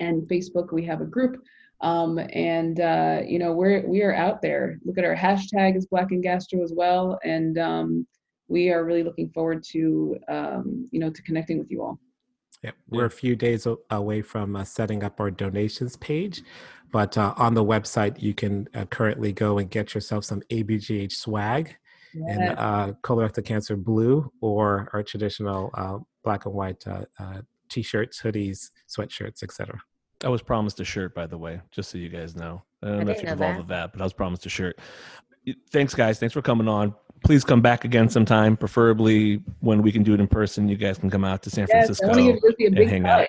And 0.00 0.24
Facebook, 0.24 0.72
we 0.72 0.84
have 0.86 1.00
a 1.00 1.06
group 1.06 1.40
um, 1.80 2.18
and 2.18 2.80
uh, 2.80 3.20
you 3.26 3.38
know 3.38 3.52
we're 3.52 3.86
we 3.86 4.02
are 4.02 4.14
out 4.14 4.40
there. 4.42 4.78
Look 4.84 4.98
at 4.98 5.04
our 5.04 5.16
hashtag 5.16 5.76
is 5.76 5.86
Black 5.86 6.10
in 6.10 6.20
Gastro 6.20 6.62
as 6.62 6.72
well, 6.74 7.18
and 7.24 7.58
um, 7.58 8.06
we 8.48 8.70
are 8.70 8.84
really 8.84 9.02
looking 9.02 9.30
forward 9.30 9.62
to 9.72 10.18
um, 10.28 10.88
you 10.90 11.00
know 11.00 11.10
to 11.10 11.22
connecting 11.22 11.58
with 11.58 11.70
you 11.70 11.82
all. 11.82 11.98
Yep. 12.62 12.74
We're 12.88 13.04
a 13.04 13.10
few 13.10 13.36
days 13.36 13.66
away 13.90 14.22
from 14.22 14.56
uh, 14.56 14.64
setting 14.64 15.04
up 15.04 15.20
our 15.20 15.30
donations 15.30 15.96
page, 15.96 16.42
but 16.90 17.16
uh, 17.18 17.34
on 17.36 17.54
the 17.54 17.64
website 17.64 18.20
you 18.20 18.32
can 18.32 18.68
uh, 18.74 18.86
currently 18.86 19.32
go 19.32 19.58
and 19.58 19.70
get 19.70 19.94
yourself 19.94 20.24
some 20.24 20.42
ABGH 20.50 21.12
swag 21.12 21.76
Yes. 22.14 22.54
uh, 22.56 22.92
colorectal 23.02 23.44
cancer 23.44 23.76
blue 23.76 24.32
or 24.40 24.88
our 24.94 25.02
traditional 25.02 25.70
uh, 25.74 25.98
black 26.24 26.46
and 26.46 26.54
white 26.54 26.82
t-shirts, 27.68 28.22
hoodies, 28.22 28.70
sweatshirts, 28.88 29.42
etc. 29.42 29.78
I 30.24 30.28
was 30.28 30.42
promised 30.42 30.80
a 30.80 30.84
shirt, 30.84 31.14
by 31.14 31.26
the 31.26 31.36
way, 31.38 31.60
just 31.70 31.90
so 31.90 31.98
you 31.98 32.08
guys 32.08 32.34
know. 32.36 32.62
I 32.82 32.86
don't 32.88 33.00
I 33.00 33.02
know 33.04 33.10
if 33.10 33.16
didn't 33.18 33.28
you're 33.28 33.36
know 33.36 33.46
involved 33.46 33.54
that. 33.54 33.58
with 33.58 33.68
that, 33.68 33.92
but 33.92 34.00
I 34.00 34.04
was 34.04 34.12
promised 34.12 34.46
a 34.46 34.48
shirt. 34.48 34.78
Thanks, 35.70 35.94
guys. 35.94 36.18
Thanks 36.18 36.32
for 36.32 36.42
coming 36.42 36.68
on. 36.68 36.94
Please 37.24 37.44
come 37.44 37.60
back 37.60 37.84
again 37.84 38.08
sometime, 38.08 38.56
preferably 38.56 39.42
when 39.60 39.82
we 39.82 39.92
can 39.92 40.02
do 40.02 40.14
it 40.14 40.20
in 40.20 40.26
person. 40.26 40.68
You 40.68 40.76
guys 40.76 40.98
can 40.98 41.10
come 41.10 41.24
out 41.24 41.42
to 41.42 41.50
San 41.50 41.66
Yes, 41.68 41.86
Francisco 41.86 42.06
want 42.08 42.18
give 42.18 42.42
Lizzie 42.42 42.64
a 42.64 42.66
and 42.68 42.90
hang 42.90 43.02
hug. 43.04 43.20
out. 43.22 43.28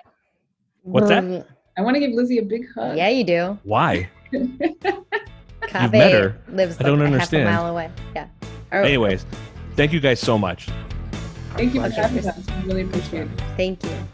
What's 0.83 1.07
that? 1.09 1.23
Mm, 1.23 1.45
I 1.77 1.81
want 1.81 1.95
to 1.95 1.99
give 1.99 2.11
Lizzie 2.11 2.39
a 2.39 2.43
big 2.43 2.65
hug. 2.73 2.97
Yeah, 2.97 3.09
you 3.09 3.23
do. 3.23 3.57
Why? 3.63 4.09
Kaveh 4.33 5.91
met 5.91 6.11
her. 6.13 6.37
lives 6.49 6.77
I 6.79 6.83
don't 6.83 7.01
a 7.01 7.05
understand. 7.05 7.47
half 7.49 7.59
a 7.59 7.63
mile 7.63 7.71
away. 7.71 7.91
Yeah. 8.15 8.27
Or- 8.71 8.81
Anyways, 8.83 9.25
thank 9.75 9.93
you 9.93 9.99
guys 9.99 10.19
so 10.19 10.37
much. 10.37 10.67
Thank 11.55 11.73
you 11.73 11.81
for 11.81 11.87
Pleasure. 11.89 12.01
having 12.07 12.27
us. 12.27 12.45
We 12.61 12.67
really 12.67 12.81
appreciate 12.83 13.23
it. 13.23 13.29
Thank 13.57 13.83
you. 13.83 14.07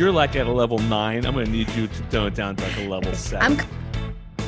You're 0.00 0.10
like 0.10 0.34
at 0.34 0.46
a 0.46 0.50
level 0.50 0.78
nine. 0.78 1.26
I'm 1.26 1.34
going 1.34 1.44
to 1.44 1.52
need 1.52 1.68
you 1.72 1.86
to 1.86 2.02
tone 2.04 2.28
it 2.28 2.34
down 2.34 2.56
to 2.56 2.64
like 2.64 2.78
a 2.78 2.88
level 2.88 3.12
seven. 3.12 3.60
I'm 3.60 4.42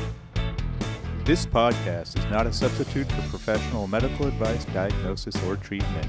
This 1.26 1.44
podcast 1.44 2.18
is 2.18 2.24
not 2.30 2.46
a 2.46 2.52
substitute 2.54 3.06
for 3.12 3.20
professional 3.28 3.86
medical 3.86 4.26
advice, 4.26 4.64
diagnosis, 4.64 5.36
or 5.44 5.56
treatment. 5.56 6.06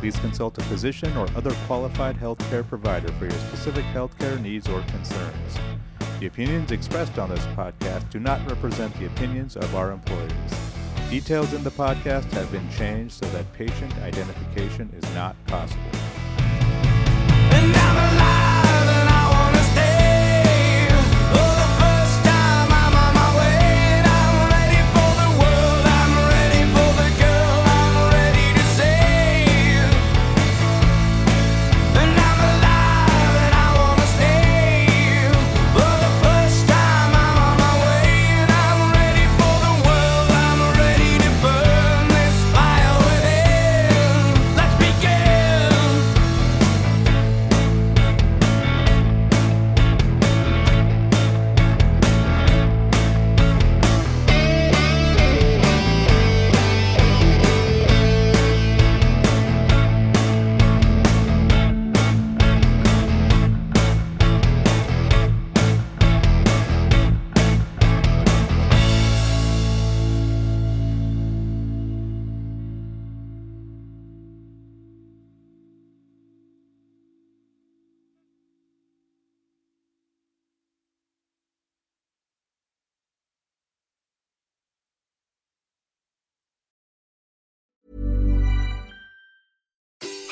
Please 0.00 0.18
consult 0.20 0.56
a 0.56 0.62
physician 0.62 1.14
or 1.18 1.28
other 1.36 1.50
qualified 1.66 2.16
healthcare 2.16 2.66
provider 2.66 3.12
for 3.18 3.26
your 3.26 3.38
specific 3.38 3.84
healthcare 3.92 4.40
needs 4.40 4.66
or 4.66 4.80
concerns. 4.84 5.58
The 6.18 6.24
opinions 6.28 6.72
expressed 6.72 7.18
on 7.18 7.28
this 7.28 7.44
podcast 7.48 8.08
do 8.08 8.18
not 8.18 8.40
represent 8.48 8.98
the 8.98 9.04
opinions 9.04 9.56
of 9.58 9.74
our 9.74 9.92
employees. 9.92 10.32
Details 11.10 11.52
in 11.52 11.62
the 11.64 11.70
podcast 11.70 12.30
have 12.30 12.50
been 12.50 12.66
changed 12.70 13.12
so 13.22 13.26
that 13.26 13.52
patient 13.52 13.94
identification 13.98 14.90
is 14.96 15.14
not 15.14 15.36
possible. 15.48 16.05